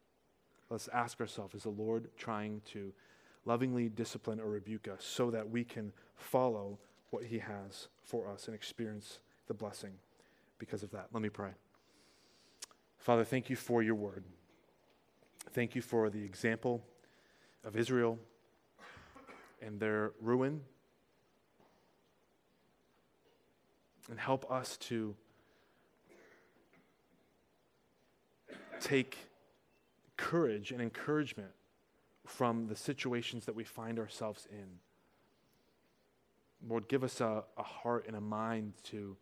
let's 0.69 0.87
ask 0.93 1.19
ourselves 1.19 1.53
is 1.53 1.63
the 1.63 1.69
Lord 1.69 2.07
trying 2.15 2.61
to 2.71 2.93
lovingly 3.43 3.89
discipline 3.89 4.39
or 4.39 4.47
rebuke 4.47 4.87
us 4.87 5.03
so 5.03 5.29
that 5.31 5.49
we 5.49 5.65
can 5.65 5.91
follow 6.15 6.79
what 7.09 7.25
He 7.25 7.39
has 7.39 7.89
for 8.05 8.29
us 8.29 8.47
and 8.47 8.55
experience 8.55 9.19
the 9.47 9.53
blessing 9.53 9.91
because 10.59 10.81
of 10.81 10.91
that? 10.91 11.07
Let 11.11 11.21
me 11.21 11.27
pray. 11.27 11.49
Father, 12.97 13.25
thank 13.25 13.49
you 13.49 13.57
for 13.57 13.83
your 13.83 13.95
word. 13.95 14.23
Thank 15.51 15.75
you 15.75 15.81
for 15.81 16.09
the 16.09 16.23
example 16.23 16.81
of 17.65 17.75
Israel 17.75 18.17
and 19.61 19.77
their 19.77 20.13
ruin. 20.21 20.61
And 24.09 24.17
help 24.17 24.49
us 24.49 24.77
to 24.77 25.17
take 28.81 29.17
courage 30.17 30.71
and 30.71 30.81
encouragement 30.81 31.51
from 32.25 32.67
the 32.67 32.75
situations 32.75 33.45
that 33.45 33.55
we 33.55 33.63
find 33.63 33.97
ourselves 33.99 34.47
in. 34.51 34.79
Lord, 36.67 36.87
give 36.87 37.03
us 37.03 37.21
a, 37.21 37.43
a 37.57 37.63
heart 37.63 38.05
and 38.07 38.15
a 38.15 38.21
mind 38.21 38.73
to 38.85 39.17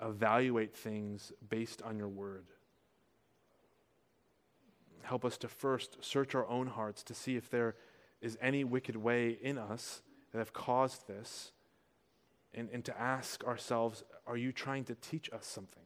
evaluate 0.00 0.74
things 0.74 1.32
based 1.48 1.80
on 1.82 1.96
your 1.96 2.08
word. 2.08 2.44
Help 5.02 5.24
us 5.24 5.38
to 5.38 5.48
first 5.48 6.04
search 6.04 6.34
our 6.34 6.46
own 6.48 6.66
hearts 6.66 7.02
to 7.04 7.14
see 7.14 7.36
if 7.36 7.48
there 7.48 7.76
is 8.20 8.36
any 8.40 8.64
wicked 8.64 8.96
way 8.96 9.38
in 9.40 9.56
us 9.56 10.02
that 10.32 10.38
have 10.38 10.52
caused 10.52 11.06
this, 11.06 11.52
and, 12.52 12.68
and 12.72 12.84
to 12.84 13.00
ask 13.00 13.44
ourselves, 13.44 14.02
are 14.26 14.36
you 14.36 14.52
trying 14.52 14.84
to 14.84 14.94
teach 14.96 15.30
us 15.32 15.46
something? 15.46 15.84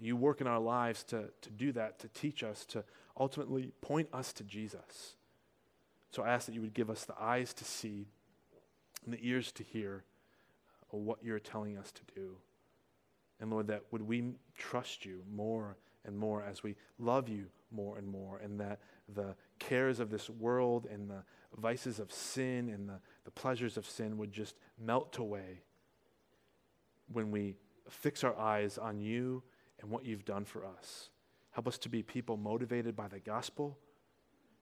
You 0.00 0.16
work 0.16 0.40
in 0.40 0.46
our 0.46 0.60
lives 0.60 1.02
to, 1.04 1.30
to 1.40 1.50
do 1.50 1.72
that, 1.72 1.98
to 2.00 2.08
teach 2.08 2.42
us, 2.42 2.64
to 2.66 2.84
ultimately 3.18 3.72
point 3.80 4.08
us 4.12 4.32
to 4.34 4.44
Jesus. 4.44 5.16
So 6.10 6.22
I 6.22 6.30
ask 6.30 6.46
that 6.46 6.54
you 6.54 6.60
would 6.60 6.74
give 6.74 6.90
us 6.90 7.04
the 7.04 7.14
eyes 7.20 7.52
to 7.54 7.64
see 7.64 8.08
and 9.04 9.14
the 9.14 9.18
ears 9.22 9.52
to 9.52 9.62
hear 9.62 10.04
uh, 10.92 10.96
what 10.96 11.22
you're 11.22 11.38
telling 11.38 11.78
us 11.78 11.92
to 11.92 12.02
do. 12.14 12.36
And 13.40 13.50
Lord, 13.50 13.68
that 13.68 13.84
would 13.90 14.02
we 14.02 14.34
trust 14.56 15.04
you 15.04 15.22
more 15.30 15.76
and 16.04 16.16
more 16.16 16.42
as 16.42 16.62
we 16.62 16.76
love 16.98 17.28
you 17.28 17.46
more 17.70 17.98
and 17.98 18.06
more, 18.06 18.38
and 18.38 18.60
that 18.60 18.80
the 19.14 19.34
cares 19.58 20.00
of 20.00 20.10
this 20.10 20.30
world 20.30 20.86
and 20.90 21.10
the 21.10 21.22
vices 21.56 21.98
of 21.98 22.12
sin 22.12 22.68
and 22.68 22.88
the, 22.88 23.00
the 23.24 23.30
pleasures 23.30 23.76
of 23.76 23.86
sin 23.86 24.16
would 24.18 24.32
just 24.32 24.56
melt 24.78 25.18
away 25.18 25.62
when 27.12 27.30
we 27.30 27.56
fix 27.88 28.24
our 28.24 28.36
eyes 28.38 28.78
on 28.78 29.00
you 29.00 29.42
and 29.80 29.90
what 29.90 30.04
you've 30.04 30.24
done 30.24 30.44
for 30.44 30.64
us. 30.64 31.10
Help 31.50 31.68
us 31.68 31.78
to 31.78 31.88
be 31.88 32.02
people 32.02 32.36
motivated 32.36 32.94
by 32.94 33.08
the 33.08 33.18
gospel, 33.18 33.78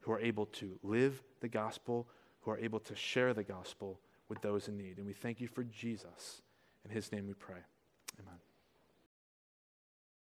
who 0.00 0.12
are 0.12 0.20
able 0.20 0.46
to 0.46 0.78
live 0.82 1.22
the 1.40 1.48
gospel, 1.48 2.08
who 2.40 2.50
are 2.50 2.58
able 2.58 2.78
to 2.78 2.94
share 2.94 3.32
the 3.32 3.42
gospel 3.42 4.00
with 4.28 4.40
those 4.42 4.68
in 4.68 4.76
need. 4.76 4.98
And 4.98 5.06
we 5.06 5.12
thank 5.12 5.40
you 5.40 5.48
for 5.48 5.64
Jesus. 5.64 6.42
In 6.84 6.90
his 6.90 7.10
name 7.10 7.26
we 7.26 7.34
pray. 7.34 7.60
Amen. 8.20 8.38